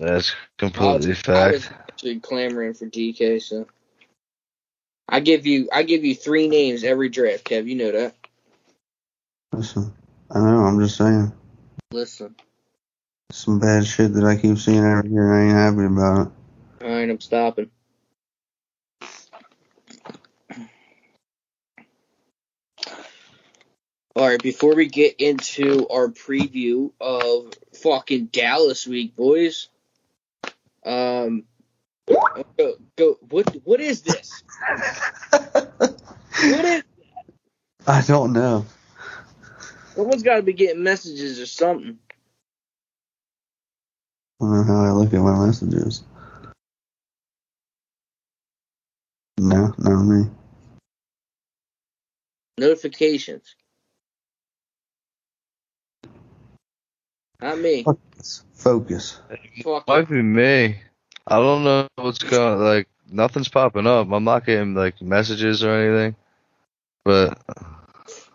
That's 0.00 0.32
I 0.32 0.36
completely 0.58 1.08
was, 1.08 1.22
I 1.34 1.48
was 1.50 1.66
fact. 1.66 1.90
actually 1.90 2.20
clamoring 2.20 2.74
for 2.74 2.86
DK, 2.86 3.42
so 3.42 3.66
I 5.08 5.20
give 5.20 5.46
you 5.46 5.68
I 5.72 5.82
give 5.82 6.04
you 6.04 6.14
three 6.14 6.48
names 6.48 6.84
every 6.84 7.10
draft, 7.10 7.44
Kev. 7.44 7.66
You 7.66 7.76
know 7.76 7.92
that. 7.92 8.14
Listen, 9.52 9.92
I 10.30 10.38
know. 10.38 10.64
I'm 10.64 10.80
just 10.80 10.96
saying. 10.96 11.32
Listen, 11.92 12.34
Some 13.32 13.58
bad 13.58 13.86
shit 13.86 14.14
that 14.14 14.24
I 14.24 14.36
keep 14.36 14.58
seeing 14.58 14.78
every 14.84 15.10
year, 15.10 15.32
and 15.32 15.34
I 15.34 15.44
ain't 15.44 15.76
happy 15.76 15.86
about 15.86 16.28
it. 16.28 16.32
all 16.84 16.90
right, 16.90 17.10
I'm 17.10 17.20
stopping. 17.20 17.70
All 24.16 24.26
right, 24.28 24.42
before 24.42 24.74
we 24.74 24.86
get 24.88 25.16
into 25.20 25.86
our 25.88 26.08
preview 26.08 26.92
of 27.00 27.52
fucking 27.82 28.26
Dallas 28.26 28.86
week, 28.86 29.14
boys. 29.16 29.68
Um, 30.84 31.44
go 32.06 32.74
go. 32.96 33.18
What 33.28 33.56
what 33.64 33.80
is 33.80 34.02
this? 34.02 34.42
What 35.30 36.64
is? 36.64 36.82
I 37.86 38.02
don't 38.02 38.32
know. 38.32 38.66
Someone's 39.94 40.22
got 40.22 40.36
to 40.36 40.42
be 40.42 40.52
getting 40.52 40.82
messages 40.82 41.40
or 41.40 41.46
something. 41.46 41.98
I 44.40 44.44
don't 44.44 44.66
know 44.66 44.74
how 44.74 44.84
I 44.84 44.92
look 44.92 45.12
at 45.12 45.20
my 45.20 45.46
messages. 45.46 46.02
No, 49.38 49.74
not 49.78 50.02
me. 50.04 50.30
Notifications. 52.58 53.56
Not 57.42 57.58
me. 57.58 57.84
Focus. 57.84 58.44
Focus. 58.54 59.20
Fuck. 59.62 59.88
Might 59.88 60.08
be 60.08 60.22
me. 60.22 60.76
I 61.26 61.36
don't 61.36 61.64
know 61.64 61.88
what's 61.96 62.18
going. 62.18 62.60
Like 62.60 62.88
nothing's 63.10 63.48
popping 63.48 63.86
up. 63.86 64.10
I'm 64.10 64.24
not 64.24 64.46
getting 64.46 64.74
like 64.74 65.00
messages 65.00 65.62
or 65.64 65.74
anything. 65.74 66.16
But 67.04 67.38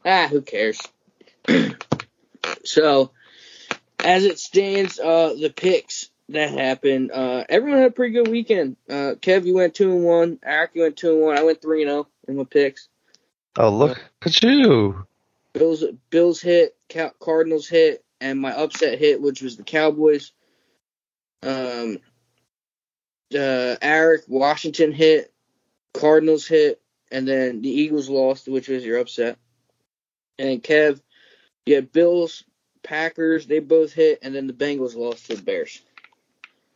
Ah, 0.05 0.27
who 0.29 0.41
cares? 0.41 0.79
so, 2.63 3.11
as 3.99 4.23
it 4.25 4.37
stands, 4.39 4.99
uh, 4.99 5.33
the 5.39 5.49
picks 5.49 6.09
that 6.29 6.51
happened, 6.51 7.11
uh, 7.11 7.43
everyone 7.49 7.79
had 7.79 7.91
a 7.91 7.93
pretty 7.93 8.13
good 8.13 8.27
weekend. 8.27 8.77
Uh, 8.89 9.15
Kev, 9.19 9.45
you 9.45 9.55
went 9.55 9.73
two 9.73 9.91
and 9.91 10.03
one. 10.03 10.39
Eric, 10.43 10.71
you 10.75 10.83
went 10.83 10.97
two 10.97 11.13
and 11.13 11.21
one. 11.21 11.37
I 11.37 11.43
went 11.43 11.61
three 11.61 11.81
and 11.81 11.89
zero 11.89 12.07
in 12.27 12.37
my 12.37 12.43
picks. 12.43 12.87
oh 13.57 13.69
look 13.69 13.99
at 14.21 14.43
you. 14.43 15.05
Bills, 15.53 15.83
Bills 16.11 16.39
hit, 16.41 16.75
Ca- 16.91 17.13
Cardinals 17.19 17.67
hit, 17.67 18.04
and 18.25 18.41
my 18.41 18.51
upset 18.51 18.97
hit, 18.97 19.21
which 19.21 19.43
was 19.43 19.55
the 19.55 19.63
Cowboys. 19.63 20.31
Um, 21.43 21.99
uh, 23.31 23.75
Eric, 23.79 24.23
Washington 24.27 24.91
hit, 24.91 25.31
Cardinals 25.93 26.47
hit, 26.47 26.81
and 27.11 27.27
then 27.27 27.61
the 27.61 27.69
Eagles 27.69 28.09
lost, 28.09 28.47
which 28.47 28.67
was 28.67 28.83
your 28.83 28.97
upset. 28.97 29.37
And 30.39 30.63
Kev, 30.63 31.01
you 31.67 31.75
had 31.75 31.91
Bills, 31.91 32.43
Packers, 32.81 33.45
they 33.45 33.59
both 33.59 33.93
hit, 33.93 34.19
and 34.23 34.33
then 34.33 34.47
the 34.47 34.53
Bengals 34.53 34.95
lost 34.95 35.27
to 35.27 35.35
the 35.35 35.43
Bears. 35.43 35.81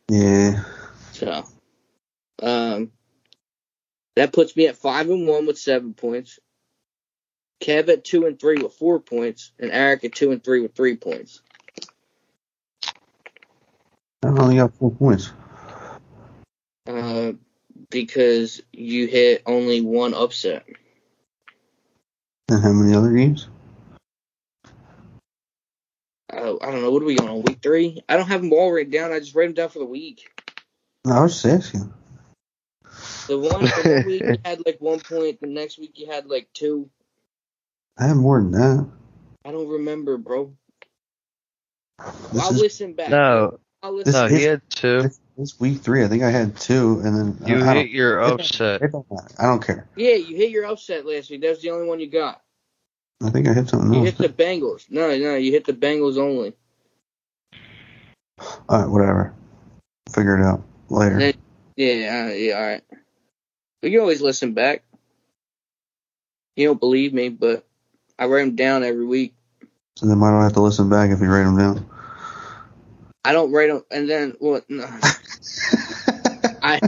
Yeah. 0.08 0.64
So, 1.14 1.46
um, 2.44 2.92
that 4.16 4.34
puts 4.34 4.56
me 4.56 4.68
at 4.68 4.78
five 4.78 5.10
and 5.10 5.28
one 5.28 5.48
with 5.48 5.58
seven 5.58 5.96
points. 5.96 6.38
Kev 7.62 7.90
at 7.90 8.04
two 8.04 8.26
and 8.26 8.40
three 8.40 8.62
with 8.62 8.74
four 8.74 9.00
points, 9.00 9.52
and 9.60 9.72
Eric 9.72 10.04
at 10.06 10.14
two 10.14 10.32
and 10.32 10.44
three 10.44 10.62
with 10.62 10.76
three 10.76 10.96
points. 10.96 11.42
I 14.24 14.28
only 14.28 14.58
got 14.58 14.74
four 14.76 14.92
points. 14.92 15.32
Uh, 16.88 17.34
because 17.90 18.62
you 18.72 19.08
hit 19.08 19.44
only 19.46 19.82
one 19.82 20.14
upset. 20.14 20.66
And 22.50 22.64
how 22.64 22.72
many 22.72 22.96
other 22.96 23.12
games? 23.12 23.48
Uh, 26.32 26.56
I 26.62 26.72
don't 26.72 26.82
know. 26.82 26.92
What 26.92 27.02
are 27.02 27.06
we 27.06 27.18
on 27.18 27.30
on 27.30 27.42
week 27.44 27.60
three? 27.62 28.02
I 28.08 28.18
don't 28.18 28.28
have 28.28 28.42
them 28.42 28.54
all 28.54 28.72
written 28.72 28.92
down. 28.92 29.12
I 29.12 29.20
just 29.20 29.36
write 29.36 29.46
them 29.46 29.54
down 29.54 29.70
for 29.70 29.80
the 29.80 29.86
week. 29.86 30.30
No, 31.06 31.14
I 31.14 31.22
was 31.22 31.42
just 31.42 31.46
asking. 31.46 31.94
The 33.28 33.38
one, 33.38 33.62
the 33.62 33.82
one 33.86 34.06
week 34.06 34.24
you 34.24 34.38
had 34.44 34.66
like 34.66 34.78
one 34.80 35.00
point. 35.00 35.40
The 35.42 35.48
next 35.48 35.80
week 35.80 35.94
you 35.96 36.08
had 36.08 36.28
like 36.28 36.50
two. 36.54 36.90
I 38.00 38.08
have 38.08 38.18
more 38.18 38.42
than 38.42 38.52
that. 38.52 38.90
I 39.46 39.52
don't 39.52 39.68
remember, 39.68 40.18
bro. 40.18 40.56
This 42.32 42.42
I'll 42.42 42.52
is 42.52 42.62
listen 42.62 42.94
back. 42.94 43.10
No, 43.10 43.60
I'll 43.84 43.94
listen. 43.94 44.14
no, 44.14 44.28
This 44.30 44.38
he 44.40 44.44
had 44.46 44.62
two. 44.70 45.02
this, 45.02 45.20
this 45.38 45.60
week 45.60 45.80
three. 45.82 46.04
I 46.04 46.08
think 46.08 46.24
I 46.24 46.30
had 46.30 46.56
two, 46.56 47.02
and 47.04 47.16
then 47.16 47.48
You 47.48 47.56
I, 47.64 47.72
I 47.72 47.74
hit 47.74 47.74
don't, 47.74 47.90
your 47.92 48.20
upset. 48.22 48.82
It 48.82 48.92
don't. 48.92 49.06
I 49.38 49.44
don't 49.44 49.66
care. 49.66 49.88
Yeah, 49.96 50.14
you 50.16 50.36
hit 50.38 50.50
your 50.52 50.66
upset 50.66 51.06
last 51.06 51.30
week. 51.30 51.42
That 51.42 51.50
was 51.50 51.62
the 51.62 51.72
only 51.72 51.88
one 51.88 52.00
you 52.00 52.08
got. 52.10 52.42
I 53.22 53.32
think 53.32 53.48
I 53.50 53.54
hit 53.54 53.68
something 53.68 53.92
You 53.92 54.00
else. 54.00 54.18
You 54.20 54.28
hit 54.28 54.38
the 54.38 54.44
Bengals. 54.44 54.90
No, 54.90 55.10
no, 55.18 55.36
you 55.36 55.52
hit 55.52 55.66
the 55.66 55.74
Bengals 55.74 56.18
only. 56.18 56.54
All 58.70 58.80
right, 58.82 58.88
whatever. 58.90 59.34
Figure 60.14 60.40
it 60.40 60.44
out 60.44 60.64
later. 60.90 61.20
Then- 61.20 61.34
Yeah, 61.76 62.28
uh, 62.30 62.34
yeah, 62.34 62.54
all 62.54 62.66
right. 62.66 62.84
But 63.82 63.92
you 63.92 63.98
can 63.98 64.02
always 64.02 64.22
listen 64.22 64.54
back. 64.54 64.84
You 66.56 66.68
don't 66.68 66.80
believe 66.80 67.14
me, 67.14 67.30
but 67.30 67.66
I 68.20 68.26
write 68.26 68.42
them 68.42 68.56
down 68.58 68.84
every 68.84 69.06
week. 69.06 69.34
So 69.96 70.06
then 70.06 70.20
why 70.20 70.32
do 70.32 70.38
I 70.38 70.44
have 70.44 70.54
to 70.54 70.62
listen 70.62 70.90
back 70.90 71.10
if 71.10 71.22
you 71.22 71.28
write 71.28 71.46
them 71.46 71.58
down? 71.58 71.90
I 73.24 73.32
don't 73.32 73.52
write 73.52 73.70
them, 73.70 73.84
and 73.90 74.10
then 74.10 74.36
what? 74.40 74.70
No. 74.70 74.86
I 76.62 76.82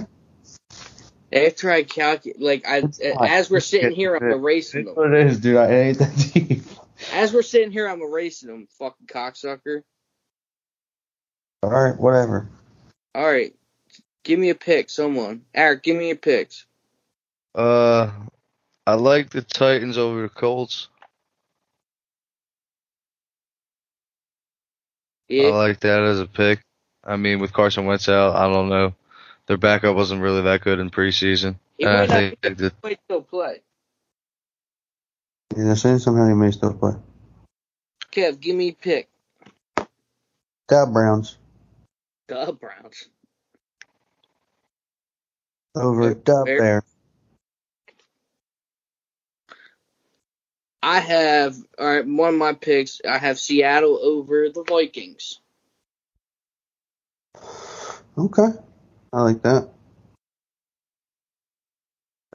after 1.31 1.71
I 1.71 1.83
calculate, 1.83 2.41
like 2.41 2.67
I 2.67 2.83
as 3.27 3.49
we're 3.49 3.61
sitting 3.61 3.91
here, 3.91 4.15
I'm 4.15 4.23
erasing 4.23 4.85
That's 4.85 4.95
them. 4.95 5.11
what 5.11 5.17
it 5.17 5.27
is, 5.27 5.39
dude. 5.39 5.57
I 5.57 5.67
hate 5.67 5.97
that 5.99 6.15
team. 6.17 6.63
As 7.13 7.33
we're 7.33 7.41
sitting 7.41 7.71
here, 7.71 7.87
I'm 7.87 8.01
erasing 8.01 8.49
them. 8.49 8.67
Fucking 8.77 9.07
cocksucker. 9.07 9.83
All 11.63 11.69
right, 11.69 11.97
whatever. 11.97 12.49
All 13.15 13.25
right, 13.25 13.53
give 14.23 14.39
me 14.39 14.49
a 14.49 14.55
pick, 14.55 14.89
someone. 14.89 15.43
Eric, 15.53 15.83
give 15.83 15.95
me 15.95 16.07
your 16.07 16.17
picks. 16.17 16.65
Uh, 17.55 18.09
I 18.85 18.93
like 18.95 19.29
the 19.29 19.41
Titans 19.41 19.97
over 19.97 20.23
the 20.23 20.29
Colts. 20.29 20.87
Yeah, 25.31 25.47
I 25.47 25.51
like 25.51 25.79
that 25.81 26.01
as 26.03 26.19
a 26.19 26.25
pick. 26.25 26.59
I 27.03 27.15
mean, 27.15 27.39
with 27.39 27.53
Carson 27.53 27.85
Wentz 27.85 28.09
out, 28.09 28.35
I 28.35 28.51
don't 28.51 28.69
know. 28.69 28.93
Their 29.47 29.57
backup 29.57 29.95
wasn't 29.95 30.21
really 30.21 30.41
that 30.43 30.61
good 30.61 30.79
in 30.79 30.89
preseason. 30.89 31.55
he 31.77 31.85
And 31.85 31.93
I 31.93 31.99
might 32.01 32.09
not 32.09 32.17
think 32.17 32.41
be 32.41 32.49
that 32.49 32.73
might 32.83 32.99
still 33.05 33.21
play. 33.21 33.61
Yeah, 35.55 35.63
they're 35.65 35.75
saying 35.75 35.99
somehow 35.99 36.27
he 36.27 36.33
may 36.33 36.51
still 36.51 36.73
play. 36.73 36.93
Kev, 38.11 38.39
give 38.39 38.55
me 38.55 38.69
a 38.69 38.73
pick. 38.73 39.09
Got 40.67 40.93
Browns 40.93 41.37
The 42.27 42.53
Browns. 42.59 43.07
over 45.75 46.13
Fair- 46.13 46.13
Dub 46.15 46.47
I 50.83 50.99
have 50.99 51.55
all 51.77 51.85
right. 51.87 52.05
One 52.05 52.33
of 52.33 52.39
my 52.39 52.53
picks. 52.53 53.01
I 53.07 53.17
have 53.17 53.39
Seattle 53.39 53.99
over 54.01 54.49
the 54.49 54.63
Vikings. 54.63 55.39
Okay, 58.17 58.47
I 59.13 59.21
like 59.21 59.41
that. 59.43 59.69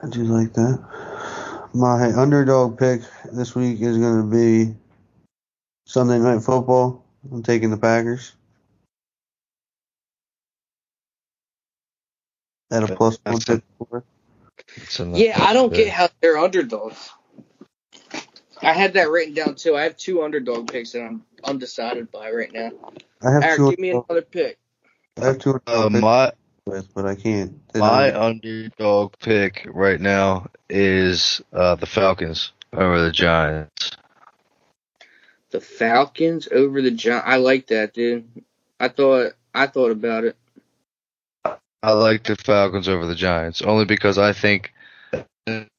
I 0.01 0.09
do 0.09 0.23
like 0.23 0.53
that. 0.53 1.69
My 1.73 2.13
underdog 2.13 2.79
pick 2.79 3.01
this 3.31 3.53
week 3.55 3.81
is 3.81 3.97
going 3.97 4.21
to 4.29 4.35
be 4.35 4.75
Sunday 5.85 6.19
Night 6.19 6.41
Football. 6.41 7.03
I'm 7.31 7.43
taking 7.43 7.69
the 7.69 7.77
Packers 7.77 8.33
at 12.71 12.83
a 12.83 12.95
plus 12.95 13.17
one 13.23 13.35
That's 13.35 13.49
a- 13.49 13.53
fifty-four. 13.53 14.03
it's 14.75 14.99
enough. 14.99 15.19
Yeah, 15.19 15.43
I 15.43 15.53
don't 15.53 15.73
get 15.73 15.89
how 15.89 16.09
they're 16.21 16.37
underdogs. 16.37 17.09
I 18.61 18.73
had 18.73 18.93
that 18.93 19.09
written 19.09 19.33
down 19.33 19.55
too. 19.55 19.75
I 19.75 19.83
have 19.83 19.97
two 19.97 20.23
underdog 20.23 20.71
picks 20.71 20.91
that 20.91 21.03
I'm 21.03 21.23
undecided 21.43 22.11
by 22.11 22.31
right 22.31 22.51
now. 22.51 22.71
I 23.21 23.31
have 23.31 23.43
Eric, 23.43 23.57
two. 23.57 23.69
give 23.71 23.79
me 23.79 23.89
another 23.91 24.21
pick. 24.21 24.57
I 25.21 25.25
have 25.25 25.39
two 25.39 25.59
Uh, 25.67 25.85
underdog 25.85 25.91
picks 25.93 26.01
my 26.01 26.31
with, 26.65 26.93
but 26.93 27.05
I 27.05 27.15
can't. 27.15 27.53
my 27.75 28.13
underdog 28.19 29.13
pick 29.19 29.67
right 29.69 29.99
now 29.99 30.47
is 30.69 31.41
uh, 31.53 31.75
the 31.75 31.85
Falcons 31.85 32.51
over 32.73 33.01
the 33.01 33.11
Giants. 33.11 33.91
The 35.51 35.61
Falcons 35.61 36.47
over 36.51 36.81
the 36.81 36.91
Giants. 36.91 37.25
I 37.27 37.37
like 37.37 37.67
that, 37.67 37.93
dude. 37.93 38.27
I 38.79 38.89
thought 38.89 39.33
I 39.53 39.67
thought 39.67 39.91
about 39.91 40.25
it. 40.25 40.35
I 41.83 41.91
like 41.93 42.23
the 42.23 42.35
Falcons 42.35 42.89
over 42.89 43.05
the 43.05 43.15
Giants 43.15 43.61
only 43.61 43.85
because 43.85 44.17
I 44.17 44.33
think 44.33 44.73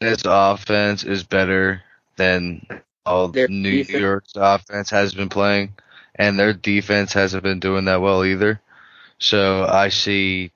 this 0.01 0.23
offense 0.25 1.05
is 1.05 1.25
better 1.25 1.83
than 2.19 2.67
all 3.07 3.29
Their 3.29 3.49
New 3.49 3.79
defense- 3.79 3.99
York's 3.99 4.33
offense 4.37 4.91
has 4.91 5.15
been 5.15 5.31
playing, 5.31 5.73
and 6.15 6.39
their 6.39 6.53
defense 6.53 7.15
hasn't 7.15 7.43
been 7.43 7.61
doing 7.61 7.87
that 7.87 8.03
well 8.03 8.25
either. 8.25 8.61
So 9.19 9.65
I 9.65 9.89
see 9.89 10.53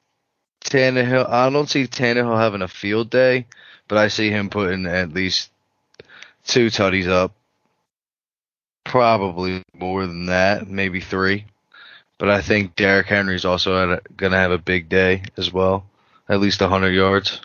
Tannehill. 0.65 1.29
I 1.29 1.49
don't 1.49 1.71
see 1.71 1.87
Tannehill 1.87 2.39
having 2.39 2.61
a 2.63 2.69
field 2.69 3.09
day, 3.09 3.47
but 3.89 3.97
I 3.97 4.09
see 4.09 4.29
him 4.31 4.51
putting 4.51 4.85
at 4.87 5.15
least 5.15 5.51
two 6.47 6.67
tutties 6.67 7.09
up. 7.09 7.33
Probably 8.85 9.63
more 9.75 10.07
than 10.07 10.27
that, 10.27 10.69
maybe 10.69 11.01
three. 11.01 11.47
But 12.19 12.29
I 12.29 12.41
think 12.43 12.77
Derrick 12.77 13.07
Henry's 13.07 13.45
also 13.45 13.99
going 14.17 14.33
to 14.33 14.39
have 14.39 14.51
a 14.53 14.59
big 14.59 14.89
day 14.89 15.23
as 15.37 15.53
well, 15.53 15.87
at 16.29 16.41
least 16.41 16.61
100 16.61 16.91
yards 16.91 17.41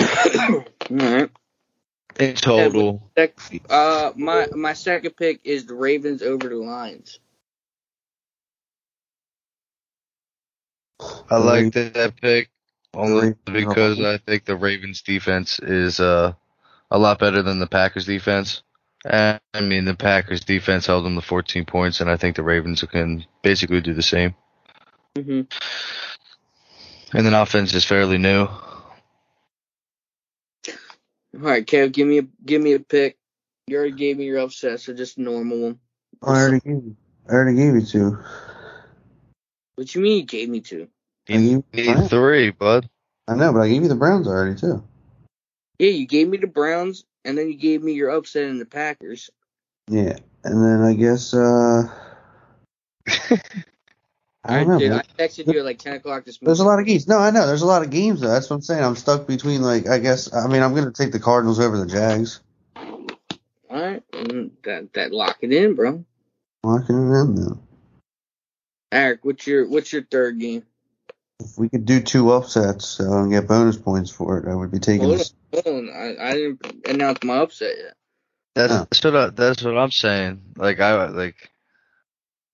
All 0.00 0.64
right. 0.90 1.30
In 2.20 2.36
total. 2.36 3.02
Sec- 3.16 3.38
uh, 3.70 4.12
my 4.16 4.48
my 4.54 4.72
second 4.74 5.16
pick 5.16 5.40
is 5.44 5.66
the 5.66 5.74
Ravens 5.74 6.22
over 6.22 6.48
the 6.48 6.56
Lions. 6.56 7.20
I 11.30 11.36
like 11.38 11.70
that, 11.72 11.94
that 11.94 12.20
pick 12.20 12.50
only 12.94 13.32
because 13.52 14.00
I 14.00 14.18
think 14.18 14.44
the 14.44 14.56
Ravens 14.56 15.02
defense 15.02 15.58
is 15.60 16.00
uh, 16.00 16.34
a 16.90 16.98
lot 16.98 17.18
better 17.18 17.42
than 17.42 17.58
the 17.58 17.66
Packers 17.66 18.06
defense. 18.06 18.62
And, 19.04 19.40
I 19.54 19.60
mean, 19.60 19.84
the 19.84 19.94
Packers 19.94 20.40
defense 20.42 20.86
held 20.86 21.04
them 21.04 21.16
to 21.16 21.22
14 21.22 21.64
points, 21.64 22.00
and 22.00 22.10
I 22.10 22.16
think 22.16 22.36
the 22.36 22.42
Ravens 22.42 22.82
can 22.82 23.24
basically 23.42 23.80
do 23.80 23.94
the 23.94 24.02
same. 24.02 24.34
hmm 25.16 25.42
And 27.12 27.26
then 27.26 27.34
offense 27.34 27.74
is 27.74 27.84
fairly 27.84 28.18
new. 28.18 28.48
All 31.34 31.40
right, 31.40 31.64
Kev, 31.64 31.92
give 31.92 32.08
me 32.08 32.18
a 32.18 32.22
give 32.44 32.60
me 32.60 32.72
a 32.72 32.80
pick. 32.80 33.16
You 33.66 33.76
already 33.76 33.92
gave 33.92 34.18
me 34.18 34.24
your 34.24 34.40
upset, 34.40 34.80
so 34.80 34.92
just 34.92 35.16
normal 35.16 35.58
one. 35.60 35.80
I 36.22 36.26
already 36.26 36.60
gave 36.60 36.84
you. 36.84 36.96
I 37.28 37.32
already 37.32 37.56
gave 37.56 37.74
you 37.74 37.82
two. 37.82 38.18
What 39.76 39.94
you 39.94 40.00
mean 40.00 40.18
you 40.18 40.26
gave 40.26 40.48
me 40.48 40.60
two? 40.60 40.88
You 41.28 41.38
You 41.74 41.94
need 41.94 42.08
three, 42.08 42.50
bud. 42.50 42.88
I 43.28 43.36
know, 43.36 43.52
but 43.52 43.60
I 43.60 43.68
gave 43.68 43.82
you 43.82 43.88
the 43.88 43.94
Browns 43.94 44.26
already 44.26 44.58
too. 44.58 44.82
Yeah, 45.78 45.90
you 45.90 46.06
gave 46.06 46.28
me 46.28 46.36
the 46.36 46.48
Browns, 46.48 47.04
and 47.24 47.38
then 47.38 47.48
you 47.48 47.56
gave 47.56 47.82
me 47.82 47.92
your 47.92 48.10
upset 48.10 48.44
in 48.44 48.58
the 48.58 48.66
Packers. 48.66 49.30
Yeah, 49.88 50.18
and 50.44 50.64
then 50.64 50.82
I 50.82 50.94
guess 50.94 51.32
uh, 51.32 51.84
I 54.44 54.54
I, 54.54 54.58
don't 54.64 54.68
know. 54.68 54.78
did. 54.78 54.90
man. 54.90 55.02
I 55.18 55.22
texted 55.22 55.52
you 55.52 55.58
at 55.58 55.64
like 55.64 55.78
ten 55.78 55.94
o'clock 55.94 56.24
this 56.24 56.40
morning. 56.40 56.50
There's 56.50 56.60
a 56.60 56.64
lot 56.64 56.80
of 56.80 56.86
games. 56.86 57.06
No, 57.06 57.18
I 57.18 57.30
know. 57.30 57.46
There's 57.46 57.62
a 57.62 57.66
lot 57.66 57.82
of 57.82 57.90
games 57.90 58.20
though. 58.20 58.28
That's 58.28 58.48
what 58.48 58.56
I'm 58.56 58.62
saying. 58.62 58.82
I'm 58.82 58.96
stuck 58.96 59.26
between 59.26 59.62
like 59.62 59.86
I 59.88 59.98
guess. 59.98 60.32
I 60.32 60.46
mean, 60.48 60.62
I'm 60.62 60.74
gonna 60.74 60.92
take 60.92 61.12
the 61.12 61.20
Cardinals 61.20 61.60
over 61.60 61.78
the 61.78 61.86
Jags. 61.86 62.40
All 62.76 63.80
right, 63.80 64.02
mm, 64.12 64.50
that 64.64 64.92
that 64.94 65.12
lock 65.12 65.38
it 65.42 65.52
in, 65.52 65.74
bro. 65.74 66.04
Locking 66.64 66.96
it 66.96 67.20
in 67.20 67.34
then. 67.36 67.58
Eric, 68.92 69.20
what's 69.24 69.46
your 69.46 69.68
what's 69.68 69.92
your 69.92 70.02
third 70.02 70.40
game? 70.40 70.64
If 71.38 71.58
we 71.58 71.68
could 71.68 71.86
do 71.86 72.00
two 72.00 72.32
upsets 72.32 73.00
uh, 73.00 73.22
and 73.22 73.30
get 73.30 73.46
bonus 73.46 73.76
points 73.76 74.10
for 74.10 74.38
it, 74.38 74.50
I 74.50 74.54
would 74.54 74.70
be 74.70 74.78
taking 74.78 75.06
Hold 75.06 75.20
this. 75.20 75.32
on, 75.54 75.62
hold 75.64 75.88
on. 75.88 75.90
I, 75.94 76.16
I 76.28 76.32
didn't 76.32 76.86
announce 76.88 77.22
my 77.24 77.38
upset 77.38 77.76
yet. 77.78 77.94
That's, 78.54 78.72
Yeah. 78.72 78.84
that's 78.90 79.04
what 79.04 79.16
I, 79.16 79.30
that's 79.30 79.62
what 79.62 79.78
I'm 79.78 79.90
saying. 79.90 80.42
Like 80.56 80.80
I 80.80 81.06
like 81.06 81.49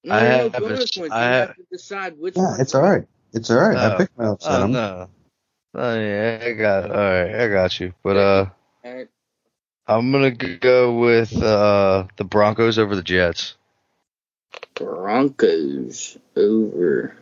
No, 0.06 0.14
I 0.14 0.20
no, 0.22 0.28
no, 0.28 0.42
have 0.44 0.52
bonus 0.52 0.96
a- 0.96 1.00
points. 1.00 1.14
I 1.14 1.24
you 1.26 1.32
have- 1.32 1.48
have 1.48 1.56
to 1.56 1.62
decide 1.70 2.18
which. 2.18 2.36
Yeah, 2.36 2.42
one. 2.52 2.60
it's 2.60 2.74
all 2.74 2.82
right. 2.82 3.04
It's 3.32 3.50
all 3.50 3.58
right. 3.58 3.76
I 3.76 3.94
Oh. 3.94 3.98
picked 3.98 4.16
my 4.18 4.26
upset. 4.28 4.62
Oh 4.62 4.66
no. 4.66 5.10
Oh 5.74 6.00
yeah, 6.00 6.38
I 6.42 6.52
got. 6.52 6.90
All 6.90 6.96
right, 6.96 7.34
I 7.34 7.48
got 7.48 7.78
you. 7.80 7.92
But 8.02 8.16
uh, 8.16 8.46
All 8.84 8.94
right. 8.94 9.08
I'm 9.86 10.10
gonna 10.12 10.30
go 10.30 10.96
with 10.98 11.36
uh 11.42 12.06
the 12.16 12.24
Broncos 12.24 12.78
over 12.78 12.96
the 12.96 13.02
Jets. 13.02 13.56
Broncos 14.74 16.16
over. 16.36 17.14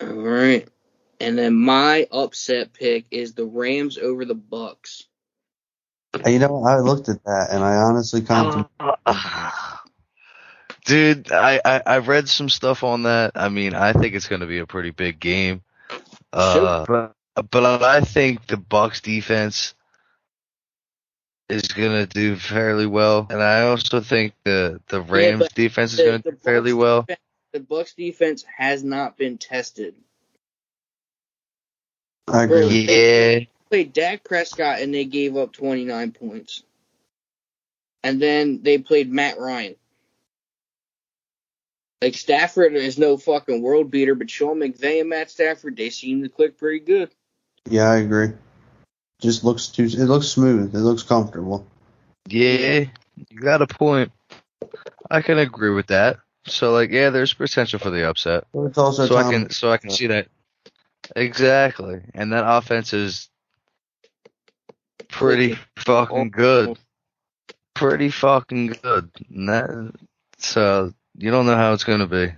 All 0.00 0.08
right. 0.08 0.68
And 1.20 1.36
then 1.38 1.54
my 1.54 2.06
upset 2.12 2.72
pick 2.72 3.06
is 3.10 3.34
the 3.34 3.44
Rams 3.46 3.98
over 3.98 4.24
the 4.24 4.36
Bucs. 4.36 5.04
You 6.26 6.38
know, 6.38 6.64
I 6.64 6.78
looked 6.78 7.08
at 7.08 7.22
that 7.24 7.48
and 7.50 7.62
I 7.62 7.76
honestly 7.76 8.22
contemplated. 8.22 8.94
Dude, 10.84 11.32
I, 11.32 11.60
I 11.64 11.82
I 11.84 11.98
read 11.98 12.28
some 12.28 12.48
stuff 12.48 12.82
on 12.82 13.02
that. 13.02 13.32
I 13.34 13.48
mean, 13.50 13.74
I 13.74 13.92
think 13.92 14.14
it's 14.14 14.26
going 14.28 14.40
to 14.40 14.46
be 14.46 14.58
a 14.58 14.66
pretty 14.66 14.90
big 14.90 15.20
game. 15.20 15.62
Uh, 16.32 16.86
but 16.86 17.50
but 17.50 17.82
I 17.82 18.00
think 18.00 18.46
the 18.46 18.56
Bucs 18.56 19.02
defense 19.02 19.74
is 21.50 21.62
going 21.68 21.92
to 21.92 22.06
do 22.06 22.36
fairly 22.36 22.86
well, 22.86 23.26
and 23.28 23.42
I 23.42 23.62
also 23.62 24.00
think 24.00 24.32
the 24.44 24.80
the 24.88 25.00
Rams 25.02 25.40
but 25.44 25.54
defense 25.54 25.92
is 25.92 26.00
going 26.00 26.22
to 26.22 26.30
the 26.30 26.36
do 26.36 26.42
fairly 26.42 26.72
Bucs 26.72 26.78
well. 26.78 27.00
defense- 27.02 27.20
The 27.52 27.60
Bucs 27.60 27.94
defense 27.94 28.44
has 28.56 28.82
not 28.82 29.16
been 29.18 29.36
tested. 29.38 29.94
I 32.26 32.44
agree. 32.44 32.66
Yeah, 32.88 33.38
Played 33.70 33.92
Dak 33.92 34.24
Prescott 34.24 34.80
and 34.80 34.94
they 34.94 35.04
gave 35.04 35.36
up 35.36 35.52
29 35.52 36.12
points. 36.12 36.62
And 38.02 38.22
then 38.22 38.62
they 38.62 38.78
played 38.78 39.10
Matt 39.10 39.38
Ryan. 39.38 39.74
Like 42.00 42.14
Stafford 42.14 42.74
is 42.74 42.96
no 42.96 43.16
fucking 43.16 43.60
world 43.60 43.90
beater, 43.90 44.14
but 44.14 44.30
Sean 44.30 44.58
McVay 44.60 45.00
and 45.00 45.10
Matt 45.10 45.30
Stafford, 45.30 45.76
they 45.76 45.90
seem 45.90 46.22
to 46.22 46.28
click 46.28 46.56
pretty 46.56 46.78
good. 46.78 47.10
Yeah, 47.68 47.90
I 47.90 47.96
agree. 47.96 48.30
Just 49.20 49.42
looks 49.42 49.66
too. 49.66 49.84
It 49.84 50.06
looks 50.06 50.28
smooth. 50.28 50.74
It 50.74 50.78
looks 50.78 51.02
comfortable. 51.02 51.66
yeah, 52.28 52.84
you 53.28 53.40
got 53.40 53.62
a 53.62 53.66
point. 53.66 54.12
I 55.10 55.22
can 55.22 55.38
agree 55.38 55.70
with 55.70 55.88
that. 55.88 56.18
So 56.46 56.72
like, 56.72 56.90
yeah, 56.90 57.10
there's 57.10 57.34
potential 57.34 57.80
for 57.80 57.90
the 57.90 58.08
upset. 58.08 58.44
But 58.52 58.66
it's 58.66 58.78
also 58.78 59.06
so 59.06 59.16
I 59.16 59.30
can 59.30 59.50
so 59.50 59.72
I 59.72 59.76
can 59.76 59.90
see 59.90 60.06
that 60.06 60.28
exactly, 61.16 62.00
and 62.14 62.32
that 62.32 62.44
offense 62.46 62.92
is 62.92 63.28
pretty 65.08 65.56
fucking 65.76 66.30
good, 66.30 66.78
pretty 67.74 68.10
fucking 68.10 68.68
good. 68.82 69.10
And 69.30 69.48
that, 69.48 69.92
so 70.38 70.92
you 71.16 71.30
don't 71.30 71.46
know 71.46 71.56
how 71.56 71.72
it's 71.72 71.84
gonna 71.84 72.06
be. 72.06 72.32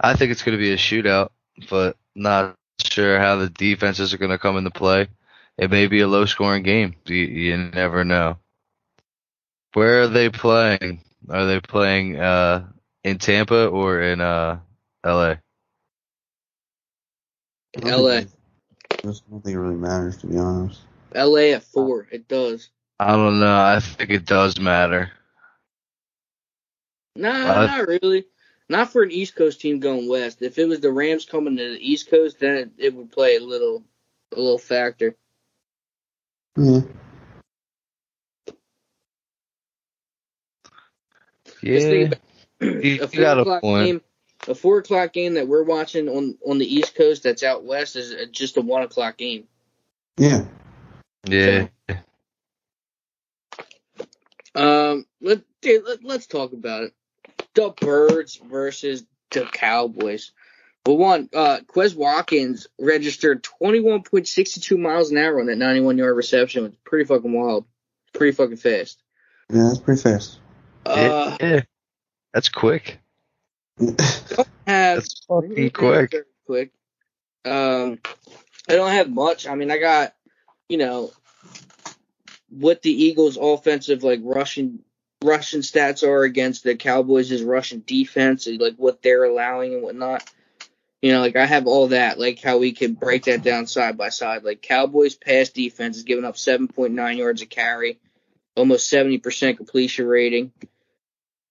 I 0.00 0.14
think 0.14 0.32
it's 0.32 0.42
gonna 0.42 0.58
be 0.58 0.72
a 0.72 0.76
shootout, 0.76 1.30
but 1.70 1.96
not 2.14 2.56
sure 2.82 3.18
how 3.18 3.36
the 3.36 3.48
defenses 3.48 4.12
are 4.12 4.18
gonna 4.18 4.38
come 4.38 4.56
into 4.56 4.70
play. 4.70 5.08
It 5.58 5.70
may 5.70 5.86
be 5.86 6.00
a 6.00 6.08
low 6.08 6.24
scoring 6.24 6.62
game. 6.62 6.96
You, 7.06 7.16
you 7.16 7.56
never 7.56 8.04
know. 8.04 8.38
Where 9.74 10.02
are 10.02 10.08
they 10.08 10.28
playing? 10.30 11.02
Are 11.28 11.46
they 11.46 11.60
playing 11.60 12.18
uh, 12.18 12.66
in 13.04 13.18
Tampa 13.18 13.66
or 13.66 14.02
in 14.02 14.20
uh, 14.20 14.58
L.A.? 15.04 15.38
I 17.84 17.90
LA. 17.90 18.20
think- 18.20 18.30
I 18.92 19.06
just 19.08 19.28
don't 19.28 19.42
think 19.42 19.56
it 19.56 19.60
really 19.60 19.76
matters, 19.76 20.16
to 20.18 20.26
be 20.26 20.36
honest. 20.38 20.80
LA 21.14 21.54
at 21.54 21.64
four. 21.64 22.06
It 22.10 22.28
does. 22.28 22.70
I 22.98 23.12
don't 23.16 23.40
know. 23.40 23.60
I 23.60 23.80
think 23.80 24.10
it 24.10 24.24
does 24.26 24.58
matter. 24.60 25.10
Nah, 27.16 27.30
Uh, 27.30 27.66
not 27.66 27.88
really. 27.88 28.24
Not 28.68 28.90
for 28.92 29.02
an 29.02 29.10
East 29.10 29.34
Coast 29.36 29.60
team 29.60 29.80
going 29.80 30.08
west. 30.08 30.40
If 30.40 30.56
it 30.58 30.66
was 30.66 30.80
the 30.80 30.92
Rams 30.92 31.26
coming 31.26 31.56
to 31.56 31.70
the 31.70 31.78
East 31.90 32.08
Coast, 32.10 32.38
then 32.40 32.56
it, 32.56 32.70
it 32.78 32.94
would 32.94 33.10
play 33.12 33.36
a 33.36 33.40
little, 33.40 33.84
a 34.34 34.40
little 34.40 34.58
factor. 34.58 35.14
Yeah. 36.56 36.80
Just 41.62 41.86
Yeah. 41.88 41.92
about- 42.06 42.18
You- 42.60 42.68
a 42.70 42.82
you 42.82 43.06
four 43.08 43.20
got 43.20 43.38
a 43.38 43.40
o'clock 43.42 43.60
point. 43.62 43.86
game. 43.86 44.00
A 44.48 44.54
four 44.54 44.78
o'clock 44.78 45.12
game 45.12 45.34
that 45.34 45.46
we're 45.48 45.62
watching 45.64 46.08
on 46.08 46.36
on 46.46 46.58
the 46.58 46.66
East 46.74 46.94
Coast 46.96 47.22
that's 47.24 47.42
out 47.44 47.64
west 47.64 47.94
is 47.96 48.12
uh, 48.12 48.26
just 48.30 48.56
a 48.56 48.60
one 48.60 48.82
o'clock 48.82 49.16
game. 49.16 49.46
Yeah. 50.16 50.46
Yeah. 51.24 51.68
Um, 54.54 55.06
let, 55.20 55.42
dude, 55.60 55.84
let 55.86 56.04
let's 56.04 56.26
talk 56.26 56.52
about 56.52 56.84
it. 56.84 56.94
The 57.54 57.74
Birds 57.80 58.36
versus 58.36 59.04
the 59.30 59.46
Cowboys. 59.46 60.32
Well, 60.84 60.96
one, 60.96 61.28
uh, 61.32 61.60
Quez 61.66 61.94
Watkins 61.94 62.66
registered 62.78 63.44
21.62 63.44 64.78
miles 64.78 65.12
an 65.12 65.18
hour 65.18 65.38
on 65.38 65.46
that 65.46 65.56
91 65.56 65.96
yard 65.96 66.16
reception. 66.16 66.64
It's 66.66 66.76
pretty 66.84 67.04
fucking 67.04 67.32
wild. 67.32 67.66
Pretty 68.12 68.32
fucking 68.32 68.56
fast. 68.56 69.00
Yeah, 69.48 69.68
that's 69.68 69.78
pretty 69.78 70.02
fast. 70.02 70.38
Uh, 70.84 71.36
yeah. 71.40 71.60
That's 72.34 72.48
quick. 72.48 72.98
have 73.78 73.96
That's 74.66 75.24
fucking 75.26 75.70
quick. 75.70 76.14
Quick. 76.46 76.72
Um, 77.44 78.00
I 78.68 78.74
don't 78.74 78.90
have 78.90 79.10
much. 79.10 79.46
I 79.46 79.54
mean, 79.54 79.70
I 79.70 79.78
got, 79.78 80.14
you 80.72 80.78
know, 80.78 81.12
what 82.48 82.80
the 82.80 82.90
Eagles' 82.90 83.36
offensive 83.36 84.02
like 84.02 84.20
rushing 84.22 84.78
rushing 85.22 85.60
stats 85.60 86.02
are 86.02 86.22
against 86.22 86.64
the 86.64 86.74
Cowboys' 86.74 87.42
rushing 87.42 87.80
defense, 87.80 88.46
and, 88.46 88.58
like 88.58 88.76
what 88.76 89.02
they're 89.02 89.24
allowing 89.24 89.74
and 89.74 89.82
whatnot. 89.82 90.24
You 91.02 91.12
know, 91.12 91.20
like 91.20 91.36
I 91.36 91.44
have 91.44 91.66
all 91.66 91.88
that, 91.88 92.18
like 92.18 92.40
how 92.40 92.56
we 92.56 92.72
can 92.72 92.94
break 92.94 93.24
that 93.24 93.42
down 93.42 93.66
side 93.66 93.98
by 93.98 94.08
side. 94.08 94.44
Like 94.44 94.62
Cowboys' 94.62 95.14
pass 95.14 95.50
defense 95.50 95.98
is 95.98 96.04
giving 96.04 96.24
up 96.24 96.36
7.9 96.36 97.18
yards 97.18 97.42
a 97.42 97.46
carry, 97.46 97.98
almost 98.56 98.90
70% 98.90 99.58
completion 99.58 100.06
rating. 100.06 100.52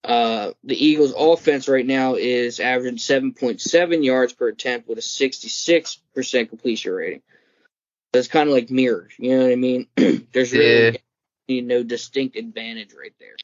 Uh, 0.04 0.54
the 0.64 0.84
Eagles' 0.84 1.14
offense 1.16 1.68
right 1.68 1.86
now 1.86 2.16
is 2.16 2.60
averaging 2.60 2.98
7.7 2.98 4.04
yards 4.04 4.34
per 4.34 4.48
attempt 4.48 4.90
with 4.90 4.98
a 4.98 5.02
66% 5.02 6.50
completion 6.50 6.92
rating. 6.92 7.22
That's 8.14 8.28
kind 8.28 8.50
of 8.50 8.54
like 8.56 8.70
mirrors. 8.70 9.14
You 9.18 9.38
know 9.38 9.44
what 9.44 9.52
I 9.52 9.56
mean? 9.56 9.88
There's 9.96 10.52
really 10.52 11.00
no 11.50 11.84
distinct 11.84 12.36
advantage 12.36 12.94
right 12.98 13.14
there. 13.20 13.36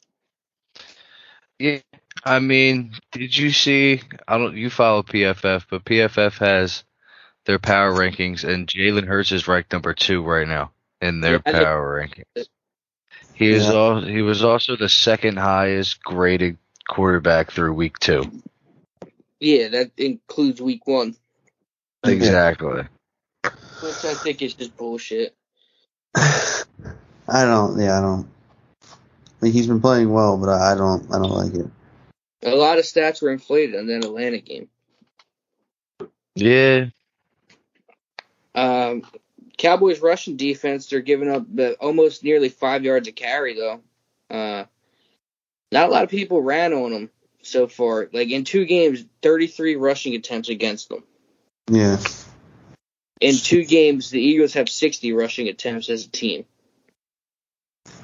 Yeah. 1.60 1.80
I 2.26 2.40
mean, 2.40 2.94
did 3.12 3.36
you 3.38 3.52
see? 3.52 4.02
I 4.28 4.38
don't. 4.38 4.56
You 4.58 4.70
follow 4.70 5.04
PFF, 5.04 5.66
but 5.70 5.86
PFF 5.86 6.38
has 6.40 6.84
their 7.46 7.60
power 7.60 7.94
rankings, 7.94 8.44
and 8.44 8.68
Jalen 8.68 9.06
Hurts 9.08 9.32
is 9.32 9.48
ranked 9.48 9.72
number 9.72 9.94
two 9.94 10.22
right 10.24 10.48
now 10.48 10.72
in 11.00 11.22
their 11.22 11.34
Yeah, 11.34 11.42
I 11.46 11.52
look- 11.52 11.64
power 11.64 12.08
rankings. 12.08 12.48
He 13.36 13.50
is 13.52 13.66
Yeah. 13.66 13.74
all. 13.74 14.02
He 14.02 14.22
was 14.24 14.44
also 14.44 14.76
the 14.76 14.90
second 14.90 15.38
highest 15.38 16.04
graded 16.04 16.58
quarterback 16.90 17.52
through 17.52 17.74
week 17.74 18.00
two. 18.00 18.24
Yeah, 19.40 19.68
that 19.70 19.92
includes 19.98 20.60
week 20.60 20.88
one, 20.88 21.16
Yeah. 22.04 22.12
Exactly. 22.12 22.84
Which 23.82 24.06
I 24.06 24.14
think 24.14 24.42
is 24.42 24.54
just 24.54 24.76
bullshit. 24.78 25.36
I 26.16 26.64
don't. 27.28 27.80
Yeah, 27.80 27.98
I 27.98 28.02
don't. 28.02 28.28
Like 29.42 29.54
he's 29.54 29.68
been 29.68 29.82
playing 29.82 30.12
well, 30.12 30.38
but 30.38 30.50
I 30.50 30.74
I 30.74 30.76
don't. 30.76 31.14
I 31.14 31.20
don't 31.20 31.32
like 31.32 31.54
it. 31.54 31.68
A 32.44 32.56
lot 32.56 32.78
of 32.78 32.86
stats 32.86 33.22
were 33.22 33.32
inflated 33.32 33.76
on 33.76 33.88
that 33.88 34.06
Atlanta 34.06 34.40
game. 34.40 34.70
Yeah. 36.36 36.86
Um, 38.54 39.04
Cowboys' 39.58 40.00
rushing 40.00 40.38
defense, 40.38 40.88
they're 40.88 41.02
giving 41.02 41.30
up 41.30 41.46
almost 41.80 42.24
nearly 42.24 42.50
five 42.50 42.84
yards 42.84 43.08
a 43.08 43.12
carry, 43.12 43.56
though. 43.56 43.82
Uh, 44.30 44.66
not 45.72 45.90
a 45.90 45.92
lot 45.92 46.04
of 46.04 46.10
people 46.10 46.42
ran 46.42 46.74
on 46.74 46.92
them 46.92 47.10
so 47.42 47.68
far. 47.68 48.10
Like 48.14 48.30
in 48.30 48.44
two 48.44 48.66
games, 48.66 49.04
33 49.22 49.76
rushing 49.76 50.16
attempts 50.16 50.50
against 50.50 50.90
them. 50.90 51.04
Yeah. 51.70 51.98
In 53.20 53.36
two 53.36 53.66
games, 53.66 54.10
the 54.10 54.22
Eagles 54.22 54.54
have 54.54 54.70
60 54.70 55.14
rushing 55.14 55.48
attempts 55.48 55.90
as 55.90 56.06
a 56.06 56.10
team. 56.10 56.46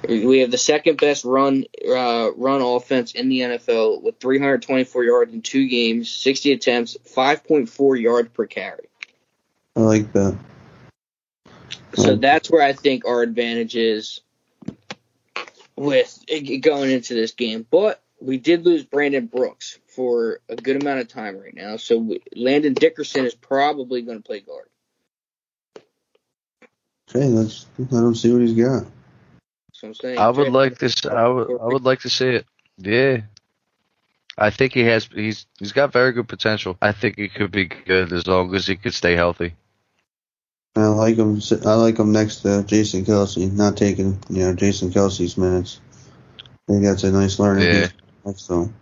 We 0.07 0.39
have 0.39 0.51
the 0.51 0.57
second 0.57 0.97
best 0.97 1.23
run 1.23 1.65
uh, 1.87 2.31
run 2.35 2.61
offense 2.61 3.13
in 3.13 3.29
the 3.29 3.41
NFL 3.41 4.01
with 4.01 4.19
324 4.19 5.03
yards 5.03 5.33
in 5.33 5.41
two 5.41 5.67
games, 5.67 6.09
60 6.09 6.51
attempts, 6.53 6.97
5.4 7.15 8.01
yards 8.01 8.29
per 8.29 8.45
carry. 8.45 8.89
I 9.75 9.81
like 9.81 10.11
that. 10.13 10.37
So 11.95 12.15
Mm. 12.15 12.21
that's 12.21 12.49
where 12.49 12.61
I 12.61 12.73
think 12.73 13.05
our 13.05 13.21
advantage 13.21 13.75
is 13.75 14.21
with 15.75 16.25
going 16.61 16.91
into 16.91 17.13
this 17.13 17.31
game. 17.31 17.65
But 17.69 18.01
we 18.19 18.37
did 18.37 18.65
lose 18.65 18.83
Brandon 18.83 19.27
Brooks 19.27 19.79
for 19.87 20.39
a 20.49 20.55
good 20.55 20.81
amount 20.81 20.99
of 20.99 21.07
time 21.07 21.37
right 21.37 21.53
now. 21.53 21.77
So 21.77 21.97
we, 21.97 22.23
Landon 22.35 22.73
Dickerson 22.73 23.25
is 23.25 23.35
probably 23.35 24.01
going 24.01 24.17
to 24.17 24.23
play 24.23 24.39
guard. 24.39 24.67
Okay, 27.15 27.27
let's 27.27 27.67
let 27.77 28.03
him 28.03 28.15
see 28.15 28.31
what 28.33 28.41
he's 28.41 28.53
got. 28.53 28.85
So 29.73 29.87
I'm 29.87 29.93
saying 29.93 30.17
I 30.17 30.29
would 30.29 30.51
like 30.51 30.79
this. 30.79 31.05
I 31.05 31.27
would. 31.27 31.49
I 31.49 31.65
would 31.65 31.83
like 31.83 32.01
to 32.01 32.09
see 32.09 32.29
it. 32.29 32.45
Yeah. 32.77 33.21
I 34.37 34.49
think 34.49 34.73
he 34.73 34.81
has. 34.85 35.05
He's 35.13 35.45
he's 35.59 35.73
got 35.73 35.93
very 35.93 36.11
good 36.11 36.27
potential. 36.27 36.75
I 36.81 36.91
think 36.91 37.17
he 37.17 37.29
could 37.29 37.51
be 37.51 37.65
good 37.65 38.11
as 38.11 38.25
long 38.25 38.55
as 38.55 38.65
he 38.65 38.75
could 38.75 38.95
stay 38.95 39.15
healthy. 39.15 39.53
I 40.75 40.87
like 40.87 41.17
him. 41.17 41.39
I 41.65 41.75
like 41.75 41.99
him 41.99 42.11
next 42.11 42.37
to 42.37 42.63
Jason 42.63 43.05
Kelce, 43.05 43.51
not 43.51 43.77
taking 43.77 44.17
you 44.29 44.39
know 44.39 44.55
Jason 44.55 44.89
Kelce's 44.89 45.37
minutes. 45.37 45.81
I 46.39 46.71
think 46.71 46.83
that's 46.83 47.03
a 47.03 47.11
nice 47.11 47.37
learning 47.37 47.65
Yeah. 47.65 47.81
piece 47.81 47.93
next 48.25 48.47
to 48.47 48.53
him. 48.53 48.73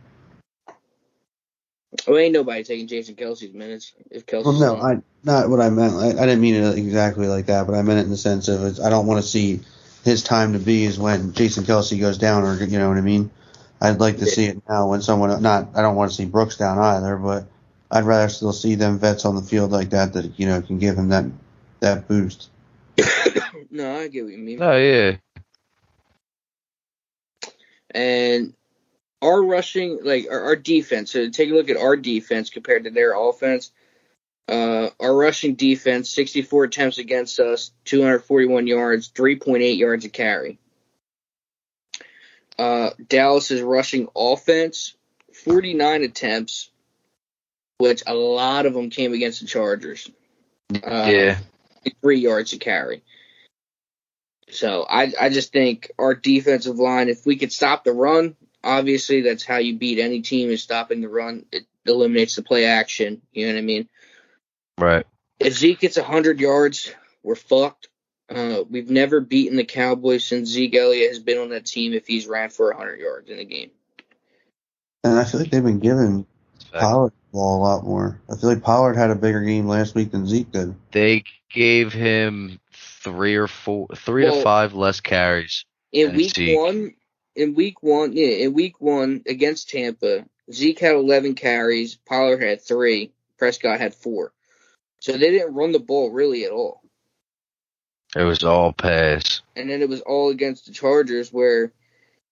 Well, 2.08 2.18
ain't 2.18 2.34
nobody 2.34 2.64
taking 2.64 2.88
Jason 2.88 3.16
Kelce's 3.16 3.54
minutes 3.54 3.94
if 4.10 4.26
Kelce. 4.26 4.46
Well, 4.46 4.54
no, 4.60 4.82
I 4.82 5.02
not 5.24 5.50
what 5.50 5.60
I 5.60 5.70
meant. 5.70 5.94
I, 5.96 6.10
I 6.10 6.26
didn't 6.26 6.42
mean 6.42 6.56
it 6.56 6.78
exactly 6.78 7.28
like 7.28 7.48
that, 7.48 7.68
but 7.68 7.76
I 7.76 7.82
meant 7.82 8.00
it 8.00 8.04
in 8.04 8.10
the 8.10 8.18
sense 8.18 8.48
of 8.48 8.64
it's, 8.64 8.80
I 8.80 8.89
don't 8.89 9.08
want 9.08 9.22
to 9.22 9.28
see 9.28 9.60
his 10.04 10.24
time 10.24 10.54
to 10.54 10.60
be 10.60 10.86
is 10.86 10.98
when 10.98 11.34
Jason 11.34 11.64
Kelce 11.64 12.00
goes 12.00 12.18
down, 12.18 12.44
or 12.44 12.56
you 12.64 12.80
know 12.80 12.89
what 12.89 12.98
I 12.98 13.02
mean. 13.02 13.30
I'd 13.82 14.00
like 14.00 14.18
to 14.18 14.26
Yeah. 14.26 14.32
see 14.32 14.46
it 14.46 14.62
now 14.70 14.89
when 14.89 15.02
someone 15.02 15.42
not. 15.42 15.70
I 15.76 15.82
don't 15.82 15.96
want 15.96 16.12
to 16.12 16.18
see 16.18 16.26
Brooks 16.26 16.58
down 16.58 16.80
either, 16.80 17.18
but 17.18 17.46
I'd 17.89 18.06
rather 18.06 18.30
still 18.30 18.54
see 18.54 18.76
them 18.76 19.00
vets 19.00 19.26
on 19.26 19.36
the 19.36 19.42
field 19.42 19.72
like 19.72 19.89
that 19.92 20.14
that 20.14 20.39
you 20.39 20.48
know 20.48 20.62
can 20.62 20.80
give 20.80 20.98
him 20.98 21.10
that 21.10 21.26
that 21.82 22.08
boost. 22.08 22.50
no, 23.72 23.98
I 23.98 24.08
get 24.08 24.24
what 24.24 24.34
you 24.34 24.38
mean. 24.39 24.62
Oh 24.62 24.78
yeah, 24.78 25.18
And 27.94 28.54
our 29.22 29.44
rushing, 29.44 30.00
like 30.04 30.28
our, 30.30 30.42
our 30.42 30.56
defense. 30.56 31.12
So 31.12 31.30
take 31.30 31.50
a 31.50 31.54
look 31.54 31.70
at 31.70 31.78
our 31.78 31.96
defense 31.96 32.50
compared 32.50 32.86
to 32.86 32.92
their 32.92 33.14
offense. 33.14 33.72
Uh, 34.48 34.90
our 35.00 35.16
rushing 35.16 35.56
defense, 35.56 36.10
64 36.10 36.66
attempts 36.66 36.98
against 36.98 37.40
us, 37.40 37.72
241 37.86 38.68
yards, 38.68 39.10
3.8 39.10 39.78
yards 39.78 40.06
a 40.06 40.10
carry. 40.10 40.60
Uh, 42.58 42.92
Dallas's 43.08 43.62
rushing 43.62 44.08
offense, 44.16 44.96
49 45.46 46.04
attempts, 46.04 46.70
which 47.78 48.04
a 48.06 48.14
lot 48.14 48.66
of 48.66 48.74
them 48.74 48.90
came 48.90 49.14
against 49.14 49.42
the 49.42 49.48
Chargers. 49.48 50.10
Uh, 50.74 51.10
yeah. 51.12 51.38
three 52.02 52.20
yards 52.20 52.54
a 52.54 52.58
carry. 52.58 53.04
So 54.50 54.86
I 54.88 55.14
I 55.20 55.30
just 55.30 55.52
think 55.52 55.92
our 55.98 56.14
defensive 56.14 56.78
line, 56.78 57.10
if 57.10 57.26
we 57.26 57.38
could 57.38 57.52
stop 57.52 57.84
the 57.84 57.94
run, 57.94 58.36
obviously 58.64 59.22
that's 59.22 59.43
how 59.45 59.57
you 59.57 59.78
beat 59.78 59.99
any 59.99 60.22
team 60.22 60.49
is 60.49 60.62
stopping 60.64 61.01
the 61.01 61.09
run. 61.09 61.45
It 61.51 61.66
eliminates 61.86 62.36
the 62.36 62.43
play 62.43 62.66
action. 62.66 63.22
You 63.32 63.47
know 63.47 63.53
what 63.53 63.59
I 63.59 63.64
mean? 63.64 63.89
Right. 64.78 65.05
If 65.39 65.53
Zeke 65.53 65.80
gets 65.80 65.97
hundred 65.97 66.39
yards, 66.39 66.93
we're 67.24 67.36
fucked. 67.36 67.88
Uh, 68.30 68.64
we've 68.70 68.89
never 68.89 69.20
beaten 69.20 69.57
the 69.57 69.66
Cowboys 69.66 70.24
since 70.24 70.49
Zeke 70.49 70.76
Elliott 70.76 71.09
has 71.09 71.20
been 71.20 71.38
on 71.39 71.49
that 71.49 71.66
team 71.66 71.93
if 71.93 72.07
he's 72.07 72.28
ran 72.28 72.49
for 72.49 72.72
hundred 72.74 72.99
yards 72.99 73.30
in 73.30 73.39
a 73.39 73.45
game. 73.45 73.72
And 75.03 75.20
I 75.20 75.24
feel 75.24 75.39
like 75.41 75.49
they've 75.49 75.64
been 75.64 75.80
giving 75.80 76.26
Pollard 76.72 77.09
the 77.09 77.32
ball 77.34 77.57
a 77.57 77.62
lot 77.64 77.84
more. 77.84 78.22
I 78.32 78.38
feel 78.38 78.49
like 78.49 78.62
Pollard 78.64 78.93
had 78.95 79.09
a 79.09 79.16
bigger 79.16 79.41
game 79.41 79.68
last 79.68 79.95
week 79.95 80.12
than 80.12 80.28
Zeke 80.28 80.51
did. 80.51 80.76
They 80.91 81.24
gave 81.51 81.91
him 81.91 82.59
three 82.72 83.36
or 83.36 83.47
four, 83.47 83.88
three 83.95 84.24
Well- 84.26 84.36
to 84.36 84.41
five 84.43 84.74
less 84.74 85.01
carries. 85.01 85.66
In 85.91 86.09
And 86.09 86.18
week 86.18 86.36
Zeke. 86.36 86.57
one, 86.57 86.93
in 87.36 87.56
week 87.56 87.82
one, 87.82 88.14
yeah, 88.14 88.28
in 88.28 88.54
week 88.54 88.80
one 88.80 89.24
against 89.28 89.70
Tampa, 89.70 90.26
Zeke 90.52 90.80
had 90.80 90.96
11 90.96 91.36
carries, 91.36 91.96
Pollard 91.96 92.44
had 92.44 92.62
three, 92.62 93.12
Prescott 93.38 93.80
had 93.80 93.96
four. 93.96 94.34
So 95.00 95.14
they 95.14 95.32
didn't 95.32 95.56
run 95.56 95.72
the 95.72 95.80
ball 95.80 96.12
really 96.12 96.46
at 96.46 96.52
all. 96.52 96.82
It 98.16 98.24
was 98.24 98.44
all 98.44 98.74
pass. 98.74 99.42
And 99.56 99.70
then 99.70 99.82
it 99.82 99.90
was 99.90 100.02
all 100.02 100.30
against 100.30 100.66
the 100.66 100.74
Chargers 100.74 101.32
where 101.32 101.72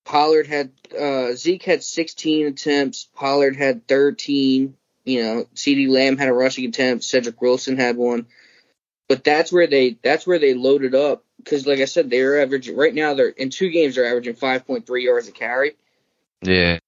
Pollard 0.03 0.47
had, 0.47 0.71
uh, 0.97 1.33
Zeke 1.33 1.63
had 1.63 1.83
16 1.83 2.47
attempts, 2.47 3.07
Pollard 3.15 3.55
had 3.55 3.87
13, 3.87 4.75
you 5.05 5.23
know, 5.23 5.45
CeeDee 5.55 5.89
Lamb 5.89 6.17
had 6.17 6.27
a 6.27 6.33
rushing 6.33 6.65
attempt, 6.65 7.05
Cedric 7.05 7.41
Wilson 7.41 7.77
had 7.77 7.95
one. 7.95 8.27
But 9.07 9.23
that's 9.23 9.51
where 9.51 9.67
they, 9.67 9.97
that's 10.03 10.27
where 10.27 10.37
they 10.37 10.53
loaded 10.53 10.93
up. 10.93 11.23
Cause 11.45 11.65
like 11.65 11.79
I 11.79 11.85
said, 11.85 12.09
they're 12.09 12.41
averaging, 12.41 12.75
right 12.75 12.93
now 12.93 13.13
they're, 13.13 13.29
in 13.29 13.49
two 13.49 13.69
games 13.69 13.95
they're 13.95 14.07
averaging 14.07 14.35
5.3 14.35 15.03
yards 15.03 15.27
a 15.27 15.31
carry. 15.31 15.75
Yeah. 16.41 16.79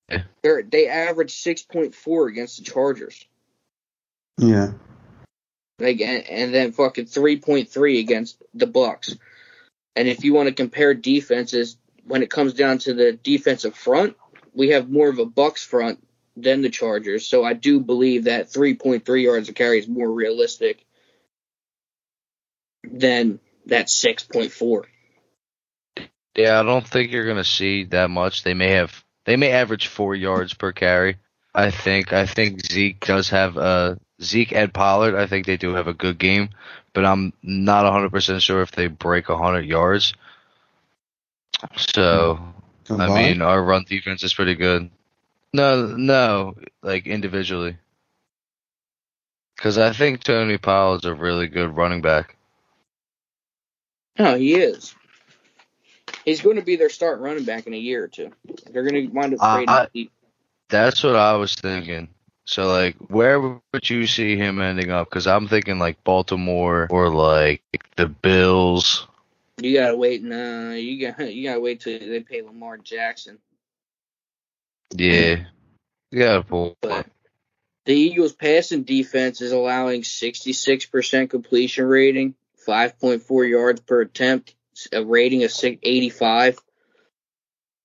They're, 0.42 0.64
they 0.64 0.88
averaged 0.88 1.36
6.4 1.44 2.30
against 2.30 2.58
the 2.58 2.64
Chargers. 2.64 3.26
Yeah. 4.38 4.74
Like, 5.80 6.02
and, 6.02 6.24
and 6.28 6.54
then 6.54 6.72
fucking 6.74 7.06
3.3 7.06 8.00
against 8.00 8.42
the 8.54 8.68
Bucs. 8.68 9.18
And 9.96 10.08
if 10.08 10.24
you 10.24 10.34
want 10.34 10.48
to 10.48 10.56
compare 10.56 10.94
defenses, 10.94 11.78
when 12.06 12.24
it 12.24 12.30
comes 12.30 12.54
down 12.54 12.80
to 12.80 12.94
the 12.94 13.14
defensive 13.14 13.76
front, 13.76 14.16
we 14.54 14.70
have 14.70 14.90
more 14.90 15.10
of 15.10 15.20
a 15.20 15.26
Bucs 15.26 15.66
front 15.66 16.06
than 16.36 16.62
the 16.62 16.70
Chargers. 16.70 17.28
So 17.28 17.44
I 17.44 17.54
do 17.54 17.80
believe 17.80 18.26
that 18.26 18.50
3.3 18.50 19.24
yards 19.24 19.50
a 19.50 19.54
carry 19.54 19.80
is 19.80 19.88
more 19.88 20.12
realistic 20.12 20.86
than 22.84 23.40
that 23.68 23.88
6.4. 23.88 24.86
Yeah, 26.36 26.60
I 26.60 26.64
don't 26.64 26.88
think 26.88 27.12
you're 27.12 27.28
gonna 27.28 27.44
see 27.44 27.84
that 27.86 28.10
much. 28.10 28.44
They 28.44 28.54
may 28.54 28.72
have 28.72 29.04
they 29.26 29.36
may 29.36 29.52
average 29.52 29.88
four 29.88 30.16
yards 30.16 30.54
per 30.54 30.72
carry. 30.72 31.18
I 31.54 31.72
think 31.72 32.14
I 32.14 32.26
think 32.26 32.66
Zeke 32.66 33.06
does 33.06 33.30
have 33.30 33.58
uh 33.58 33.96
Zeke 34.22 34.54
and 34.54 34.74
Pollard, 34.74 35.16
I 35.16 35.28
think 35.28 35.46
they 35.46 35.58
do 35.58 35.74
have 35.74 35.88
a 35.88 35.94
good 35.94 36.18
game, 36.18 36.50
but 36.94 37.06
I'm 37.06 37.34
not 37.42 37.86
100% 37.86 38.42
sure 38.42 38.62
if 38.62 38.72
they 38.72 38.88
break 38.88 39.30
100 39.30 39.66
yards. 39.66 40.14
So, 41.76 42.40
I 42.90 43.08
mean, 43.08 43.42
our 43.42 43.62
run 43.64 43.86
defense 43.88 44.24
is 44.24 44.34
pretty 44.34 44.56
good. 44.56 44.90
No, 45.54 45.88
no, 45.88 46.56
like 46.82 47.08
individually. 47.08 47.78
Cuz 49.58 49.78
I 49.78 49.92
think 49.92 50.24
Tony 50.24 50.58
Pollard's 50.58 51.06
a 51.06 51.14
really 51.14 51.48
good 51.48 51.76
running 51.76 52.02
back. 52.02 52.36
No, 54.22 54.36
he 54.38 54.56
is. 54.56 54.94
He's 56.26 56.42
going 56.42 56.58
to 56.58 56.62
be 56.62 56.76
their 56.76 56.90
start 56.90 57.20
running 57.20 57.44
back 57.44 57.66
in 57.66 57.74
a 57.74 57.78
year 57.78 58.04
or 58.04 58.08
two. 58.08 58.32
They're 58.72 58.84
going 58.84 59.08
to 59.08 59.14
wind 59.14 59.34
up 59.34 59.40
Uh. 59.42 59.88
I- 59.96 60.10
That's 60.70 61.04
what 61.04 61.16
I 61.16 61.34
was 61.38 61.56
thinking. 61.56 62.10
So 62.46 62.68
like, 62.68 62.96
where 62.98 63.40
would 63.40 63.90
you 63.90 64.06
see 64.08 64.36
him 64.36 64.62
ending 64.62 64.92
up? 64.92 65.10
Because 65.10 65.26
I'm 65.26 65.48
thinking 65.48 65.80
like 65.80 66.04
Baltimore 66.04 66.88
or 66.92 67.10
like 67.10 67.64
the 67.96 68.08
Bills. 68.08 69.08
You 69.58 69.78
gotta 69.78 69.96
wait. 69.96 70.24
Nah, 70.24 70.72
you 70.72 71.08
got 71.08 71.20
you 71.34 71.48
gotta 71.48 71.60
wait 71.60 71.82
till 71.82 72.00
they 72.00 72.20
pay 72.22 72.42
Lamar 72.42 72.78
Jackson. 72.78 73.38
Yeah, 74.94 75.46
yeah, 76.12 76.42
pull. 76.42 76.76
But 76.82 77.08
the 77.86 77.94
Eagles' 77.94 78.34
passing 78.34 78.84
defense 78.84 79.42
is 79.42 79.52
allowing 79.52 80.02
66% 80.02 81.30
completion 81.30 81.86
rating, 81.86 82.36
5.4 82.68 83.50
yards 83.50 83.82
per 83.82 84.02
attempt, 84.02 84.56
a 84.92 85.04
rating 85.04 85.44
of 85.44 85.52
six- 85.52 85.80
85. 85.84 86.60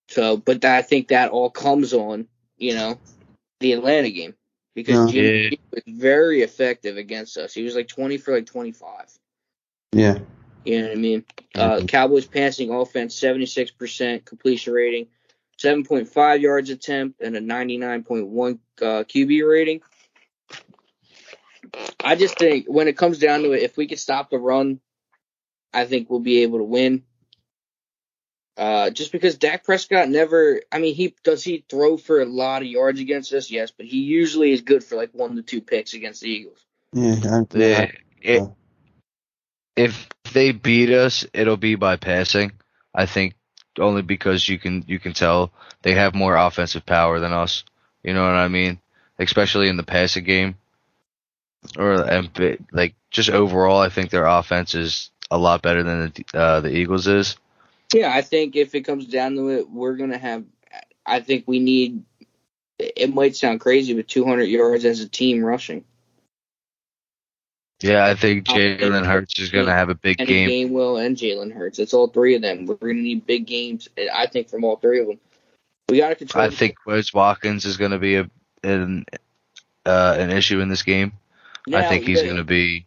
So, 0.09 0.37
but 0.37 0.65
I 0.65 0.83
think 0.83 1.09
that 1.09 1.31
all 1.31 1.51
comes 1.51 1.93
on, 1.93 2.29
you 2.57 2.75
know, 2.75 2.99
the 3.61 3.73
Atlanta 3.73 4.11
game 4.11 4.35
because 4.75 5.13
Yeah. 5.13 5.23
Jimmy. 5.23 5.61
Was 5.73 5.83
very 5.87 6.43
effective 6.43 6.97
against 6.97 7.37
us. 7.37 7.53
He 7.53 7.63
was 7.63 7.75
like 7.75 7.89
20 7.89 8.19
for 8.19 8.35
like 8.35 8.47
25. 8.47 9.07
Yeah. 9.93 10.19
You 10.65 10.81
know 10.81 10.89
what 10.89 10.93
I 10.93 11.01
mean? 11.01 11.25
Uh, 11.55 11.81
Cowboys 11.87 12.27
passing 12.27 12.71
offense, 12.71 13.19
76% 13.19 14.25
completion 14.25 14.73
rating, 14.73 15.07
7.5 15.59 16.41
yards 16.41 16.71
attempt, 16.71 17.21
and 17.21 17.37
a 17.37 17.41
99.1 17.41 18.59
uh, 18.83 18.85
QB 19.05 19.49
rating. 19.49 19.81
I 22.03 22.17
just 22.17 22.39
think 22.39 22.67
when 22.67 22.89
it 22.89 22.97
comes 22.97 23.19
down 23.19 23.43
to 23.43 23.53
it, 23.53 23.63
if 23.63 23.77
we 23.77 23.87
can 23.87 23.99
stop 23.99 24.31
the 24.31 24.39
run, 24.39 24.81
I 25.73 25.85
think 25.85 26.09
we'll 26.09 26.21
be 26.21 26.43
able 26.43 26.59
to 26.59 26.65
win. 26.65 27.05
Uh, 28.57 28.89
just 28.89 29.13
because 29.13 29.37
Dak 29.37 29.65
Prescott 29.65 30.09
never, 30.09 30.63
I 30.73 30.79
mean, 30.79 30.95
he 30.95 31.15
does 31.23 31.45
he 31.45 31.65
throw 31.69 31.99
for 31.99 32.23
a 32.23 32.27
lot 32.27 32.63
of 32.63 32.69
yards 32.69 33.01
against 33.01 33.33
us, 33.35 33.51
yes, 33.51 33.71
but 33.71 33.85
he 33.85 33.99
usually 33.99 34.53
is 34.53 34.63
good 34.63 34.83
for 34.83 34.97
like 34.97 35.11
one 35.13 35.37
to 35.37 35.43
two 35.43 35.61
picks 35.61 35.93
against 35.93 36.23
the 36.23 36.31
Eagles. 36.31 36.65
Yeah. 36.95 37.17
I, 37.25 37.57
Yeah, 37.59 37.81
it, 37.83 37.95
Yeah. 38.23 38.47
if 39.77 40.09
they 40.33 40.53
beat 40.53 40.91
us, 40.91 41.27
it'll 41.35 41.59
be 41.59 41.75
by 41.75 41.97
passing. 41.97 42.53
I 42.95 43.05
think 43.05 43.35
only 43.79 44.01
because 44.01 44.49
you 44.49 44.59
can 44.59 44.85
you 44.87 44.99
can 44.99 45.13
tell 45.13 45.53
they 45.83 45.93
have 45.93 46.15
more 46.15 46.35
offensive 46.37 46.87
power 46.87 47.21
than 47.21 47.33
us. 47.33 47.63
You 48.03 48.15
know 48.15 48.23
what 48.23 48.37
I 48.37 48.49
mean? 48.49 48.81
Especially 49.19 49.69
in 49.69 49.77
the 49.77 49.83
passing 49.83 50.25
game, 50.25 50.57
or 51.79 51.99
like 52.73 52.95
just 53.11 53.31
overall, 53.31 53.81
I 53.81 53.89
think 53.89 54.11
their 54.11 54.27
offense 54.27 54.75
is 54.75 55.11
a 55.31 55.39
lot 55.39 55.63
better 55.63 55.83
than 55.83 56.13
the 56.15 56.39
uh, 56.39 56.61
the 56.61 56.71
Eagles 56.71 57.07
is. 57.07 57.37
Yeah, 57.93 58.13
I 58.13 58.23
think 58.23 58.57
if 58.57 58.75
it 58.75 58.83
comes 58.83 59.07
down 59.07 59.37
to 59.37 59.51
it, 59.51 59.71
we're 59.71 59.97
gonna 59.97 60.19
have. 60.19 60.45
I 61.05 61.21
think 61.21 61.45
we 61.47 61.59
need. 61.59 62.03
It 62.79 63.15
might 63.15 63.37
sound 63.37 63.61
crazy, 63.61 63.95
but 63.95 64.07
200 64.07 64.45
yards 64.45 64.85
as 64.85 65.01
a 65.01 65.09
team 65.09 65.43
rushing. 65.43 65.85
Yeah, 67.81 68.05
I 68.05 68.15
think 68.15 68.47
Jalen 68.47 69.07
Hurts 69.07 69.39
is 69.39 69.51
going 69.51 69.67
to 69.67 69.73
have 69.73 69.91
a 69.91 69.95
big 69.95 70.19
And 70.19 70.29
game. 70.29 70.49
Gainwell 70.49 71.05
and 71.05 71.17
Jalen 71.17 71.53
Hurts. 71.53 71.79
It's 71.79 71.93
all 71.93 72.09
three 72.09 72.35
of 72.35 72.43
them. 72.43 72.67
We're 72.67 72.77
gonna 72.77 72.95
need 72.95 73.27
big 73.27 73.47
games. 73.47 73.89
I 74.13 74.27
think 74.27 74.49
from 74.49 74.65
all 74.65 74.77
three 74.77 75.01
of 75.01 75.07
them. 75.07 75.21
We 75.89 75.99
got 75.99 76.09
to 76.09 76.15
control. 76.17 76.45
I 76.45 76.51
think 76.51 76.77
Quez 76.85 77.15
Watkins 77.15 77.65
is 77.65 77.77
going 77.77 77.93
to 77.93 77.99
be 77.99 78.17
a 78.17 78.31
an 78.65 79.05
uh, 79.85 80.17
an 80.19 80.31
issue 80.31 80.61
in 80.61 80.69
this 80.69 80.83
game. 80.83 81.13
I 81.73 81.89
think 81.89 82.05
he's 82.05 82.23
going 82.23 82.37
to 82.37 82.45
be 82.45 82.87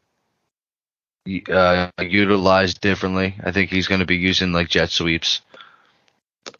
uh, 1.52 1.90
utilized 2.00 2.82
differently. 2.82 3.36
I 3.44 3.52
think 3.52 3.70
he's 3.70 3.88
going 3.88 4.00
to 4.00 4.06
be 4.06 4.18
using 4.18 4.52
like 4.52 4.70
jet 4.70 4.90
sweeps, 4.90 5.42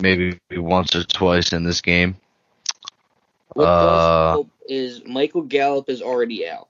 maybe 0.02 0.40
once 0.52 0.96
or 0.96 1.04
twice 1.04 1.54
in 1.54 1.64
this 1.64 1.82
game. 1.82 2.18
What 3.54 3.66
uh, 3.66 4.32
help 4.32 4.50
is 4.68 5.04
Michael 5.06 5.42
Gallup 5.44 5.90
is 5.90 6.02
already 6.02 6.48
out, 6.48 6.68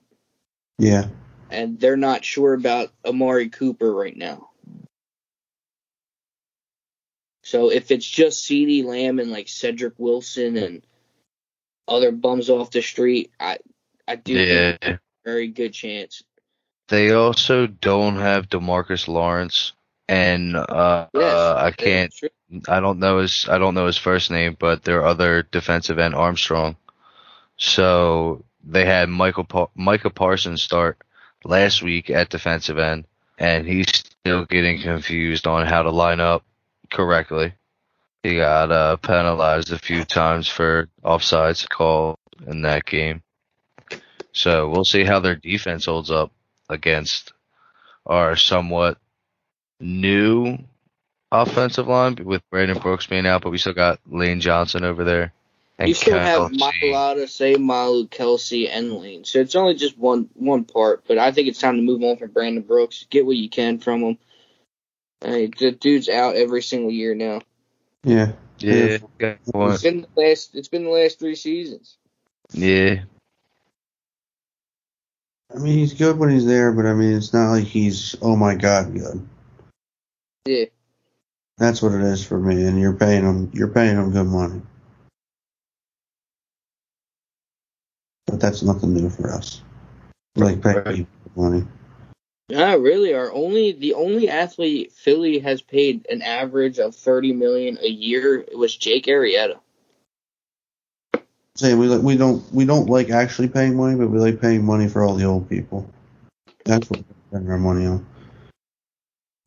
Yeah. 0.78 1.08
and 1.50 1.80
they're 1.80 1.97
not 1.97 2.24
sure 2.24 2.54
about 2.54 2.91
Amari 3.06 3.50
Cooper 3.50 3.91
right 3.91 4.16
now. 4.16 4.50
So 7.43 7.72
if 7.72 7.89
it's 7.89 8.08
just 8.08 8.45
CeeDee 8.45 8.86
Lamb 8.86 9.20
and 9.20 9.32
like 9.32 9.50
Cedric 9.50 9.95
Wilson 9.97 10.56
and 10.58 10.84
other 11.88 12.12
bums 12.12 12.50
off 12.50 12.70
the 12.70 12.82
street, 12.82 13.32
I 13.39 13.58
I 14.08 14.16
do 14.16 14.34
Yeah. 14.34 14.78
think 14.80 14.84
a 14.84 15.00
very 15.26 15.47
good 15.47 15.74
chance. 15.74 16.24
They 16.88 17.11
also 17.11 17.67
don't 17.67 18.15
have 18.15 18.49
Demarcus 18.49 19.07
Lawrence, 19.07 19.74
and 20.07 20.55
uh, 20.55 21.07
Yes, 21.13 21.34
uh, 21.34 21.55
I 21.55 21.72
can't. 21.72 22.13
I 22.67 22.80
don't 22.80 22.99
know 22.99 23.20
his. 23.20 23.47
I 23.49 23.59
don't 23.59 23.76
know 23.76 23.86
his 23.86 23.97
first 23.97 24.32
name, 24.32 24.55
but 24.59 24.84
their 24.84 25.05
other 25.05 25.43
defensive 25.43 25.99
end 25.99 26.15
Armstrong. 26.15 26.78
So 27.57 28.43
they 28.63 28.86
had 28.86 29.09
Michael 29.09 29.43
pa- 29.43 29.70
Micah 29.76 30.09
Parsons 30.09 30.63
start 30.63 30.97
last 31.43 31.84
week 31.84 32.09
at 32.09 32.30
defensive 32.30 32.80
end, 32.80 33.05
and 33.38 33.67
he's 33.67 33.88
still 33.89 34.45
getting 34.45 34.82
confused 34.82 35.45
on 35.45 35.67
how 35.67 35.84
to 35.84 35.91
line 35.91 36.20
up 36.20 36.43
correctly. 36.91 37.53
He 38.24 38.36
got 38.36 38.72
uh, 38.72 38.97
penalized 38.97 39.72
a 39.72 39.78
few 39.78 40.03
times 40.03 40.47
for 40.47 40.89
offsides 41.03 41.70
called 41.70 42.17
in 42.47 42.63
that 42.63 42.86
game. 42.86 43.22
So 44.32 44.69
we'll 44.69 44.86
see 44.86 45.03
how 45.03 45.19
their 45.19 45.36
defense 45.36 45.86
holds 45.86 46.11
up 46.11 46.32
against 46.69 47.34
our 48.05 48.36
somewhat 48.36 48.97
new 49.80 50.57
offensive 51.32 51.88
line 51.88 52.17
with 52.23 52.47
Brandon 52.49 52.77
Brooks 52.77 53.07
being 53.07 53.25
out, 53.25 53.41
but 53.41 53.51
we 53.51 53.57
still 53.57 53.73
got 53.73 53.99
Lane 54.07 54.41
Johnson 54.41 54.84
over 54.84 55.03
there. 55.03 55.34
And 55.77 55.88
You 55.88 55.95
still 55.95 56.19
have 56.19 56.51
Kelce. 56.51 56.71
Mailata, 56.84 57.30
Say 57.30 57.55
Malu, 57.55 58.07
Kelce, 58.07 58.69
and 58.69 58.93
Lane. 58.93 59.23
So 59.23 59.39
it's 59.39 59.55
only 59.55 59.75
just 59.75 59.97
one 59.97 60.30
one 60.34 60.65
part, 60.65 61.03
but 61.07 61.17
I 61.17 61.32
think 61.32 61.47
it's 61.47 61.59
time 61.59 61.77
to 61.77 61.82
move 61.82 62.03
on 62.03 62.17
from 62.17 62.32
Brandon 62.32 62.63
Brooks. 62.63 63.05
Get 63.09 63.25
what 63.25 63.38
you 63.38 63.49
can 63.49 63.80
from 63.80 64.01
him. 64.01 64.17
Hey, 65.21 65.47
the 65.47 65.71
dude's 65.71 66.09
out 66.09 66.36
every 66.36 66.61
single 66.61 66.91
year 66.91 67.15
now. 67.15 67.41
Yeah. 68.03 68.34
Yeah, 68.61 68.97
got. 69.17 69.38
It's 69.45 69.84
been 69.84 70.01
the 70.01 70.21
last. 70.21 70.53
It's 70.53 70.67
been 70.67 70.84
the 70.84 70.89
last 70.89 71.17
three 71.17 71.36
seasons. 71.36 71.97
yeah, 72.51 73.03
I 75.54 75.58
mean, 75.58 75.78
he's 75.78 75.93
good 75.93 76.18
when 76.18 76.30
he's 76.30 76.45
there, 76.45 76.72
but 76.72 76.86
I 76.86 76.93
mean, 76.93 77.14
it's 77.14 77.34
not 77.34 77.52
like 77.52 77.66
he's 77.66 78.16
oh 78.22 78.36
my 78.36 78.56
god 78.56 78.93
good. 78.93 79.28
Yeah, 80.45 80.66
That's 81.58 81.82
what 81.82 81.93
it 81.93 82.02
is 82.02 82.26
for 82.26 82.39
me, 82.39 82.64
and 82.66 82.80
you're 82.80 82.93
paying 82.93 83.24
him. 83.24 83.50
You're 83.54 83.68
paying 83.70 83.97
him 83.97 84.12
good 84.12 84.28
money, 84.28 84.62
but 88.28 88.39
that's 88.39 88.62
nothing 88.64 88.93
new 88.93 89.10
for 89.10 89.32
us. 89.32 89.62
Like 90.36 90.62
paying 90.62 90.76
Right. 90.78 90.95
people 90.95 91.14
good 91.24 91.38
money. 91.38 91.68
not 92.52 92.80
really. 92.82 93.14
Our 93.14 93.32
only 93.34 93.72
the 93.72 93.95
only 93.95 94.30
athlete 94.30 94.91
Philly 94.91 95.39
has 95.39 95.62
paid 95.62 96.06
an 96.10 96.22
average 96.22 96.80
of 96.80 96.95
thirty 96.95 97.34
million 97.34 97.78
a 97.82 97.89
year 97.89 98.45
was 98.56 98.76
Jake 98.76 99.06
Arrieta. 99.08 99.60
Say 101.56 101.74
we 101.74 101.88
like 101.88 102.02
we 102.02 102.16
don't 102.16 102.43
we 102.54 102.66
don't 102.66 102.89
like 102.89 103.10
actually 103.10 103.50
paying 103.50 103.76
money, 103.76 103.97
but 103.97 104.10
we 104.10 104.20
like 104.20 104.39
paying 104.39 104.64
money 104.64 104.88
for 104.88 105.04
all 105.04 105.16
the 105.16 105.26
old 105.26 105.50
people. 105.50 105.89
That's 106.64 106.89
what 106.89 107.00
we're 107.00 107.16
spending 107.30 107.52
our 107.52 107.58
money 107.58 107.86
on. 107.86 108.06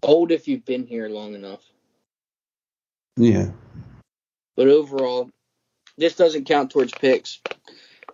Old 0.02 0.32
if 0.32 0.48
you've 0.48 0.64
been 0.64 0.86
here 0.86 1.08
long 1.08 1.34
enough. 1.34 1.62
Yeah. 3.16 3.50
But 4.56 4.68
overall, 4.68 5.30
this 5.96 6.16
doesn't 6.16 6.46
count 6.46 6.70
towards 6.70 6.92
picks. 6.92 7.40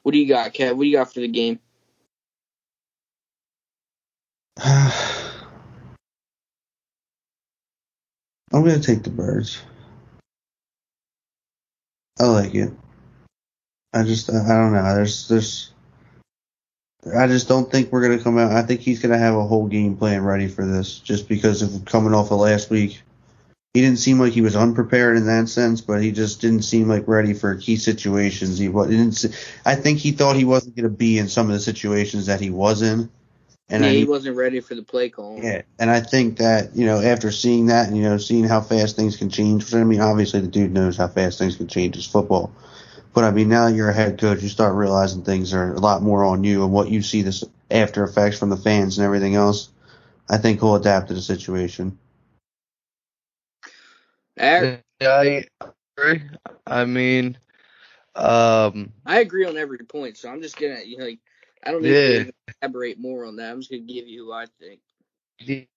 What 0.02 0.12
do 0.12 0.18
you 0.18 0.28
got, 0.28 0.54
Kev? 0.54 0.76
What 0.76 0.84
do 0.84 0.88
you 0.88 0.96
got 0.96 1.12
for 1.12 1.20
the 1.20 1.28
game? 1.28 1.58
I'm 8.52 8.64
gonna 8.64 8.80
take 8.80 9.02
the 9.02 9.10
birds. 9.10 9.60
I 12.18 12.24
like 12.24 12.54
it. 12.54 12.72
I 13.92 14.02
just 14.02 14.30
I 14.30 14.48
don't 14.48 14.72
know. 14.72 14.94
There's 14.94 15.28
there's 15.28 15.72
I 17.16 17.26
just 17.26 17.48
don't 17.48 17.70
think 17.70 17.90
we're 17.90 18.02
gonna 18.02 18.22
come 18.22 18.38
out. 18.38 18.52
I 18.52 18.62
think 18.62 18.80
he's 18.80 19.00
gonna 19.00 19.18
have 19.18 19.34
a 19.34 19.46
whole 19.46 19.66
game 19.66 19.96
plan 19.96 20.24
ready 20.24 20.48
for 20.48 20.66
this, 20.66 20.98
just 20.98 21.28
because 21.28 21.62
of 21.62 21.84
coming 21.84 22.14
off 22.14 22.30
of 22.30 22.40
last 22.40 22.70
week. 22.70 23.02
He 23.74 23.82
didn't 23.82 23.98
seem 23.98 24.18
like 24.18 24.32
he 24.32 24.40
was 24.40 24.56
unprepared 24.56 25.16
in 25.16 25.26
that 25.26 25.48
sense, 25.48 25.80
but 25.80 26.02
he 26.02 26.10
just 26.10 26.40
didn't 26.40 26.62
seem 26.62 26.88
like 26.88 27.06
ready 27.06 27.34
for 27.34 27.54
key 27.54 27.76
situations. 27.76 28.58
He 28.58 28.68
wa- 28.68 28.86
didn't. 28.86 29.24
I 29.64 29.74
think 29.74 29.98
he 29.98 30.12
thought 30.12 30.36
he 30.36 30.44
wasn't 30.44 30.76
gonna 30.76 30.88
be 30.88 31.18
in 31.18 31.28
some 31.28 31.46
of 31.46 31.52
the 31.52 31.60
situations 31.60 32.26
that 32.26 32.40
he 32.40 32.50
was 32.50 32.82
in, 32.82 33.08
and 33.70 33.84
yeah, 33.84 33.90
I 33.90 33.94
he 33.94 34.04
wasn't 34.04 34.36
ready 34.36 34.60
for 34.60 34.74
the 34.74 34.82
play 34.82 35.08
call. 35.10 35.38
yeah, 35.42 35.62
and 35.78 35.90
I 35.90 36.00
think 36.00 36.38
that 36.38 36.74
you 36.74 36.86
know 36.86 37.00
after 37.00 37.30
seeing 37.30 37.66
that 37.66 37.88
and 37.88 37.96
you 37.96 38.02
know 38.02 38.18
seeing 38.18 38.44
how 38.44 38.60
fast 38.60 38.96
things 38.96 39.16
can 39.16 39.30
change. 39.30 39.64
Which 39.64 39.74
I 39.74 39.84
mean, 39.84 40.00
obviously 40.00 40.40
the 40.40 40.48
dude 40.48 40.72
knows 40.72 40.96
how 40.96 41.08
fast 41.08 41.38
things 41.38 41.56
can 41.56 41.68
change. 41.68 41.96
It's 41.96 42.06
football, 42.06 42.50
but 43.18 43.24
I 43.26 43.32
mean 43.32 43.48
now 43.48 43.68
you're 43.68 43.90
a 43.90 43.94
head 43.94 44.20
coach, 44.20 44.42
you 44.42 44.48
start 44.48 44.76
realizing 44.76 45.24
things 45.24 45.54
are 45.54 45.74
a 45.74 45.80
lot 45.80 46.02
more 46.02 46.24
on 46.24 46.44
you 46.44 46.64
and 46.64 46.72
what 46.72 46.90
you 46.90 47.02
see 47.02 47.22
this 47.22 47.44
after 47.70 48.04
effects 48.04 48.38
from 48.38 48.50
the 48.50 48.56
fans 48.56 48.98
and 48.98 49.04
everything 49.04 49.34
else. 49.36 49.70
I 50.30 50.38
think 50.38 50.60
he'll 50.60 50.76
adapt 50.76 51.08
to 51.08 51.14
the 51.14 51.22
situation. 51.22 51.98
I, 54.38 54.78
I 55.00 55.44
agree. 55.98 56.22
I 56.66 56.84
mean, 56.84 57.38
um, 58.14 58.92
I 59.06 59.20
agree 59.20 59.44
on 59.46 59.56
every 59.58 59.78
point, 59.78 60.16
so 60.18 60.30
I'm 60.30 60.42
just 60.42 60.58
gonna 60.58 60.80
you 60.84 60.98
know 60.98 61.04
like, 61.06 61.20
I 61.64 61.72
don't 61.72 61.82
need 61.82 61.98
Yeah. 62.06 62.24
to 62.26 62.32
elaborate 62.62 62.98
more 63.00 63.24
on 63.24 63.36
that. 63.36 63.50
I'm 63.52 63.60
just 63.60 63.70
gonna 63.70 63.82
give 63.82 64.08
you 64.08 64.26
who 64.26 64.32
I 64.32 64.46
think. 64.60 64.80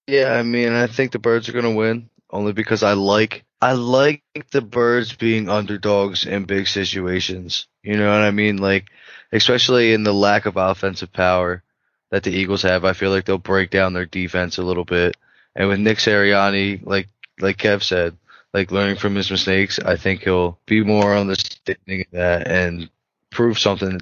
yeah, 0.08 0.34
I 0.34 0.44
mean, 0.44 0.74
I 0.74 0.88
think 0.88 1.12
the 1.12 1.20
Birds 1.20 1.50
are 1.50 1.54
gonna 1.54 1.72
win 1.74 2.10
only 2.32 2.54
because 2.54 2.84
I 2.84 2.94
like 2.94 3.46
I 3.62 3.74
like 3.74 4.24
the 4.52 4.62
Birds 4.62 5.14
being 5.14 5.48
underdogs 5.50 6.26
in 6.26 6.46
big 6.46 6.68
situations. 6.68 7.68
You 7.84 7.98
know 7.98 8.08
what 8.10 8.22
I 8.22 8.32
mean? 8.32 8.58
Like, 8.58 8.88
especially 9.32 9.94
in 9.94 10.04
the 10.04 10.14
lack 10.14 10.46
of 10.46 10.58
offensive 10.58 11.14
power 11.14 11.64
that 12.10 12.24
the 12.24 12.32
Eagles 12.32 12.64
have, 12.64 12.86
I 12.86 12.94
feel 12.94 13.12
like 13.12 13.26
they'll 13.26 13.38
break 13.38 13.70
down 13.70 13.94
their 13.94 14.06
defense 14.06 14.58
a 14.58 14.64
little 14.64 14.86
bit. 14.86 15.16
And 15.56 15.68
with 15.70 15.80
Nick 15.80 16.00
Sirianni, 16.00 16.86
like 16.86 17.08
like 17.40 17.58
Kev 17.58 17.84
said, 17.84 18.18
like 18.54 18.72
learning 18.72 18.98
from 18.98 19.16
his 19.16 19.30
mistakes, 19.30 19.80
I 19.80 19.96
think 19.96 20.24
he'll 20.24 20.60
be 20.66 20.84
more 20.84 21.16
understanding 21.16 22.02
of 22.02 22.12
that 22.12 22.48
and 22.48 22.90
prove 23.30 23.60
something 23.60 24.00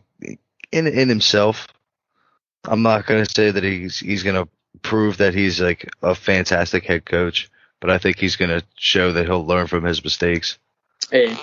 in 0.72 0.88
in 0.88 1.10
himself. 1.10 1.68
I'm 2.66 2.82
not 2.82 3.06
gonna 3.06 3.26
say 3.26 3.52
that 3.52 3.64
he's 3.64 4.00
he's 4.00 4.24
gonna 4.24 4.48
prove 4.82 5.18
that 5.18 5.34
he's 5.34 5.60
like 5.60 5.90
a 6.02 6.16
fantastic 6.16 6.86
head 6.86 7.06
coach, 7.06 7.50
but 7.80 7.90
I 7.90 7.98
think 7.98 8.18
he's 8.18 8.36
gonna 8.36 8.64
show 8.78 9.14
that 9.14 9.26
he'll 9.26 9.46
learn 9.46 9.68
from 9.68 9.84
his 9.84 10.04
mistakes. 10.04 10.58
Hey, 11.12 11.36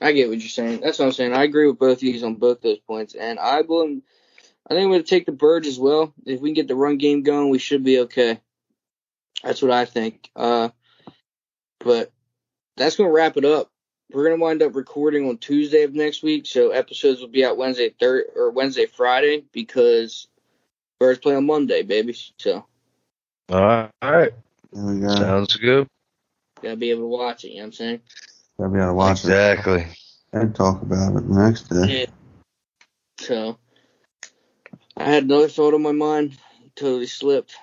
I 0.00 0.12
get 0.12 0.28
what 0.28 0.40
you're 0.40 0.48
saying. 0.48 0.80
That's 0.80 0.98
what 0.98 1.06
I'm 1.06 1.12
saying. 1.12 1.32
I 1.32 1.44
agree 1.44 1.66
with 1.66 1.78
both 1.78 1.98
of 1.98 2.02
you 2.02 2.26
on 2.26 2.34
both 2.34 2.60
those 2.60 2.78
points, 2.80 3.14
and 3.14 3.38
I 3.38 3.60
will. 3.62 4.00
I 4.68 4.74
think 4.74 4.84
I'm 4.84 4.90
going 4.90 5.02
to 5.02 5.08
take 5.08 5.26
the 5.26 5.32
birds 5.32 5.66
as 5.66 5.78
well. 5.78 6.14
If 6.24 6.40
we 6.40 6.50
can 6.50 6.54
get 6.54 6.68
the 6.68 6.76
run 6.76 6.96
game 6.96 7.22
going, 7.22 7.50
we 7.50 7.58
should 7.58 7.82
be 7.82 8.00
okay. 8.00 8.40
That's 9.42 9.60
what 9.60 9.72
I 9.72 9.84
think. 9.84 10.30
Uh, 10.36 10.68
but 11.80 12.12
that's 12.76 12.96
going 12.96 13.08
to 13.08 13.14
wrap 13.14 13.36
it 13.36 13.44
up. 13.44 13.70
We're 14.12 14.24
going 14.24 14.38
to 14.38 14.42
wind 14.42 14.62
up 14.62 14.76
recording 14.76 15.28
on 15.28 15.38
Tuesday 15.38 15.82
of 15.82 15.94
next 15.94 16.22
week, 16.22 16.46
so 16.46 16.70
episodes 16.70 17.20
will 17.20 17.28
be 17.28 17.44
out 17.44 17.56
Wednesday, 17.56 17.94
third 17.98 18.26
or 18.36 18.50
Wednesday, 18.50 18.86
Friday 18.86 19.44
because 19.52 20.28
birds 21.00 21.18
play 21.18 21.34
on 21.34 21.46
Monday, 21.46 21.82
baby. 21.82 22.16
So 22.38 22.64
All 23.48 23.62
right, 23.62 23.90
all 24.00 24.12
right, 24.12 24.32
There 24.72 24.84
we 24.84 25.00
go. 25.00 25.08
sounds 25.14 25.56
good. 25.56 25.86
gotta 26.62 26.76
be 26.76 26.90
able 26.90 27.02
to 27.02 27.06
watch 27.08 27.44
it. 27.44 27.48
You 27.50 27.56
know 27.56 27.60
what 27.62 27.66
I'm 27.66 27.72
saying? 27.72 28.00
Gotta 28.58 28.70
be 28.70 28.78
able 28.78 28.88
to 28.88 28.94
watch 28.94 29.10
it 29.24 29.28
Exactly. 29.28 29.86
and 30.32 30.54
talk 30.54 30.82
about 30.82 31.16
it 31.16 31.28
the 31.28 31.34
next 31.34 31.68
day. 31.68 32.00
Yeah. 32.00 32.06
So 33.20 33.58
I 34.96 35.04
had 35.04 35.24
another 35.24 35.48
thought 35.48 35.74
on 35.74 35.82
my 35.82 35.92
mind. 35.92 36.36
Totally 36.74 37.06
slipped. 37.06 37.54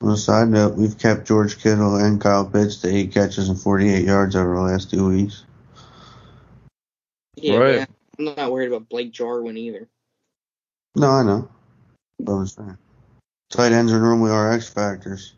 On 0.00 0.10
a 0.10 0.16
side 0.16 0.48
note, 0.48 0.76
we've 0.76 0.96
kept 0.96 1.26
George 1.26 1.58
Kittle 1.60 1.96
and 1.96 2.20
Kyle 2.20 2.48
Pitts 2.48 2.76
to 2.82 2.88
eight 2.88 3.12
catches 3.12 3.48
and 3.48 3.60
48 3.60 4.04
yards 4.04 4.36
over 4.36 4.54
the 4.54 4.60
last 4.60 4.90
two 4.90 5.08
weeks. 5.08 5.44
Yeah, 7.34 7.56
Right. 7.56 7.76
man. 7.78 7.86
I'm 8.18 8.24
not 8.36 8.52
worried 8.52 8.68
about 8.68 8.88
Blake 8.88 9.10
Jarwin 9.10 9.56
either. 9.56 9.88
No, 10.94 11.10
I 11.10 11.22
know. 11.24 11.48
But 12.20 12.32
I'm 12.32 12.46
saying. 12.46 12.78
Tight 13.50 13.72
ends 13.72 13.92
are 13.92 14.00
normally 14.00 14.30
our 14.30 14.52
X 14.52 14.68
factors. 14.68 15.34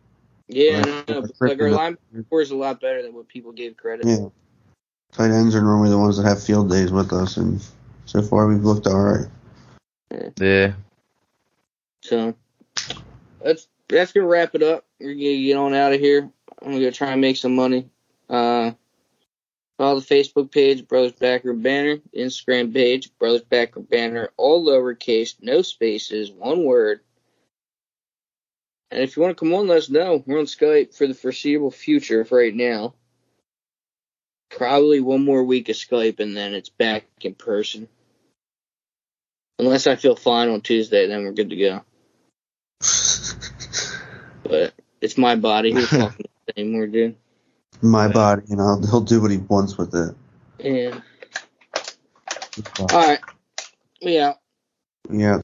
Yeah, 0.53 0.79
Right. 0.79 0.87
I 0.87 1.13
know, 1.13 1.23
but 1.23 1.41
like 1.41 1.61
our 1.61 1.69
linebacker 1.69 2.43
is 2.43 2.51
a 2.51 2.57
lot 2.57 2.81
better 2.81 3.03
than 3.03 3.15
what 3.15 3.29
people 3.29 3.53
gave 3.53 3.77
credit. 3.77 4.07
Yeah. 4.07 4.29
Tight 5.13 5.31
ends 5.31 5.55
are 5.55 5.63
normally 5.63 5.91
the 5.91 5.99
ones 5.99 6.17
that 6.17 6.25
have 6.25 6.43
field 6.43 6.71
days 6.71 6.93
with 6.93 7.13
us, 7.13 7.37
and 7.37 7.65
so 8.07 8.23
far 8.23 8.47
we've 8.47 8.65
looked 8.65 8.87
all 8.87 9.01
right. 9.01 9.27
Yeah. 10.41 10.73
So 12.03 12.35
that's 13.43 13.69
that's 13.89 14.13
gonna 14.13 14.27
wrap 14.27 14.55
it 14.55 14.63
up. 14.63 14.85
We're 14.99 15.15
gonna 15.15 15.43
get 15.43 15.57
on 15.57 15.75
out 15.75 15.93
of 15.93 16.01
here. 16.01 16.31
I'm 16.63 16.73
gonna 16.73 16.81
go 16.81 16.91
try 16.91 17.13
and 17.13 17.21
make 17.21 17.37
some 17.37 17.55
money. 17.55 17.89
Uh, 18.29 18.73
follow 19.79 20.01
the 20.01 20.07
Facebook 20.07 20.51
page, 20.51 20.87
Brothers 20.87 21.13
Backroom 21.13 21.63
Banter, 21.63 21.99
Instagram 22.17 22.73
page, 22.73 23.17
Brothers 23.19 23.43
Backroom 23.43 23.87
Banter, 23.91 24.31
all 24.37 24.65
lowercase, 24.67 25.37
no 25.41 25.63
spaces, 25.63 26.31
one 26.31 26.65
word. 26.65 27.01
And 28.91 29.03
if 29.03 29.17
you 29.17 29.23
want 29.23 29.37
to 29.37 29.39
come 29.39 29.55
on, 29.55 29.69
let 29.69 29.79
us 29.79 29.91
know. 29.91 30.23
We're 30.27 30.41
on 30.41 30.47
Skype 30.47 30.97
for 30.97 31.07
the 31.07 31.15
foreseeable 31.15 31.71
future 31.71 32.25
for 32.25 32.39
right 32.39 32.55
now. 32.55 32.95
Probably 34.51 35.01
one 35.01 35.25
more 35.25 35.45
week 35.45 35.69
of 35.69 35.77
Skype 35.77 36.19
and 36.19 36.37
then 36.37 36.55
it's 36.55 36.71
back 36.71 37.05
in 37.21 37.35
person. 37.35 37.89
Unless 39.61 39.87
I 39.87 39.95
feel 39.95 40.17
fine 40.17 40.49
on 40.49 40.61
Tuesday, 40.61 41.07
then 41.07 41.23
we're 41.23 41.33
good 41.33 41.51
to 41.51 41.57
go. 41.57 41.83
But 44.43 44.75
it's 45.01 45.17
my 45.17 45.37
body. 45.37 45.73
Who's 45.73 45.89
talking 45.91 46.27
anymore, 46.57 46.89
dude? 46.89 47.15
My 47.83 48.09
body, 48.09 48.43
you 48.49 48.57
know, 48.57 48.81
he'll 48.81 49.01
do 49.01 49.23
what 49.23 49.31
he 49.31 49.37
wants 49.37 49.79
with 49.79 49.95
it. 49.95 50.17
Yeah. 50.59 51.01
All 52.81 52.87
right. 52.89 53.21
We 54.05 54.19
out. 54.19 54.39
Yeah. 55.09 55.41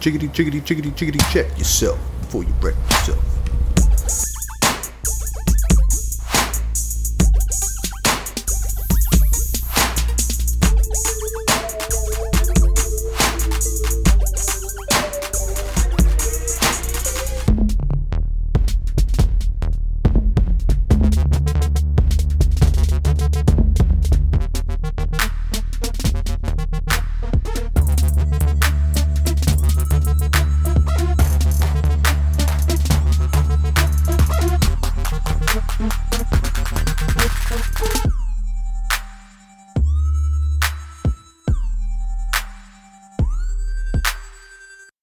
Chickadee, 0.00 0.26
chickadee, 0.28 0.60
chickadee, 0.60 0.90
chickadee, 0.90 1.20
check 1.30 1.56
yourself 1.56 2.00
before 2.32 2.44
you 2.44 2.54
wreck 2.62 2.74
yourself. 2.88 3.31